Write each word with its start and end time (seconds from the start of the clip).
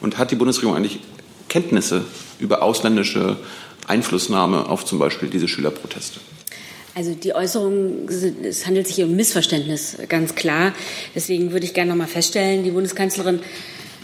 Und 0.00 0.18
hat 0.18 0.30
die 0.30 0.36
Bundesregierung 0.36 0.76
eigentlich 0.76 1.00
Kenntnisse 1.48 2.04
über 2.38 2.62
ausländische 2.62 3.36
Einflussnahme 3.86 4.68
auf 4.68 4.84
zum 4.84 4.98
Beispiel 4.98 5.28
diese 5.28 5.48
Schülerproteste? 5.48 6.20
Also 6.94 7.14
die 7.14 7.34
Äußerung, 7.34 8.08
es 8.08 8.66
handelt 8.66 8.86
sich 8.86 8.96
hier 8.96 9.06
um 9.06 9.14
Missverständnis, 9.14 9.96
ganz 10.08 10.34
klar. 10.34 10.72
Deswegen 11.14 11.52
würde 11.52 11.64
ich 11.64 11.74
gerne 11.74 11.90
noch 11.90 11.96
mal 11.96 12.08
feststellen, 12.08 12.64
die 12.64 12.70
Bundeskanzlerin 12.70 13.40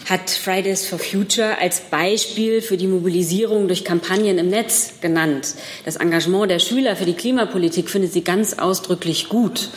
hat 0.08 0.30
Fridays 0.30 0.86
for 0.86 1.00
Future 1.00 1.58
als 1.58 1.80
Beispiel 1.80 2.62
für 2.62 2.76
die 2.76 2.86
Mobilisierung 2.86 3.66
durch 3.66 3.84
Kampagnen 3.84 4.38
im 4.38 4.48
Netz 4.48 4.94
genannt. 5.00 5.54
Das 5.84 5.96
Engagement 5.96 6.48
der 6.48 6.60
Schüler 6.60 6.94
für 6.94 7.04
die 7.06 7.14
Klimapolitik 7.14 7.90
findet 7.90 8.12
sie 8.12 8.22
ganz 8.22 8.54
ausdrücklich 8.54 9.28
gut. 9.28 9.70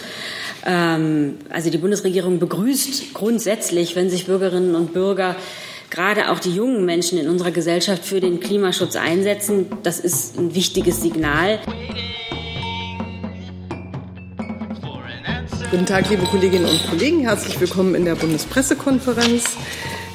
Ähm, 0.67 1.39
also 1.49 1.71
die 1.71 1.79
Bundesregierung 1.79 2.37
begrüßt 2.37 3.15
grundsätzlich, 3.15 3.95
wenn 3.95 4.11
sich 4.11 4.27
Bürgerinnen 4.27 4.75
und 4.75 4.93
Bürger 4.93 5.35
gerade 5.89 6.31
auch 6.31 6.39
die 6.39 6.53
jungen 6.53 6.85
Menschen 6.85 7.17
in 7.17 7.29
unserer 7.29 7.51
Gesellschaft 7.51 8.05
für 8.05 8.19
den 8.19 8.39
Klimaschutz 8.39 8.95
einsetzen. 8.95 9.67
Das 9.83 9.99
ist 9.99 10.37
ein 10.37 10.53
wichtiges 10.53 11.01
Signal. 11.01 11.59
Guten 15.71 15.85
Tag, 15.85 16.09
liebe 16.09 16.23
Kolleginnen 16.23 16.65
und 16.65 16.89
Kollegen. 16.89 17.21
Herzlich 17.21 17.59
willkommen 17.59 17.93
in 17.95 18.05
der 18.05 18.15
Bundespressekonferenz. 18.15 19.43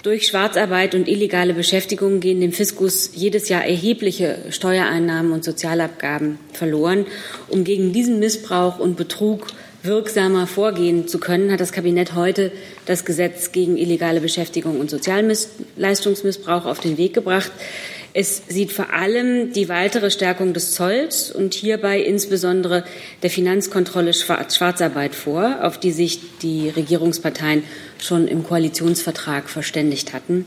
Durch 0.05 0.27
Schwarzarbeit 0.27 0.95
und 0.95 1.09
illegale 1.09 1.55
Beschäftigung 1.55 2.21
gehen 2.21 2.43
dem 2.43 2.53
Fiskus 2.53 3.13
jedes 3.15 3.49
Jahr 3.49 3.65
erhebliche 3.65 4.37
Steuereinnahmen 4.51 5.33
und 5.33 5.43
Sozialabgaben 5.43 6.39
verloren. 6.53 7.07
Um 7.49 7.65
gegen 7.65 7.95
diesen 7.95 8.19
Missbrauch 8.19 8.79
und 8.79 8.99
Betrug 8.99 9.47
wirksamer 9.83 10.47
vorgehen 10.47 11.09
zu 11.09 11.19
können, 11.19 11.51
hat 11.51 11.61
das 11.61 11.73
Kabinett 11.73 12.15
heute 12.15 12.53
das 12.85 13.07
Gesetz 13.07 13.51
gegen 13.51 13.79
illegale 13.79 14.21
Beschäftigung 14.21 14.79
und 14.79 14.91
Sozialleistungsmissbrauch 14.91 16.67
auf 16.67 16.81
den 16.81 16.99
Weg 16.99 17.15
gebracht. 17.15 17.51
Es 18.17 18.43
sieht 18.47 18.73
vor 18.73 18.93
allem 18.93 19.53
die 19.53 19.69
weitere 19.69 20.09
Stärkung 20.09 20.53
des 20.53 20.71
Zolls 20.71 21.33
und 21.33 21.53
hierbei 21.53 22.01
insbesondere 22.01 22.85
der 23.25 23.31
Finanzkontrolle 23.31 24.15
Schwarzarbeit 24.15 25.17
vor, 25.17 25.59
auf 25.63 25.79
die 25.79 25.91
sich 25.91 26.21
die 26.41 26.69
Regierungsparteien 26.69 27.65
schon 27.99 28.29
im 28.29 28.45
Koalitionsvertrag 28.45 29.51
verständigt 29.51 30.13
hatten. 30.13 30.45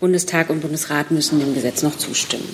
Bundestag 0.00 0.50
und 0.50 0.62
Bundesrat 0.62 1.12
müssen 1.12 1.38
dem 1.38 1.54
Gesetz 1.54 1.84
noch 1.84 1.96
zustimmen. 1.96 2.48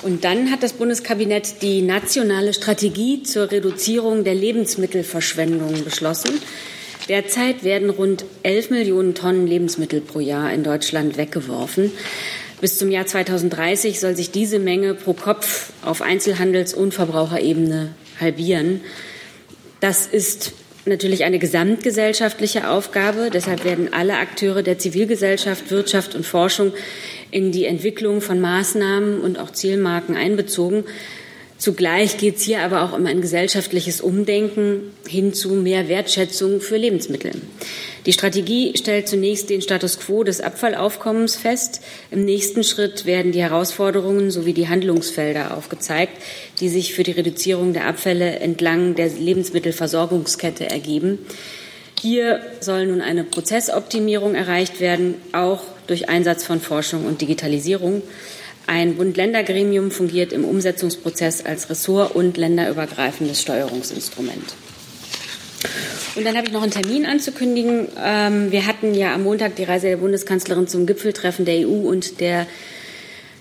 Und 0.00 0.24
dann 0.24 0.50
hat 0.50 0.62
das 0.62 0.72
Bundeskabinett 0.72 1.60
die 1.60 1.82
nationale 1.82 2.54
Strategie 2.54 3.22
zur 3.22 3.50
Reduzierung 3.50 4.24
der 4.24 4.34
Lebensmittelverschwendung 4.34 5.84
beschlossen. 5.84 6.40
Derzeit 7.10 7.64
werden 7.64 7.90
rund 7.90 8.24
11 8.44 8.70
Millionen 8.70 9.16
Tonnen 9.16 9.44
Lebensmittel 9.44 10.00
pro 10.00 10.20
Jahr 10.20 10.52
in 10.52 10.62
Deutschland 10.62 11.16
weggeworfen. 11.16 11.90
Bis 12.60 12.78
zum 12.78 12.88
Jahr 12.88 13.04
2030 13.04 13.98
soll 13.98 14.14
sich 14.14 14.30
diese 14.30 14.60
Menge 14.60 14.94
pro 14.94 15.12
Kopf 15.12 15.72
auf 15.84 16.02
Einzelhandels- 16.02 16.72
und 16.72 16.94
Verbraucherebene 16.94 17.96
halbieren. 18.20 18.82
Das 19.80 20.06
ist 20.06 20.52
natürlich 20.86 21.24
eine 21.24 21.40
gesamtgesellschaftliche 21.40 22.70
Aufgabe. 22.70 23.30
Deshalb 23.34 23.64
werden 23.64 23.92
alle 23.92 24.18
Akteure 24.18 24.62
der 24.62 24.78
Zivilgesellschaft, 24.78 25.72
Wirtschaft 25.72 26.14
und 26.14 26.24
Forschung 26.24 26.72
in 27.32 27.50
die 27.50 27.64
Entwicklung 27.64 28.20
von 28.20 28.40
Maßnahmen 28.40 29.20
und 29.20 29.36
auch 29.36 29.50
Zielmarken 29.50 30.16
einbezogen. 30.16 30.84
Zugleich 31.60 32.16
geht 32.16 32.38
es 32.38 32.44
hier 32.44 32.62
aber 32.62 32.82
auch 32.82 32.94
um 32.94 33.04
ein 33.04 33.20
gesellschaftliches 33.20 34.00
Umdenken 34.00 34.94
hin 35.06 35.34
zu 35.34 35.50
mehr 35.50 35.88
Wertschätzung 35.88 36.62
für 36.62 36.78
Lebensmittel. 36.78 37.32
Die 38.06 38.14
Strategie 38.14 38.72
stellt 38.78 39.08
zunächst 39.08 39.50
den 39.50 39.60
Status 39.60 39.98
quo 39.98 40.24
des 40.24 40.40
Abfallaufkommens 40.40 41.36
fest. 41.36 41.82
Im 42.10 42.24
nächsten 42.24 42.64
Schritt 42.64 43.04
werden 43.04 43.32
die 43.32 43.42
Herausforderungen 43.42 44.30
sowie 44.30 44.54
die 44.54 44.68
Handlungsfelder 44.68 45.54
aufgezeigt, 45.54 46.14
die 46.60 46.70
sich 46.70 46.94
für 46.94 47.02
die 47.02 47.10
Reduzierung 47.10 47.74
der 47.74 47.86
Abfälle 47.86 48.40
entlang 48.40 48.94
der 48.94 49.10
Lebensmittelversorgungskette 49.10 50.70
ergeben. 50.70 51.18
Hier 52.00 52.40
soll 52.60 52.86
nun 52.86 53.02
eine 53.02 53.22
Prozessoptimierung 53.24 54.34
erreicht 54.34 54.80
werden, 54.80 55.16
auch 55.32 55.60
durch 55.86 56.08
Einsatz 56.08 56.42
von 56.42 56.58
Forschung 56.58 57.04
und 57.04 57.20
Digitalisierung. 57.20 58.00
Ein 58.70 58.94
Bund-Länder-Gremium 58.94 59.90
fungiert 59.90 60.32
im 60.32 60.44
Umsetzungsprozess 60.44 61.44
als 61.44 61.70
ressort- 61.70 62.14
und 62.14 62.36
länderübergreifendes 62.36 63.42
Steuerungsinstrument. 63.42 64.54
Und 66.14 66.24
dann 66.24 66.36
habe 66.36 66.46
ich 66.46 66.52
noch 66.52 66.62
einen 66.62 66.70
Termin 66.70 67.04
anzukündigen. 67.04 67.88
Ähm, 68.00 68.52
wir 68.52 68.68
hatten 68.68 68.94
ja 68.94 69.12
am 69.12 69.24
Montag 69.24 69.56
die 69.56 69.64
Reise 69.64 69.88
der 69.88 69.96
Bundeskanzlerin 69.96 70.68
zum 70.68 70.86
Gipfeltreffen 70.86 71.44
der 71.44 71.66
EU 71.66 71.88
und 71.88 72.20
der 72.20 72.46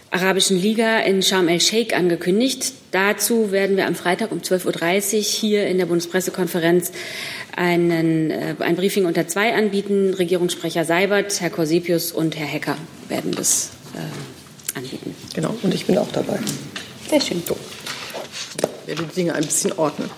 Arabischen 0.10 0.60
Liga 0.60 0.98
in 1.02 1.22
Sharm 1.22 1.48
el-Sheikh 1.48 1.96
angekündigt. 1.96 2.74
Dazu 2.90 3.52
werden 3.52 3.78
wir 3.78 3.86
am 3.86 3.94
Freitag 3.94 4.32
um 4.32 4.40
12.30 4.40 5.16
Uhr 5.16 5.22
hier 5.22 5.68
in 5.68 5.78
der 5.78 5.86
Bundespressekonferenz 5.86 6.92
einen, 7.56 8.32
äh, 8.32 8.56
ein 8.58 8.76
Briefing 8.76 9.06
unter 9.06 9.28
zwei 9.28 9.54
anbieten. 9.54 10.16
Regierungssprecher 10.16 10.86
Seibert, 10.86 11.40
Herr 11.40 11.52
Korsepius 11.52 12.14
und 12.14 12.36
Herr 12.36 12.48
Hecker 12.48 12.80
werden 13.10 13.32
das 13.32 13.70
äh, 13.94 14.39
anbieten. 14.76 15.16
Genau, 15.34 15.56
und 15.62 15.74
ich 15.74 15.86
bin 15.86 15.98
auch 15.98 16.12
dabei. 16.12 16.40
Sehr 17.10 17.22
schön. 17.22 17.42
So. 17.48 17.58
Ich 18.82 18.88
werde 18.88 19.04
die 19.04 19.16
Dinge 19.16 19.36
ein 19.36 19.44
bisschen 19.44 19.72
ordnen. 19.78 20.10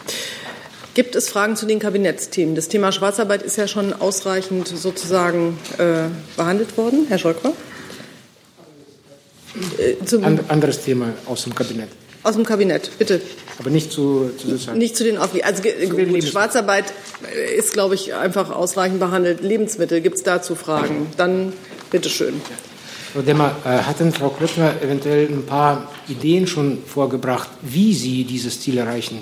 Gibt 0.93 1.15
es 1.15 1.29
Fragen 1.29 1.55
zu 1.55 1.65
den 1.65 1.79
Kabinettsthemen? 1.79 2.53
Das 2.53 2.67
Thema 2.67 2.91
Schwarzarbeit 2.91 3.43
ist 3.43 3.57
ja 3.57 3.67
schon 3.67 3.93
ausreichend 3.93 4.67
sozusagen 4.67 5.57
äh, 5.77 6.09
behandelt 6.35 6.77
worden. 6.77 7.05
Herr 7.07 7.17
Scholker? 7.17 7.53
Äh, 9.77 9.95
And, 10.21 10.49
anderes 10.49 10.81
Thema 10.81 11.13
aus 11.25 11.43
dem 11.43 11.55
Kabinett. 11.55 11.89
Aus 12.23 12.35
dem 12.35 12.45
Kabinett, 12.45 12.91
bitte. 12.99 13.21
Aber 13.57 13.69
nicht 13.69 13.91
zu, 13.91 14.31
zu 14.37 14.49
sozusagen. 14.49 14.77
Nicht 14.77 14.97
zu 14.97 15.03
den 15.03 15.17
Aufgaben. 15.17 15.43
Also 15.43 15.63
gut, 15.63 16.23
Schwarzarbeit 16.23 16.85
ist, 17.57 17.73
glaube 17.73 17.95
ich, 17.95 18.13
einfach 18.13 18.51
ausreichend 18.51 18.99
behandelt. 18.99 19.41
Lebensmittel, 19.41 20.01
gibt 20.01 20.17
es 20.17 20.23
dazu 20.23 20.55
Fragen? 20.55 21.07
Dann 21.17 21.53
bitteschön. 21.89 22.35
Ja. 22.35 22.70
Frau 23.13 23.21
Demmer, 23.21 23.53
äh, 23.65 23.69
hatten 23.69 24.13
Frau 24.13 24.29
Klöckner 24.29 24.81
eventuell 24.81 25.27
ein 25.27 25.45
paar 25.45 25.91
Ideen 26.07 26.47
schon 26.47 26.81
vorgebracht, 26.85 27.49
wie 27.61 27.93
sie 27.93 28.23
dieses 28.23 28.61
Ziel 28.61 28.77
erreichen 28.77 29.21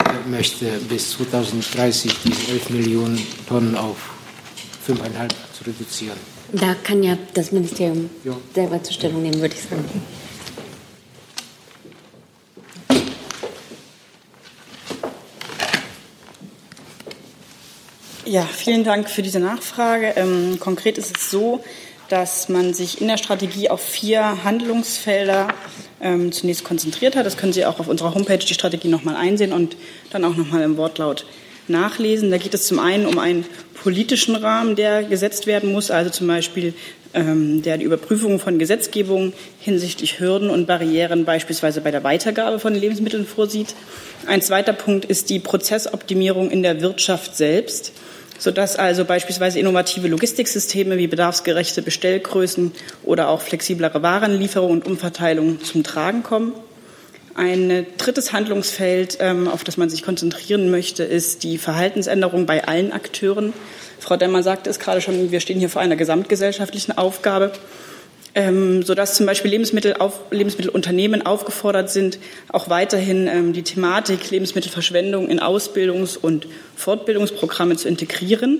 äh, 0.00 0.28
möchte, 0.28 0.66
bis 0.86 1.12
2030 1.12 2.14
diese 2.24 2.52
11 2.52 2.70
Millionen 2.70 3.26
Tonnen 3.48 3.74
auf 3.74 3.96
5,5 4.86 5.30
zu 5.56 5.64
reduzieren? 5.64 6.18
Da 6.52 6.74
kann 6.74 7.02
ja 7.02 7.16
das 7.32 7.52
Ministerium 7.52 8.10
ja. 8.22 8.36
selber 8.54 8.82
zur 8.82 8.92
Stellung 8.92 9.22
nehmen, 9.22 9.40
würde 9.40 9.54
ich 9.54 9.62
sagen. 9.62 10.02
Ja, 18.26 18.42
vielen 18.42 18.84
Dank 18.84 19.08
für 19.08 19.22
diese 19.22 19.40
Nachfrage. 19.40 20.12
Ähm, 20.16 20.58
konkret 20.60 20.98
ist 20.98 21.16
es 21.16 21.30
so, 21.30 21.62
dass 22.12 22.50
man 22.50 22.74
sich 22.74 23.00
in 23.00 23.08
der 23.08 23.16
Strategie 23.16 23.70
auf 23.70 23.80
vier 23.80 24.44
Handlungsfelder 24.44 25.48
ähm, 26.02 26.30
zunächst 26.30 26.62
konzentriert 26.62 27.16
hat. 27.16 27.24
Das 27.24 27.38
können 27.38 27.54
Sie 27.54 27.64
auch 27.64 27.80
auf 27.80 27.88
unserer 27.88 28.14
Homepage 28.14 28.36
die 28.36 28.52
Strategie 28.52 28.88
nochmal 28.88 29.16
einsehen 29.16 29.54
und 29.54 29.78
dann 30.10 30.22
auch 30.26 30.36
nochmal 30.36 30.60
im 30.60 30.76
Wortlaut 30.76 31.24
nachlesen. 31.68 32.30
Da 32.30 32.36
geht 32.36 32.52
es 32.52 32.66
zum 32.66 32.80
einen 32.80 33.06
um 33.06 33.18
einen 33.18 33.46
politischen 33.82 34.36
Rahmen, 34.36 34.76
der 34.76 35.04
gesetzt 35.04 35.46
werden 35.46 35.72
muss, 35.72 35.90
also 35.90 36.10
zum 36.10 36.26
Beispiel 36.26 36.74
ähm, 37.14 37.62
der 37.62 37.78
die 37.78 37.84
Überprüfung 37.84 38.38
von 38.38 38.58
Gesetzgebung 38.58 39.32
hinsichtlich 39.58 40.20
Hürden 40.20 40.50
und 40.50 40.66
Barrieren 40.66 41.24
beispielsweise 41.24 41.80
bei 41.80 41.90
der 41.90 42.04
Weitergabe 42.04 42.58
von 42.58 42.74
Lebensmitteln 42.74 43.24
vorsieht. 43.24 43.74
Ein 44.26 44.42
zweiter 44.42 44.74
Punkt 44.74 45.06
ist 45.06 45.30
die 45.30 45.38
Prozessoptimierung 45.38 46.50
in 46.50 46.62
der 46.62 46.82
Wirtschaft 46.82 47.36
selbst 47.36 47.92
sodass 48.42 48.74
also 48.74 49.04
beispielsweise 49.04 49.60
innovative 49.60 50.08
Logistiksysteme 50.08 50.98
wie 50.98 51.06
bedarfsgerechte 51.06 51.80
Bestellgrößen 51.80 52.72
oder 53.04 53.28
auch 53.28 53.40
flexiblere 53.40 54.02
Warenlieferung 54.02 54.72
und 54.72 54.84
Umverteilung 54.84 55.62
zum 55.62 55.84
Tragen 55.84 56.24
kommen. 56.24 56.52
Ein 57.36 57.86
drittes 57.98 58.32
Handlungsfeld, 58.32 59.18
ähm, 59.20 59.46
auf 59.46 59.62
das 59.62 59.76
man 59.76 59.88
sich 59.88 60.02
konzentrieren 60.02 60.72
möchte, 60.72 61.04
ist 61.04 61.44
die 61.44 61.56
Verhaltensänderung 61.56 62.44
bei 62.44 62.64
allen 62.64 62.90
Akteuren. 62.90 63.52
Frau 64.00 64.16
Demmer 64.16 64.42
sagte 64.42 64.70
es 64.70 64.80
gerade 64.80 65.00
schon, 65.00 65.30
wir 65.30 65.38
stehen 65.38 65.60
hier 65.60 65.70
vor 65.70 65.80
einer 65.80 65.94
gesamtgesellschaftlichen 65.94 66.98
Aufgabe, 66.98 67.52
ähm, 68.34 68.82
sodass 68.82 69.14
zum 69.14 69.26
Beispiel 69.26 69.50
Lebensmittel 69.50 69.94
auf, 69.94 70.20
Lebensmittelunternehmen 70.30 71.24
aufgefordert 71.24 71.90
sind, 71.90 72.18
auch 72.48 72.68
weiterhin 72.68 73.26
ähm, 73.26 73.52
die 73.52 73.62
Thematik 73.62 74.30
Lebensmittelverschwendung 74.30 75.28
in 75.28 75.40
Ausbildungs- 75.40 76.16
und 76.16 76.46
Fortbildungsprogramme 76.76 77.76
zu 77.76 77.88
integrieren. 77.88 78.58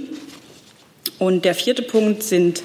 Und 1.18 1.44
der 1.44 1.54
vierte 1.54 1.82
Punkt 1.82 2.22
sind 2.22 2.62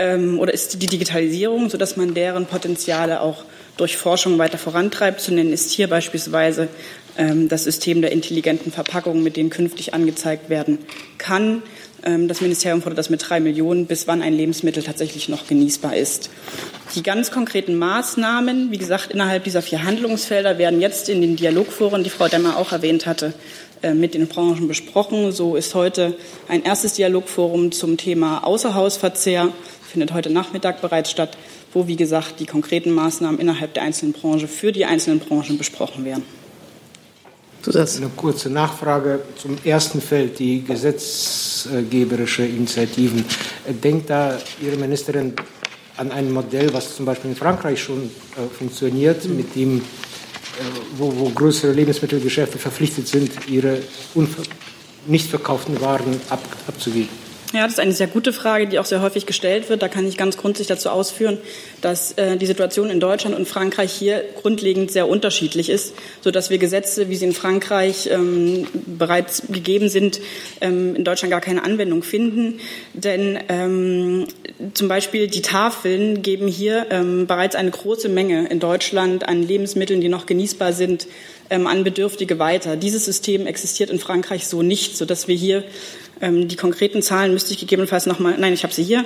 oder 0.00 0.54
ist 0.54 0.80
die 0.80 0.86
Digitalisierung, 0.86 1.70
sodass 1.70 1.96
man 1.96 2.14
deren 2.14 2.46
Potenziale 2.46 3.20
auch 3.20 3.42
durch 3.78 3.96
Forschung 3.96 4.38
weiter 4.38 4.58
vorantreibt. 4.58 5.20
Zu 5.20 5.32
nennen 5.32 5.52
ist 5.52 5.72
hier 5.72 5.88
beispielsweise 5.88 6.68
ähm, 7.16 7.48
das 7.48 7.64
System 7.64 8.02
der 8.02 8.12
intelligenten 8.12 8.70
Verpackungen, 8.70 9.22
mit 9.22 9.36
denen 9.36 9.50
künftig 9.50 9.94
angezeigt 9.94 10.50
werden 10.50 10.78
kann. 11.16 11.62
Ähm, 12.04 12.28
das 12.28 12.40
Ministerium 12.40 12.82
fordert 12.82 12.98
das 12.98 13.10
mit 13.10 13.28
drei 13.28 13.40
Millionen, 13.40 13.86
bis 13.86 14.06
wann 14.06 14.22
ein 14.22 14.34
Lebensmittel 14.34 14.82
tatsächlich 14.82 15.28
noch 15.28 15.46
genießbar 15.46 15.96
ist. 15.96 16.30
Die 16.94 17.02
ganz 17.02 17.30
konkreten 17.30 17.76
Maßnahmen, 17.76 18.70
wie 18.70 18.78
gesagt, 18.78 19.12
innerhalb 19.12 19.44
dieser 19.44 19.62
vier 19.62 19.84
Handlungsfelder 19.84 20.58
werden 20.58 20.80
jetzt 20.80 21.08
in 21.08 21.20
den 21.20 21.36
Dialogforen, 21.36 22.04
die 22.04 22.10
Frau 22.10 22.28
Demmer 22.28 22.56
auch 22.56 22.72
erwähnt 22.72 23.06
hatte, 23.06 23.34
äh, 23.82 23.94
mit 23.94 24.14
den 24.14 24.28
Branchen 24.28 24.68
besprochen. 24.68 25.32
So 25.32 25.56
ist 25.56 25.74
heute 25.74 26.16
ein 26.48 26.62
erstes 26.64 26.94
Dialogforum 26.94 27.72
zum 27.72 27.96
Thema 27.96 28.44
Außerhausverzehr, 28.44 29.52
findet 29.90 30.12
heute 30.12 30.30
Nachmittag 30.30 30.80
bereits 30.80 31.10
statt 31.10 31.36
wo, 31.72 31.86
wie 31.86 31.96
gesagt, 31.96 32.40
die 32.40 32.46
konkreten 32.46 32.92
Maßnahmen 32.92 33.40
innerhalb 33.40 33.74
der 33.74 33.82
einzelnen 33.82 34.12
Branche 34.12 34.48
für 34.48 34.72
die 34.72 34.84
einzelnen 34.84 35.20
Branchen 35.20 35.58
besprochen 35.58 36.04
werden. 36.04 36.24
Eine 37.74 38.10
kurze 38.16 38.50
Nachfrage 38.50 39.20
zum 39.36 39.58
ersten 39.64 40.00
Feld, 40.00 40.38
die 40.38 40.64
gesetzgeberische 40.64 42.44
Initiativen. 42.44 43.24
Denkt 43.82 44.08
da 44.10 44.38
Ihre 44.62 44.76
Ministerin 44.76 45.34
an 45.98 46.12
ein 46.12 46.32
Modell, 46.32 46.72
was 46.72 46.96
zum 46.96 47.04
Beispiel 47.04 47.30
in 47.30 47.36
Frankreich 47.36 47.82
schon 47.82 48.04
äh, 48.04 48.48
funktioniert, 48.56 49.24
mhm. 49.24 49.36
mit 49.36 49.54
dem, 49.54 49.78
äh, 49.78 49.82
wo, 50.96 51.12
wo, 51.14 51.28
größere 51.30 51.72
Lebensmittelgeschäfte 51.72 52.58
verpflichtet 52.58 53.08
sind, 53.08 53.32
ihre 53.48 53.80
nicht 55.06 55.28
verkauften 55.28 55.80
Waren 55.80 56.20
ab, 56.30 56.42
abzugeben? 56.66 57.27
Ja, 57.54 57.62
das 57.62 57.72
ist 57.72 57.80
eine 57.80 57.92
sehr 57.92 58.08
gute 58.08 58.34
Frage, 58.34 58.66
die 58.66 58.78
auch 58.78 58.84
sehr 58.84 59.00
häufig 59.00 59.24
gestellt 59.24 59.70
wird. 59.70 59.80
Da 59.80 59.88
kann 59.88 60.06
ich 60.06 60.18
ganz 60.18 60.36
grundsätzlich 60.36 60.68
dazu 60.68 60.90
ausführen, 60.90 61.38
dass 61.80 62.12
äh, 62.12 62.36
die 62.36 62.44
Situation 62.44 62.90
in 62.90 63.00
Deutschland 63.00 63.34
und 63.34 63.48
Frankreich 63.48 63.90
hier 63.90 64.22
grundlegend 64.42 64.90
sehr 64.90 65.08
unterschiedlich 65.08 65.70
ist, 65.70 65.94
sodass 66.20 66.50
wir 66.50 66.58
Gesetze, 66.58 67.08
wie 67.08 67.16
sie 67.16 67.24
in 67.24 67.32
Frankreich 67.32 68.10
ähm, 68.12 68.66
bereits 68.84 69.44
gegeben 69.48 69.88
sind, 69.88 70.20
ähm, 70.60 70.94
in 70.94 71.04
Deutschland 71.04 71.30
gar 71.30 71.40
keine 71.40 71.64
Anwendung 71.64 72.02
finden. 72.02 72.60
Denn 72.92 73.38
ähm, 73.48 74.26
zum 74.74 74.88
Beispiel 74.88 75.28
die 75.28 75.40
Tafeln 75.40 76.20
geben 76.20 76.48
hier 76.48 76.88
ähm, 76.90 77.26
bereits 77.26 77.56
eine 77.56 77.70
große 77.70 78.10
Menge 78.10 78.46
in 78.48 78.60
Deutschland 78.60 79.26
an 79.26 79.42
Lebensmitteln, 79.42 80.02
die 80.02 80.10
noch 80.10 80.26
genießbar 80.26 80.74
sind, 80.74 81.06
ähm, 81.48 81.66
an 81.66 81.82
Bedürftige 81.82 82.38
weiter. 82.38 82.76
Dieses 82.76 83.06
System 83.06 83.46
existiert 83.46 83.88
in 83.88 83.98
Frankreich 83.98 84.46
so 84.46 84.62
nicht, 84.62 84.98
sodass 84.98 85.28
wir 85.28 85.36
hier 85.36 85.64
die 86.20 86.56
konkreten 86.56 87.00
Zahlen 87.00 87.32
müsste 87.32 87.52
ich 87.52 87.60
gegebenenfalls 87.60 88.06
noch 88.06 88.18
mal, 88.18 88.36
nein, 88.36 88.52
ich 88.52 88.64
habe 88.64 88.74
sie 88.74 88.82
hier. 88.82 89.04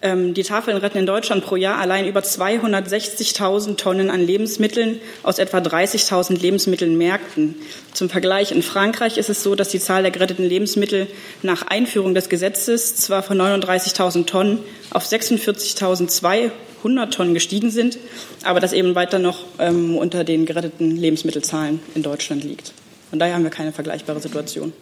Ähm, 0.00 0.32
die 0.32 0.44
Tafeln 0.44 0.76
retten 0.76 0.98
in 0.98 1.06
Deutschland 1.06 1.44
pro 1.44 1.56
Jahr 1.56 1.78
allein 1.78 2.06
über 2.06 2.20
260.000 2.20 3.76
Tonnen 3.76 4.10
an 4.10 4.24
Lebensmitteln 4.24 5.00
aus 5.24 5.38
etwa 5.38 5.58
30.000 5.58 6.40
Lebensmittelmärkten. 6.40 7.56
Zum 7.92 8.08
Vergleich, 8.08 8.52
in 8.52 8.62
Frankreich 8.62 9.18
ist 9.18 9.28
es 9.28 9.42
so, 9.42 9.56
dass 9.56 9.70
die 9.70 9.80
Zahl 9.80 10.02
der 10.02 10.12
geretteten 10.12 10.44
Lebensmittel 10.44 11.08
nach 11.42 11.62
Einführung 11.62 12.14
des 12.14 12.28
Gesetzes 12.28 12.96
zwar 12.96 13.24
von 13.24 13.40
39.000 13.40 14.26
Tonnen 14.26 14.60
auf 14.90 15.04
46.200 15.04 17.10
Tonnen 17.10 17.34
gestiegen 17.34 17.72
sind, 17.72 17.98
aber 18.44 18.60
das 18.60 18.72
eben 18.72 18.94
weiter 18.94 19.18
noch 19.18 19.44
ähm, 19.58 19.96
unter 19.96 20.22
den 20.22 20.46
geretteten 20.46 20.96
Lebensmittelzahlen 20.96 21.80
in 21.96 22.04
Deutschland 22.04 22.44
liegt. 22.44 22.72
Von 23.10 23.18
daher 23.18 23.34
haben 23.34 23.44
wir 23.44 23.50
keine 23.50 23.72
vergleichbare 23.72 24.20
Situation. 24.20 24.72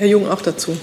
Herr 0.00 0.08
Jung 0.08 0.30
auch 0.30 0.40
dazu. 0.40 0.74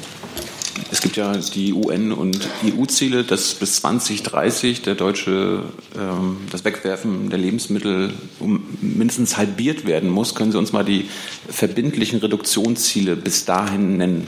Es 0.91 1.01
gibt 1.01 1.17
ja 1.17 1.35
die 1.35 1.73
UN- 1.73 2.11
und 2.11 2.47
EU-Ziele, 2.63 3.23
dass 3.23 3.55
bis 3.55 3.77
2030 3.77 4.83
der 4.83 4.93
deutsche, 4.93 5.63
ähm, 5.97 6.37
das 6.51 6.63
Wegwerfen 6.63 7.31
der 7.31 7.39
Lebensmittel 7.39 8.13
um 8.39 8.63
mindestens 8.79 9.35
halbiert 9.35 9.87
werden 9.87 10.11
muss. 10.11 10.35
Können 10.35 10.51
Sie 10.51 10.59
uns 10.59 10.71
mal 10.71 10.85
die 10.85 11.09
verbindlichen 11.49 12.19
Reduktionsziele 12.19 13.15
bis 13.15 13.43
dahin 13.45 13.97
nennen, 13.97 14.27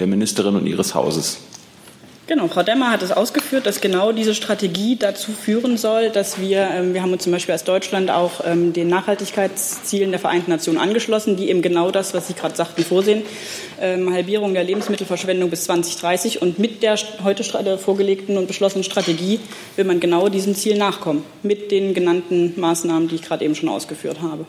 der 0.00 0.08
Ministerin 0.08 0.56
und 0.56 0.66
Ihres 0.66 0.96
Hauses? 0.96 1.38
Genau, 2.26 2.48
Frau 2.48 2.62
Demmer 2.62 2.90
hat 2.90 3.02
es 3.02 3.12
ausgeführt, 3.12 3.66
dass 3.66 3.82
genau 3.82 4.10
diese 4.10 4.34
Strategie 4.34 4.96
dazu 4.96 5.32
führen 5.32 5.76
soll, 5.76 6.08
dass 6.08 6.40
wir, 6.40 6.70
ähm, 6.72 6.94
wir 6.94 7.02
haben 7.02 7.12
uns 7.12 7.22
zum 7.22 7.32
Beispiel 7.32 7.52
als 7.52 7.64
Deutschland 7.64 8.10
auch 8.10 8.40
ähm, 8.46 8.72
den 8.72 8.88
Nachhaltigkeitszielen 8.88 10.10
der 10.10 10.18
Vereinten 10.18 10.50
Nationen 10.50 10.78
angeschlossen, 10.78 11.36
die 11.36 11.50
eben 11.50 11.60
genau 11.60 11.90
das, 11.90 12.14
was 12.14 12.26
Sie 12.26 12.32
gerade 12.32 12.56
sagten, 12.56 12.82
vorsehen, 12.82 13.24
ähm, 13.78 14.10
Halbierung 14.10 14.54
der 14.54 14.64
Lebensmittelverschwendung 14.64 15.50
bis 15.50 15.64
2030. 15.64 16.40
Und 16.40 16.58
mit 16.58 16.82
der 16.82 16.96
heute 17.24 17.44
vorgelegten 17.76 18.38
und 18.38 18.46
beschlossenen 18.46 18.84
Strategie 18.84 19.38
will 19.76 19.84
man 19.84 20.00
genau 20.00 20.30
diesem 20.30 20.54
Ziel 20.54 20.78
nachkommen, 20.78 21.24
mit 21.42 21.70
den 21.70 21.92
genannten 21.92 22.58
Maßnahmen, 22.58 23.08
die 23.08 23.16
ich 23.16 23.22
gerade 23.22 23.44
eben 23.44 23.54
schon 23.54 23.68
ausgeführt 23.68 24.22
habe. 24.22 24.46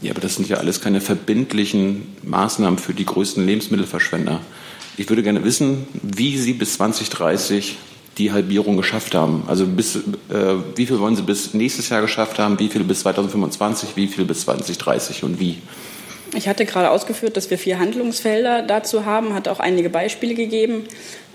Ja, 0.00 0.10
aber 0.10 0.20
das 0.20 0.34
sind 0.34 0.48
ja 0.48 0.56
alles 0.56 0.80
keine 0.80 1.00
verbindlichen 1.00 2.16
Maßnahmen 2.24 2.80
für 2.80 2.94
die 2.94 3.06
größten 3.06 3.46
Lebensmittelverschwender. 3.46 4.40
Ich 4.96 5.08
würde 5.08 5.22
gerne 5.22 5.44
wissen, 5.44 5.86
wie 6.02 6.36
Sie 6.36 6.52
bis 6.52 6.74
2030 6.74 7.76
die 8.18 8.30
Halbierung 8.30 8.76
geschafft 8.76 9.14
haben. 9.14 9.44
Also 9.46 9.66
bis, 9.66 9.96
äh, 9.96 10.00
wie 10.76 10.86
viel 10.86 10.98
wollen 10.98 11.16
Sie 11.16 11.22
bis 11.22 11.54
nächstes 11.54 11.88
Jahr 11.88 12.02
geschafft 12.02 12.38
haben, 12.38 12.58
wie 12.58 12.68
viel 12.68 12.84
bis 12.84 13.00
2025, 13.00 13.90
wie 13.96 14.06
viel 14.06 14.24
bis 14.24 14.42
2030 14.42 15.24
und 15.24 15.40
wie? 15.40 15.58
Ich 16.34 16.48
hatte 16.48 16.66
gerade 16.66 16.90
ausgeführt, 16.90 17.36
dass 17.36 17.50
wir 17.50 17.58
vier 17.58 17.78
Handlungsfelder 17.78 18.62
dazu 18.62 19.04
haben, 19.04 19.34
hat 19.34 19.48
auch 19.48 19.60
einige 19.60 19.88
Beispiele 19.88 20.34
gegeben. 20.34 20.84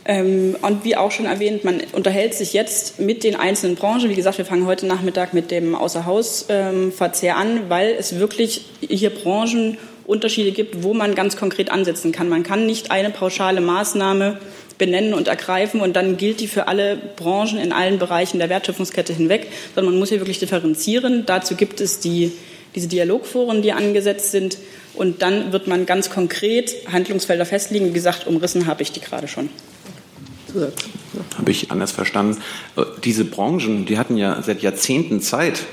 Ähm, 0.06 0.56
und 0.62 0.86
wie 0.86 0.96
auch 0.96 1.12
schon 1.12 1.26
erwähnt, 1.26 1.64
man 1.64 1.82
unterhält 1.92 2.34
sich 2.34 2.54
jetzt 2.54 3.00
mit 3.00 3.24
den 3.24 3.36
einzelnen 3.36 3.76
Branchen. 3.76 4.10
Wie 4.10 4.16
gesagt, 4.16 4.38
wir 4.38 4.46
fangen 4.46 4.66
heute 4.66 4.86
Nachmittag 4.86 5.34
mit 5.34 5.52
dem 5.52 5.76
Außerhausverzehr 5.76 7.36
an, 7.36 7.70
weil 7.70 7.96
es 8.00 8.18
wirklich 8.20 8.66
hier 8.80 9.10
Branchen 9.10 9.78
Unterschiede 10.08 10.52
gibt, 10.52 10.84
wo 10.84 10.94
man 10.94 11.14
ganz 11.14 11.38
konkret 11.38 11.70
ansetzen 11.70 12.12
kann. 12.12 12.30
Man 12.30 12.44
kann 12.44 12.66
nicht 12.66 12.92
eine 12.92 13.12
pauschale 13.12 13.62
Maßnahme 13.62 14.40
benennen 14.78 15.14
und 15.14 15.28
ergreifen 15.28 15.82
und 15.82 15.96
dann 15.96 16.18
gilt 16.18 16.40
die 16.40 16.48
für 16.48 16.68
alle 16.68 16.98
Branchen 17.16 17.60
in 17.60 17.72
allen 17.72 18.00
Bereichen 18.00 18.40
der 18.40 18.50
Wertschöpfungskette 18.50 19.14
hinweg, 19.14 19.48
sondern 19.76 19.94
man 19.94 20.00
muss 20.00 20.10
hier 20.10 20.20
wirklich 20.20 20.40
differenzieren. 20.40 21.26
Dazu 21.26 21.56
gibt 21.56 21.82
es 21.82 22.00
die, 22.00 22.32
diese 22.74 22.88
Dialogforen, 22.88 23.62
die 23.62 23.74
angesetzt 23.74 24.32
sind 24.32 24.58
und 24.94 25.22
dann 25.22 25.52
wird 25.52 25.68
man 25.68 25.86
ganz 25.86 26.10
konkret 26.10 26.74
Handlungsfelder 26.92 27.46
festlegen. 27.46 27.88
Wie 27.88 27.94
gesagt, 27.94 28.28
umrissen 28.28 28.66
habe 28.66 28.84
ich 28.84 28.92
die 28.92 29.02
gerade 29.02 29.28
schon. 29.28 29.50
Habe 31.38 31.52
ich 31.52 31.72
anders 31.72 31.92
verstanden. 31.92 32.42
Äh, 32.78 32.84
diese 33.04 33.26
Branchen, 33.26 33.86
die 33.86 33.98
hatten 33.98 34.18
ja 34.18 34.42
seit 34.42 34.62
Jahrzehnten 34.62 35.22
Zeit, 35.22 35.66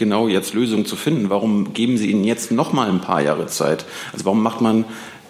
genau 0.00 0.26
jetzt 0.26 0.54
Lösungen 0.54 0.84
zu 0.84 0.96
finden? 0.96 1.30
Warum 1.30 1.72
geben 1.72 1.96
Sie 1.96 2.10
ihnen 2.10 2.24
jetzt 2.24 2.50
noch 2.50 2.72
mal 2.72 2.88
ein 2.88 3.00
paar 3.00 3.22
Jahre 3.22 3.46
Zeit? 3.46 3.84
Also 4.12 4.24
warum 4.24 4.42
macht 4.42 4.60
man 4.60 4.84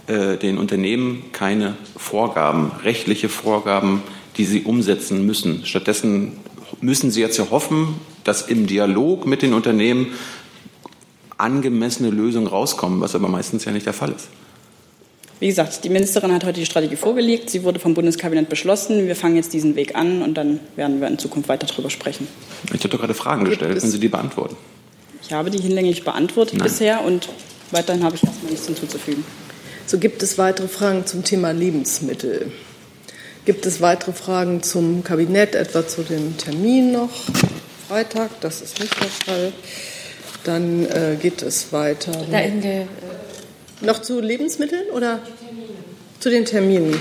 äh, 0.07 0.39
den 0.39 0.57
Unternehmen 0.57 1.25
keine 1.33 1.75
Vorgaben, 1.95 2.71
rechtliche 2.83 3.29
Vorgaben, 3.29 4.03
die 4.39 4.45
sie 4.47 4.62
umsetzen 4.62 5.27
müssen? 5.27 5.67
Stattdessen 5.67 6.39
müssen 6.81 7.11
Sie 7.11 7.21
jetzt 7.21 7.37
ja 7.37 7.50
hoffen, 7.50 7.97
dass 8.25 8.43
im 8.43 8.67
Dialog 8.67 9.27
mit 9.27 9.43
den 9.43 9.53
Unternehmen 9.53 10.07
angemessene 11.37 12.11
Lösungen 12.11 12.47
rauskommen, 12.47 13.00
was 13.00 13.15
aber 13.15 13.29
meistens 13.29 13.67
ja 13.67 13.73
nicht 13.73 13.87
der 13.87 13.93
Fall 13.93 14.12
ist. 14.12 14.29
Wie 15.40 15.47
gesagt, 15.47 15.85
die 15.85 15.88
Ministerin 15.88 16.35
hat 16.35 16.44
heute 16.44 16.61
die 16.61 16.66
Strategie 16.66 16.97
vorgelegt. 16.97 17.49
Sie 17.49 17.62
wurde 17.64 17.80
vom 17.80 17.94
Bundeskabinett 17.94 18.50
beschlossen. 18.50 19.06
Wir 19.09 19.16
fangen 19.16 19.37
jetzt 19.37 19.54
diesen 19.54 19.75
Weg 19.75 19.94
an 19.94 20.20
und 20.20 20.35
dann 20.35 20.61
werden 20.76 21.00
wir 21.00 21.09
in 21.09 21.18
Zukunft 21.18 21.49
weiter 21.49 21.66
darüber 21.66 21.88
sprechen. 21.88 22.28
Ich 22.66 22.80
habe 22.80 22.90
doch 22.90 23.00
gerade 23.00 23.14
Fragen 23.14 23.47
gestellt. 23.47 23.78
Können 23.78 23.90
Sie 23.90 23.99
die 23.99 24.09
beantworten? 24.09 24.56
Ich 25.23 25.32
habe 25.32 25.50
die 25.50 25.59
hinlänglich 25.59 26.04
beantwortet 26.04 26.59
Nein. 26.59 26.64
bisher 26.64 27.02
und 27.02 27.30
weiterhin 27.70 28.04
habe 28.04 28.16
ich 28.16 28.25
erstmal 28.25 28.50
nichts 28.50 28.66
hinzuzufügen. 28.66 29.25
So 29.87 29.99
gibt 29.99 30.23
es 30.23 30.37
weitere 30.37 30.68
Fragen 30.68 31.06
zum 31.06 31.25
Thema 31.25 31.52
Lebensmittel. 31.52 32.52
Gibt 33.47 33.64
es 33.64 33.80
weitere 33.80 34.12
Fragen 34.12 34.62
zum 34.62 35.02
Kabinett, 35.04 35.54
etwa 35.54 35.88
zu 35.88 36.02
dem 36.02 36.37
Termin 36.37 36.92
noch? 36.92 37.11
Freitag, 37.88 38.30
das 38.42 38.61
ist 38.61 38.78
nicht 38.78 38.94
der 39.00 39.09
Fall. 39.09 39.52
Dann 40.44 40.85
äh, 40.85 41.16
geht 41.20 41.40
es 41.40 41.73
weiter. 41.73 42.12
Da 42.30 42.38
in 42.40 42.61
der, 42.61 42.82
äh 42.82 42.87
noch 43.80 44.02
zu 44.02 44.20
Lebensmitteln 44.20 44.90
oder 44.90 45.20
zu 46.20 46.30
den 46.30 46.44
Terminen? 46.44 47.00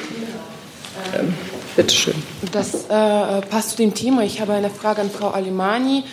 Ähm, 1.13 1.33
Bitte 1.75 1.95
schön. 1.95 2.15
Das 2.51 2.85
äh, 2.85 3.41
passt 3.41 3.71
zu 3.71 3.77
dem 3.77 3.93
Thema. 3.93 4.23
Ich 4.23 4.41
habe 4.41 4.53
eine 4.53 4.69
Frage 4.69 5.01
an 5.01 5.09
Frau 5.09 5.29
Alimani. 5.29 6.03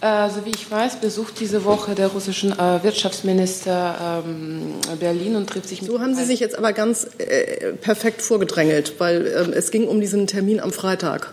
Äh, 0.00 0.28
so 0.28 0.44
wie 0.44 0.50
ich 0.50 0.70
weiß, 0.70 0.96
besucht 0.96 1.40
diese 1.40 1.64
Woche 1.64 1.94
der 1.94 2.08
russische 2.08 2.48
äh, 2.48 2.82
Wirtschaftsminister 2.84 4.22
ähm, 4.26 4.74
Berlin 5.00 5.36
und 5.36 5.48
trifft 5.48 5.68
sich 5.68 5.80
mit. 5.80 5.90
So 5.90 6.00
haben 6.00 6.14
Sie 6.14 6.24
sich 6.24 6.38
jetzt 6.38 6.56
aber 6.56 6.72
ganz 6.72 7.08
äh, 7.18 7.72
perfekt 7.72 8.20
vorgedrängelt, 8.20 8.94
weil 8.98 9.26
ähm, 9.26 9.52
es 9.54 9.70
ging 9.70 9.88
um 9.88 10.00
diesen 10.00 10.26
Termin 10.26 10.60
am 10.60 10.70
Freitag. 10.70 11.32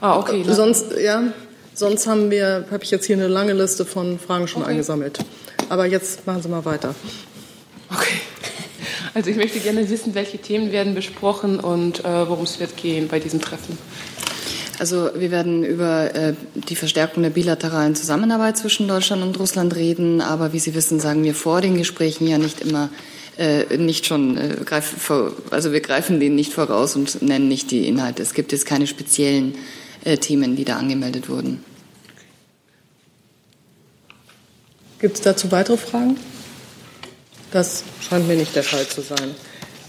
Ah, 0.00 0.18
okay. 0.18 0.42
Ne? 0.44 0.52
Sonst, 0.52 0.86
ja, 1.00 1.22
sonst 1.74 2.08
haben 2.08 2.30
wir, 2.32 2.66
habe 2.72 2.82
ich 2.82 2.90
jetzt 2.90 3.06
hier 3.06 3.16
eine 3.16 3.28
lange 3.28 3.52
Liste 3.52 3.84
von 3.84 4.18
Fragen 4.18 4.48
schon 4.48 4.62
okay. 4.62 4.72
eingesammelt. 4.72 5.20
Aber 5.68 5.86
jetzt 5.86 6.26
machen 6.26 6.42
Sie 6.42 6.48
mal 6.48 6.64
weiter. 6.64 6.94
Okay. 7.92 8.14
Also 9.14 9.28
ich 9.28 9.36
möchte 9.36 9.60
gerne 9.60 9.90
wissen, 9.90 10.14
welche 10.14 10.38
Themen 10.38 10.72
werden 10.72 10.94
besprochen 10.94 11.60
und 11.60 12.02
äh, 12.02 12.28
worum 12.28 12.44
es 12.44 12.60
wird 12.60 12.78
gehen 12.78 13.08
bei 13.08 13.18
diesem 13.20 13.42
Treffen. 13.42 13.76
Also 14.78 15.10
wir 15.14 15.30
werden 15.30 15.64
über 15.64 16.14
äh, 16.14 16.34
die 16.54 16.76
Verstärkung 16.76 17.22
der 17.22 17.28
bilateralen 17.28 17.94
Zusammenarbeit 17.94 18.56
zwischen 18.56 18.88
Deutschland 18.88 19.22
und 19.22 19.38
Russland 19.38 19.76
reden, 19.76 20.22
aber 20.22 20.54
wie 20.54 20.58
Sie 20.58 20.74
wissen, 20.74 20.98
sagen 20.98 21.24
wir 21.24 21.34
vor 21.34 21.60
den 21.60 21.76
Gesprächen 21.76 22.26
ja 22.26 22.38
nicht 22.38 22.62
immer 22.62 22.88
äh, 23.38 23.76
nicht 23.76 24.06
schon 24.06 24.36
äh, 24.36 24.56
greif, 24.64 24.84
vor, 24.84 25.32
also 25.50 25.72
wir 25.72 25.80
greifen 25.80 26.18
denen 26.18 26.34
nicht 26.34 26.52
voraus 26.52 26.96
und 26.96 27.22
nennen 27.22 27.48
nicht 27.48 27.70
die 27.70 27.86
Inhalte. 27.86 28.22
Es 28.22 28.34
gibt 28.34 28.52
jetzt 28.52 28.66
keine 28.66 28.86
speziellen 28.86 29.54
äh, 30.04 30.16
Themen, 30.16 30.56
die 30.56 30.64
da 30.64 30.76
angemeldet 30.76 31.28
wurden. 31.28 31.62
Gibt 35.00 35.16
es 35.16 35.22
dazu 35.22 35.50
weitere 35.50 35.76
Fragen? 35.76 36.16
Das 37.52 37.84
scheint 38.00 38.26
mir 38.26 38.36
nicht 38.36 38.56
der 38.56 38.64
Fall 38.64 38.86
zu 38.86 39.02
sein. 39.02 39.34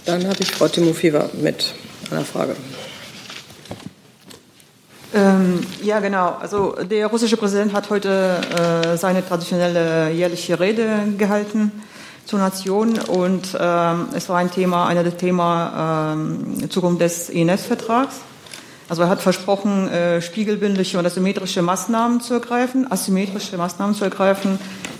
Dann 0.06 0.28
habe 0.28 0.38
ich 0.42 0.52
Frau 0.52 0.68
Timofeva 0.68 1.30
mit 1.34 1.74
einer 2.12 2.26
Frage. 2.26 2.56
Ähm, 5.14 5.66
ja, 5.82 6.00
genau. 6.00 6.38
Also 6.42 6.76
der 6.84 7.08
russische 7.08 7.38
Präsident 7.38 7.72
hat 7.74 7.90
heute 7.90 8.42
äh, 8.94 8.98
seine 8.98 9.26
traditionelle 9.26 10.12
jährliche 10.12 10.60
Rede 10.60 11.14
gehalten 11.18 11.72
zur 12.26 12.40
Nation 12.40 12.98
und 13.00 13.56
ähm, 13.60 14.08
es 14.14 14.28
war 14.28 14.38
ein 14.38 14.52
Thema, 14.52 14.88
einer 14.88 15.04
der 15.04 15.18
Themen 15.18 15.40
ähm, 15.40 16.70
Zukunft 16.70 17.02
des 17.02 17.30
INF-Vertrags. 17.30 18.16
Also 18.90 19.04
er 19.04 19.10
hat 19.10 19.22
versprochen, 19.22 19.88
äh, 19.90 20.22
spiegelbündliche 20.22 21.00
und 21.00 21.06
asymmetrische 21.06 21.62
Maßnahmen 21.62 22.20
zu 22.20 22.34
ergreifen, 22.34 22.92
asymmetrische 22.92 23.58
Maßnahmen 23.58 23.96
zu 23.96 24.04
ergreifen, 24.04 24.60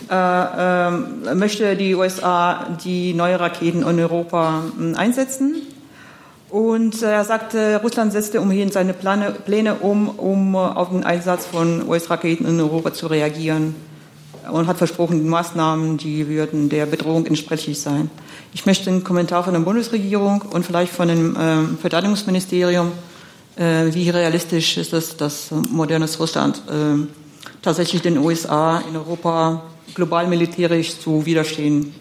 äh, 0.10 0.88
äh, 0.88 1.36
möchte 1.36 1.76
die 1.76 1.96
USA 1.96 2.68
die 2.84 3.14
neue 3.14 3.40
Raketen 3.40 3.82
in 3.82 4.00
Europa 4.00 4.64
äh, 4.80 4.96
einsetzen. 4.96 5.56
Und 6.50 7.02
er 7.02 7.24
sagte, 7.24 7.80
Russland 7.82 8.12
setzte 8.12 8.40
umhin 8.40 8.72
seine 8.72 8.94
Pläne, 8.94 9.32
Pläne 9.32 9.76
um, 9.76 10.08
um 10.10 10.56
auf 10.56 10.90
den 10.90 11.04
Einsatz 11.04 11.48
von 11.48 11.88
US-Raketen 11.88 12.46
in 12.46 12.60
Europa 12.60 12.94
zu 12.94 13.08
reagieren 13.08 13.74
und 14.52 14.68
hat 14.68 14.78
versprochen, 14.78 15.24
die 15.24 15.28
Maßnahmen, 15.28 15.98
die 15.98 16.28
würden 16.28 16.70
der 16.70 16.86
Bedrohung 16.86 17.26
entsprechend 17.26 17.78
sein. 17.78 18.12
Ich 18.54 18.66
möchte 18.66 18.90
einen 18.90 19.04
Kommentar 19.04 19.44
von 19.44 19.54
der 19.54 19.62
Bundesregierung 19.62 20.42
und 20.42 20.66
vielleicht 20.66 20.94
von 20.94 21.08
dem 21.08 21.36
äh, 21.36 21.78
Verteidigungsministerium, 21.82 22.92
äh, 23.56 23.86
wie 23.92 24.10
realistisch 24.10 24.78
ist 24.78 24.94
es, 24.94 25.18
dass 25.18 25.50
modernes 25.52 26.20
Russland 26.20 26.62
äh, 26.70 27.23
tatsächlich 27.64 28.04
den 28.04 28.20
USA 28.20 28.84
in 28.88 28.96
Europa 28.96 29.64
global 29.96 30.28
militärisch 30.28 31.00
zu 31.00 31.26
widerstehen 31.26 31.96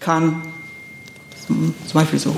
kann. 0.00 0.42
Zum 1.46 1.74
Beispiel 1.94 2.18
so. 2.18 2.36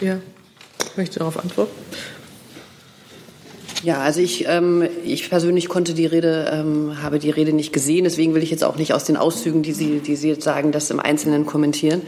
Ja, 0.00 0.18
ich 0.90 0.96
möchte 0.96 1.18
darauf 1.18 1.38
antworten. 1.38 1.72
Ja, 3.82 3.98
also 4.00 4.20
ich, 4.20 4.46
ähm, 4.48 4.88
ich 5.04 5.30
persönlich 5.30 5.68
konnte 5.68 5.94
die 5.94 6.06
Rede, 6.06 6.50
ähm, 6.52 7.02
habe 7.02 7.18
die 7.18 7.30
Rede 7.30 7.52
nicht 7.52 7.72
gesehen, 7.72 8.04
deswegen 8.04 8.34
will 8.34 8.42
ich 8.42 8.50
jetzt 8.50 8.64
auch 8.64 8.76
nicht 8.76 8.92
aus 8.92 9.04
den 9.04 9.16
Auszügen, 9.16 9.62
die 9.62 9.72
Sie, 9.72 10.00
die 10.00 10.16
Sie 10.16 10.28
jetzt 10.28 10.42
sagen, 10.42 10.72
das 10.72 10.90
im 10.90 10.98
Einzelnen 10.98 11.46
kommentieren. 11.46 12.02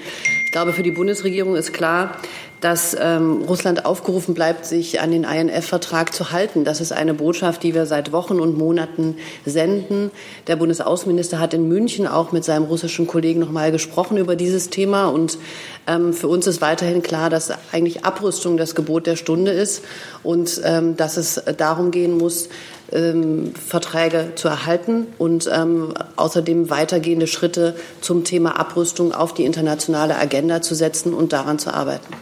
Ich 0.47 0.53
glaube, 0.53 0.73
für 0.73 0.83
die 0.83 0.91
Bundesregierung 0.91 1.55
ist 1.55 1.73
klar, 1.73 2.17
dass 2.61 2.97
ähm, 2.99 3.43
Russland 3.49 3.85
aufgerufen 3.85 4.35
bleibt, 4.35 4.67
sich 4.67 5.01
an 5.01 5.11
den 5.11 5.25
INF-Vertrag 5.25 6.13
zu 6.13 6.33
halten. 6.33 6.65
Das 6.65 6.81
ist 6.81 6.93
eine 6.93 7.15
Botschaft, 7.15 7.63
die 7.63 7.75
wir 7.75 7.87
seit 7.87 8.13
Wochen 8.13 8.41
und 8.41 8.59
Monaten 8.59 9.17
senden. 9.45 10.11
Der 10.47 10.57
Bundesaußenminister 10.57 11.39
hat 11.39 11.55
in 11.55 11.69
München 11.69 12.07
auch 12.07 12.33
mit 12.33 12.45
seinem 12.45 12.65
russischen 12.65 13.07
Kollegen 13.07 13.41
noch 13.41 13.51
mal 13.51 13.71
gesprochen 13.71 14.17
über 14.17 14.35
dieses 14.35 14.71
Thema. 14.71 15.07
Und 15.07 15.39
ähm, 15.87 16.13
für 16.13 16.29
uns 16.29 16.47
ist 16.47 16.61
weiterhin 16.61 17.03
klar, 17.03 17.31
dass 17.31 17.53
eigentlich 17.73 18.05
Abrüstung 18.05 18.57
das 18.57 18.75
Gebot 18.75 19.07
der 19.07 19.17
Stunde 19.17 19.53
ist 19.53 19.85
und 20.23 20.61
ähm, 20.65 20.97
dass 20.97 21.17
es 21.17 21.41
darum 21.57 21.91
gehen 21.91 22.19
muss, 22.19 22.49
ähm, 22.91 23.53
Verträge 23.55 24.33
zu 24.35 24.49
erhalten 24.49 25.07
und 25.19 25.49
ähm, 25.53 25.93
außerdem 26.17 26.71
weitergehende 26.71 27.27
Schritte 27.27 27.77
zum 28.01 28.25
Thema 28.25 28.59
Abrüstung 28.59 29.13
auf 29.13 29.35
die 29.35 29.45
internationale 29.45 30.17
Agenda 30.17 30.63
zu 30.63 30.75
setzen 30.75 31.13
und 31.13 31.33
daran 31.33 31.59
zu 31.59 31.73
arbeiten 31.73 32.15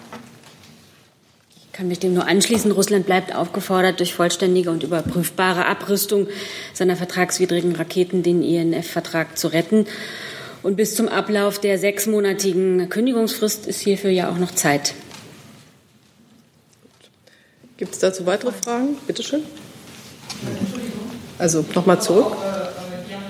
kann 1.76 1.88
mich 1.88 1.98
dem 1.98 2.14
nur 2.14 2.26
anschließen. 2.26 2.72
Russland 2.72 3.04
bleibt 3.04 3.34
aufgefordert, 3.34 4.00
durch 4.00 4.14
vollständige 4.14 4.70
und 4.70 4.82
überprüfbare 4.82 5.66
Abrüstung 5.66 6.26
seiner 6.72 6.96
vertragswidrigen 6.96 7.76
Raketen 7.76 8.22
den 8.22 8.42
INF-Vertrag 8.42 9.36
zu 9.36 9.48
retten. 9.48 9.86
Und 10.62 10.76
bis 10.76 10.94
zum 10.94 11.06
Ablauf 11.06 11.58
der 11.58 11.78
sechsmonatigen 11.78 12.88
Kündigungsfrist 12.88 13.66
ist 13.66 13.80
hierfür 13.80 14.10
ja 14.10 14.30
auch 14.30 14.38
noch 14.38 14.52
Zeit. 14.52 14.94
Gibt 17.76 17.92
es 17.92 17.98
dazu 17.98 18.24
weitere 18.24 18.52
Fragen? 18.52 18.96
Bitte 19.06 19.22
schön. 19.22 19.42
Also 21.36 21.62
nochmal 21.74 22.00
zurück. 22.00 22.34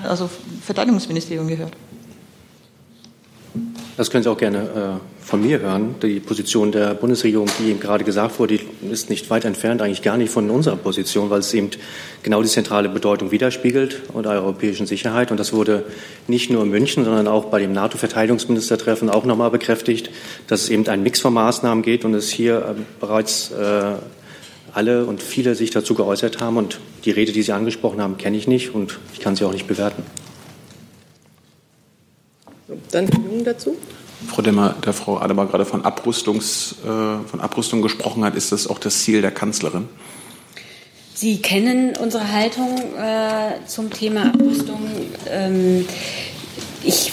Also 0.05 0.31
Verteidigungsministerium 0.65 1.49
gehört. 1.49 1.73
Das 3.97 4.11
können 4.11 4.23
Sie 4.23 4.31
auch 4.31 4.37
gerne 4.37 4.59
äh, 4.59 5.25
von 5.25 5.41
mir 5.41 5.61
hören. 5.61 5.95
Die 6.03 6.21
Position 6.21 6.71
der 6.71 6.93
Bundesregierung, 6.93 7.49
die 7.59 7.71
eben 7.71 7.81
gerade 7.81 8.05
gesagt 8.05 8.38
wurde, 8.38 8.59
ist 8.91 9.09
nicht 9.09 9.31
weit 9.31 9.47
entfernt, 9.47 9.81
eigentlich 9.81 10.03
gar 10.03 10.19
nicht 10.19 10.31
von 10.31 10.50
unserer 10.50 10.76
Position, 10.76 11.31
weil 11.31 11.38
es 11.38 11.55
eben 11.55 11.71
genau 12.23 12.43
die 12.43 12.49
zentrale 12.49 12.91
Bedeutung 12.91 13.31
widerspiegelt 13.31 14.03
und 14.12 14.25
der 14.25 14.33
europäischen 14.33 14.87
Sicherheit. 14.87 15.31
Und 15.31 15.41
das 15.41 15.55
wurde 15.55 15.85
nicht 16.29 16.50
nur 16.50 16.62
in 16.65 16.71
München, 16.71 17.05
sondern 17.05 17.26
auch 17.26 17.47
bei 17.47 17.59
dem 17.59 17.73
NATO-Verteidigungsministertreffen 17.73 19.09
auch 19.09 19.25
nochmal 19.25 19.50
bekräftigt, 19.50 20.11
dass 20.47 20.65
es 20.65 20.69
eben 20.69 20.87
ein 20.88 21.03
Mix 21.03 21.21
von 21.21 21.33
Maßnahmen 21.33 21.83
geht 21.83 22.05
und 22.05 22.12
es 22.12 22.29
hier 22.29 22.59
äh, 22.59 22.75
bereits 23.00 23.50
äh, 23.53 23.95
alle 24.75 25.07
und 25.07 25.23
viele 25.23 25.55
sich 25.55 25.71
dazu 25.71 25.95
geäußert 25.95 26.43
haben. 26.43 26.59
Und 26.59 26.81
die 27.07 27.12
Rede, 27.12 27.33
die 27.33 27.41
Sie 27.41 27.53
angesprochen 27.53 28.03
haben, 28.03 28.19
kenne 28.19 28.37
ich 28.37 28.47
nicht 28.47 28.75
und 28.75 28.99
ich 29.15 29.21
kann 29.21 29.37
sie 29.37 29.45
auch 29.45 29.53
nicht 29.53 29.67
bewerten. 29.67 30.03
Dann 32.91 33.09
Jung 33.09 33.45
dazu. 33.45 33.77
Frau 34.29 34.43
Demmer, 34.43 34.75
der 34.85 34.93
Frau 34.93 35.19
Adebar 35.19 35.47
gerade 35.47 35.65
von, 35.65 35.85
Abrüstungs, 35.85 36.77
äh, 36.85 36.87
von 36.87 37.41
Abrüstung 37.41 37.83
gesprochen 37.83 38.25
hat, 38.25 38.35
ist 38.35 38.51
das 38.51 38.67
auch 38.67 38.79
das 38.79 39.03
Ziel 39.03 39.21
der 39.21 39.31
Kanzlerin? 39.31 39.89
Sie 41.15 41.41
kennen 41.41 41.95
unsere 41.97 42.31
Haltung 42.31 42.77
äh, 42.99 43.67
zum 43.67 43.91
Thema 43.91 44.27
Abrüstung. 44.27 44.81
Ähm, 45.31 45.87
ich, 46.83 47.13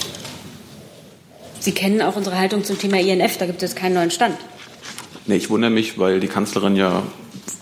Sie 1.59 1.71
kennen 1.71 2.01
auch 2.01 2.15
unsere 2.15 2.37
Haltung 2.37 2.63
zum 2.63 2.77
Thema 2.77 2.99
INF, 2.99 3.37
da 3.37 3.45
gibt 3.45 3.63
es 3.63 3.75
keinen 3.75 3.93
neuen 3.93 4.11
Stand. 4.11 4.37
Nee, 5.25 5.35
ich 5.35 5.49
wundere 5.49 5.71
mich, 5.71 5.97
weil 5.97 6.19
die 6.19 6.27
Kanzlerin 6.27 6.75
ja 6.75 7.03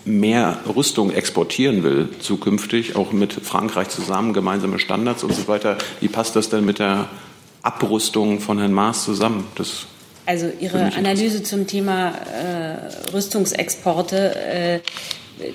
mehr 0.04 0.58
Rüstung 0.74 1.12
exportieren 1.12 1.84
will, 1.84 2.08
zukünftig, 2.18 2.96
auch 2.96 3.12
mit 3.12 3.32
Frankreich 3.32 3.88
zusammen, 3.88 4.32
gemeinsame 4.32 4.80
Standards 4.80 5.22
und 5.22 5.34
so 5.34 5.46
weiter. 5.46 5.78
Wie 6.00 6.08
passt 6.08 6.34
das 6.34 6.48
denn 6.48 6.64
mit 6.64 6.80
der 6.80 7.08
Abrüstung 7.62 8.40
von 8.40 8.58
Herrn 8.58 8.72
Maas 8.72 9.04
zusammen? 9.04 9.46
Das 9.54 9.86
also 10.24 10.50
Ihre 10.60 10.92
Analyse 10.94 11.42
zum 11.42 11.66
Thema 11.66 12.10
äh, 12.10 13.10
Rüstungsexporte 13.12 14.36
äh, 14.36 14.80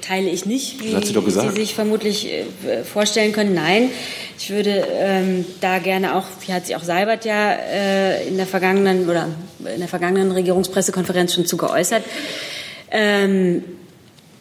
teile 0.01 0.29
ich 0.29 0.45
nicht, 0.45 0.83
wie 0.83 0.89
Sie, 1.05 1.31
Sie, 1.31 1.51
sich 1.51 1.73
vermutlich 1.73 2.27
äh, 2.27 2.83
vorstellen 2.83 3.31
können. 3.31 3.53
Nein, 3.53 3.89
ich 4.37 4.49
würde 4.49 4.85
ähm, 4.99 5.45
da 5.61 5.79
gerne 5.79 6.15
auch, 6.15 6.25
wie 6.45 6.51
hat 6.51 6.65
sich 6.65 6.75
auch 6.75 6.83
Seibert 6.83 7.23
ja 7.23 7.53
äh, 7.53 8.27
in 8.27 8.35
der 8.35 8.45
vergangenen 8.45 9.09
oder 9.09 9.29
in 9.73 9.79
der 9.79 9.87
vergangenen 9.87 10.31
Regierungspressekonferenz 10.31 11.33
schon 11.33 11.45
zu 11.45 11.55
geäußert. 11.55 12.03
Ähm, 12.91 13.63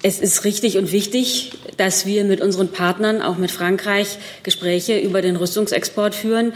es 0.03 0.21
ist 0.21 0.45
richtig 0.45 0.79
und 0.79 0.93
wichtig, 0.93 1.53
dass 1.77 2.07
wir 2.07 2.25
mit 2.25 2.41
unseren 2.41 2.69
Partnern, 2.69 3.23
auch 3.23 3.39
mit 3.39 3.51
Frankreich, 3.51 4.19
Gespräche 4.43 4.99
über 4.99 5.23
den 5.23 5.37
Rüstungsexport 5.37 6.15
führen. 6.15 6.53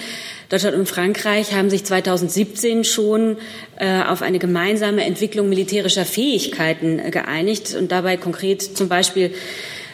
Deutschland 0.48 0.76
und 0.76 0.88
Frankreich 0.88 1.52
haben 1.52 1.70
sich 1.70 1.84
2017 1.84 2.84
schon 2.84 3.36
äh, 3.76 4.02
auf 4.02 4.22
eine 4.22 4.38
gemeinsame 4.38 5.04
Entwicklung 5.04 5.48
militärischer 5.48 6.04
Fähigkeiten 6.04 6.98
äh, 6.98 7.10
geeinigt 7.10 7.74
und 7.74 7.92
dabei 7.92 8.16
konkret 8.16 8.62
zum 8.62 8.88
Beispiel 8.88 9.32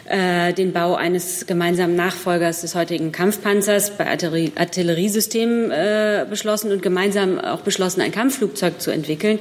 äh, 0.09 0.53
den 0.53 0.73
Bau 0.73 0.95
eines 0.95 1.47
gemeinsamen 1.47 1.97
Nachfolgers 1.97 2.61
des 2.61 2.75
heutigen 2.75 3.13
Kampfpanzers 3.13 3.97
bei 3.97 4.07
Artillerie 4.07 4.53
Artilleriesystemen 4.55 5.71
äh, 5.71 6.27
beschlossen 6.29 6.73
und 6.73 6.83
gemeinsam 6.83 7.39
auch 7.39 7.61
beschlossen, 7.61 8.01
ein 8.01 8.13
Kampfflugzeug 8.13 8.81
zu 8.81 8.91
entwickeln. 8.91 9.39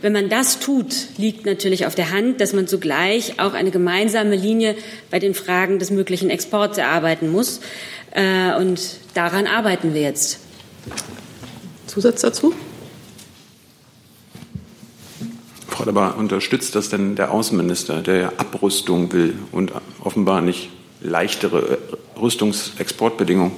Wenn 0.00 0.12
man 0.12 0.28
das 0.28 0.60
tut, 0.60 0.94
liegt 1.16 1.46
natürlich 1.46 1.86
auf 1.86 1.94
der 1.94 2.10
Hand, 2.10 2.40
dass 2.40 2.52
man 2.52 2.66
zugleich 2.66 3.40
auch 3.40 3.54
eine 3.54 3.70
gemeinsame 3.70 4.36
Linie 4.36 4.74
bei 5.10 5.18
den 5.18 5.34
Fragen 5.34 5.78
des 5.78 5.90
möglichen 5.90 6.30
Exports 6.30 6.78
erarbeiten 6.78 7.30
muss. 7.30 7.60
Äh, 8.10 8.54
und 8.56 8.80
daran 9.14 9.46
arbeiten 9.46 9.94
wir 9.94 10.02
jetzt. 10.02 10.40
Zusatz 11.86 12.20
dazu? 12.20 12.54
Frau 15.82 15.88
Leber, 15.88 16.14
unterstützt 16.16 16.76
das 16.76 16.90
denn 16.90 17.16
der 17.16 17.32
Außenminister, 17.32 18.02
der 18.02 18.16
ja 18.16 18.32
Abrüstung 18.36 19.12
will 19.12 19.34
und 19.50 19.72
offenbar 20.04 20.40
nicht 20.40 20.70
leichtere 21.00 21.80
äh, 22.16 22.20
Rüstungsexportbedingungen? 22.20 23.50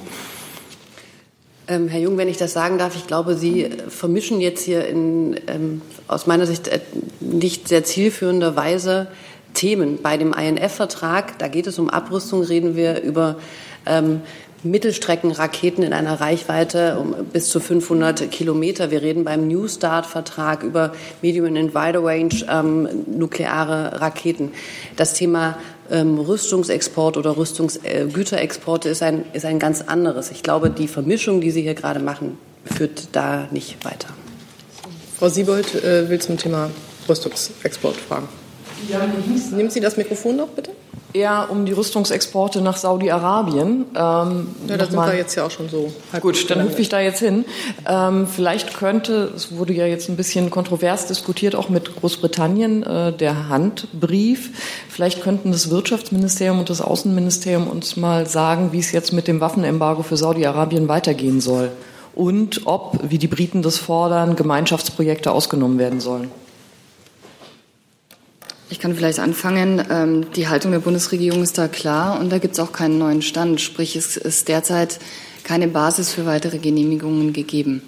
Ähm, 1.67 1.87
Herr 1.87 1.99
Jung, 1.99 2.17
wenn 2.17 2.27
ich 2.27 2.37
das 2.37 2.51
sagen 2.51 2.79
darf, 2.79 2.95
ich 2.95 3.05
glaube, 3.05 3.35
Sie 3.35 3.69
vermischen 3.89 4.41
jetzt 4.41 4.63
hier 4.63 4.87
in, 4.87 5.39
ähm, 5.45 5.83
aus 6.07 6.25
meiner 6.25 6.47
Sicht 6.47 6.67
äh, 6.67 6.79
nicht 7.19 7.67
sehr 7.67 7.83
zielführender 7.83 8.55
Weise 8.55 9.05
Themen. 9.53 9.99
Bei 10.01 10.17
dem 10.17 10.33
INF-Vertrag, 10.33 11.37
da 11.37 11.47
geht 11.47 11.67
es 11.67 11.77
um 11.77 11.91
Abrüstung, 11.91 12.41
reden 12.41 12.75
wir 12.75 13.03
über 13.03 13.35
ähm, 13.85 14.21
Mittelstreckenraketen 14.65 15.83
in 15.83 15.93
einer 15.93 16.19
Reichweite 16.19 16.97
um 16.99 17.15
bis 17.31 17.49
zu 17.49 17.59
500 17.59 18.31
Kilometer. 18.31 18.91
Wir 18.91 19.01
reden 19.01 19.23
beim 19.23 19.47
New 19.47 19.67
Start-Vertrag 19.67 20.63
über 20.63 20.93
Medium 21.21 21.45
and 21.55 21.75
Wider 21.75 22.03
Range 22.03 22.33
ähm, 22.49 22.89
nukleare 23.07 24.01
Raketen. 24.01 24.51
Das 24.95 25.13
Thema 25.13 25.57
ähm, 25.91 26.17
Rüstungsexport 26.17 27.17
oder 27.17 27.37
Rüstungsgüterexporte 27.37 28.89
äh, 28.89 28.91
ist 28.91 29.03
ein, 29.03 29.25
ist 29.33 29.45
ein 29.45 29.59
ganz 29.59 29.81
anderes. 29.81 30.31
Ich 30.31 30.41
glaube, 30.41 30.69
die 30.69 30.87
Vermischung, 30.87 31.41
die 31.41 31.51
Sie 31.51 31.61
hier 31.61 31.75
gerade 31.75 31.99
machen, 31.99 32.37
führt 32.65 33.09
da 33.11 33.47
nicht 33.51 33.85
weiter. 33.85 34.07
Frau 35.17 35.29
Siebold 35.29 35.75
äh, 35.83 36.09
will 36.09 36.19
zum 36.19 36.37
Thema 36.37 36.71
Rüstungsexport 37.07 37.95
fragen. 37.95 38.27
Ja, 38.89 39.07
Nehmen 39.55 39.69
Sie 39.69 39.79
das 39.79 39.95
Mikrofon 39.95 40.35
noch 40.35 40.49
bitte 40.49 40.71
eher 41.15 41.47
um 41.49 41.65
die 41.65 41.71
Rüstungsexporte 41.71 42.61
nach 42.61 42.77
Saudi-Arabien. 42.77 43.85
Ähm, 43.95 44.47
ja, 44.67 44.77
da 44.77 44.85
sind 44.85 44.95
wir 44.95 45.15
jetzt 45.15 45.35
ja 45.35 45.45
auch 45.45 45.51
schon 45.51 45.69
so. 45.69 45.91
Gut, 46.19 46.49
dann 46.49 46.61
hüpfe 46.61 46.81
ich 46.81 46.89
da 46.89 46.99
jetzt 46.99 47.19
hin. 47.19 47.45
Ähm, 47.87 48.27
vielleicht 48.27 48.75
könnte, 48.75 49.31
es 49.35 49.55
wurde 49.55 49.73
ja 49.73 49.85
jetzt 49.85 50.09
ein 50.09 50.17
bisschen 50.17 50.49
kontrovers 50.49 51.07
diskutiert, 51.07 51.55
auch 51.55 51.69
mit 51.69 51.95
Großbritannien, 51.95 52.83
äh, 52.83 53.13
der 53.13 53.49
Handbrief. 53.49 54.51
Vielleicht 54.89 55.23
könnten 55.23 55.51
das 55.51 55.69
Wirtschaftsministerium 55.69 56.59
und 56.59 56.69
das 56.69 56.81
Außenministerium 56.81 57.67
uns 57.67 57.95
mal 57.95 58.27
sagen, 58.27 58.73
wie 58.73 58.79
es 58.79 58.91
jetzt 58.91 59.13
mit 59.13 59.27
dem 59.27 59.39
Waffenembargo 59.39 60.03
für 60.03 60.17
Saudi-Arabien 60.17 60.87
weitergehen 60.87 61.39
soll. 61.39 61.71
Und 62.13 62.61
ob, 62.65 62.99
wie 63.03 63.17
die 63.17 63.27
Briten 63.27 63.61
das 63.61 63.77
fordern, 63.77 64.35
Gemeinschaftsprojekte 64.35 65.31
ausgenommen 65.31 65.79
werden 65.79 65.99
sollen. 65.99 66.29
Ich 68.69 68.79
kann 68.79 68.95
vielleicht 68.95 69.19
anfangen. 69.19 69.83
Ähm, 69.91 70.31
die 70.35 70.47
Haltung 70.47 70.71
der 70.71 70.79
Bundesregierung 70.79 71.43
ist 71.43 71.57
da 71.57 71.67
klar 71.67 72.19
und 72.19 72.31
da 72.31 72.39
gibt 72.39 72.55
es 72.55 72.59
auch 72.59 72.71
keinen 72.71 72.97
neuen 72.97 73.21
Stand. 73.21 73.61
Sprich, 73.61 73.95
es 73.95 74.17
ist 74.17 74.47
derzeit 74.47 74.99
keine 75.43 75.67
Basis 75.67 76.11
für 76.11 76.25
weitere 76.25 76.57
Genehmigungen 76.57 77.31
gegeben. 77.31 77.83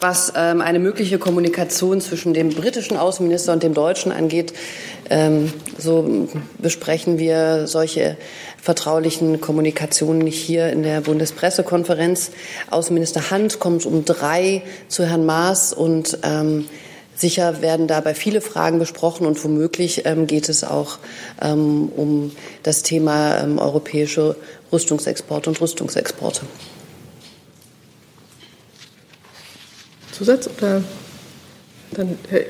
Was 0.00 0.32
ähm, 0.34 0.62
eine 0.62 0.78
mögliche 0.78 1.18
Kommunikation 1.18 2.00
zwischen 2.00 2.32
dem 2.32 2.48
britischen 2.48 2.96
Außenminister 2.96 3.52
und 3.52 3.62
dem 3.62 3.74
deutschen 3.74 4.12
angeht, 4.12 4.54
ähm, 5.10 5.52
so 5.76 6.26
besprechen 6.56 7.18
wir 7.18 7.66
solche 7.66 8.16
vertraulichen 8.56 9.42
Kommunikationen 9.42 10.22
nicht 10.22 10.40
hier 10.40 10.70
in 10.70 10.82
der 10.82 11.02
Bundespressekonferenz. 11.02 12.30
Außenminister 12.70 13.30
Hand 13.30 13.60
kommt 13.60 13.84
um 13.84 14.06
drei 14.06 14.62
zu 14.88 15.04
Herrn 15.04 15.26
Maas 15.26 15.74
und 15.74 16.18
Sicher 17.20 17.60
werden 17.60 17.86
dabei 17.86 18.14
viele 18.14 18.40
Fragen 18.40 18.78
besprochen 18.78 19.26
und 19.26 19.44
womöglich 19.44 20.06
ähm, 20.06 20.26
geht 20.26 20.48
es 20.48 20.64
auch 20.64 20.98
ähm, 21.42 21.90
um 21.94 22.32
das 22.62 22.82
Thema 22.82 23.36
ähm, 23.42 23.58
europäische 23.58 24.36
Rüstungsexporte 24.72 25.50
und 25.50 25.60
Rüstungsexporte. 25.60 26.40
Zusatz 30.12 30.48
oder 30.56 30.82
dann, 31.90 32.18
hey, 32.30 32.46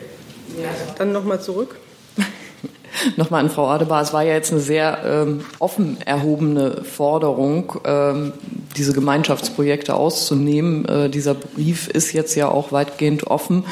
dann 0.99 1.11
nochmal 1.11 1.41
zurück? 1.41 1.77
Nochmal 3.17 3.45
an 3.45 3.51
Frau 3.51 3.67
Adebar. 3.69 4.03
Es 4.03 4.13
war 4.13 4.23
ja 4.23 4.35
jetzt 4.35 4.53
eine 4.53 4.61
sehr 4.61 4.99
ähm, 5.05 5.45
offen 5.59 5.99
erhobene 6.05 6.85
Forderung, 6.85 7.81
ähm, 7.85 8.35
diese 8.77 8.93
Gemeinschaftsprojekte 8.93 9.95
auszunehmen. 9.95 10.85
Äh, 10.85 11.11
dieser 11.11 11.35
Brief 11.35 11.89
ist 11.89 12.13
jetzt 12.13 12.37
ja 12.37 12.49
auch 12.49 12.71
weitgehend 12.71 13.27
offen. 13.27 13.65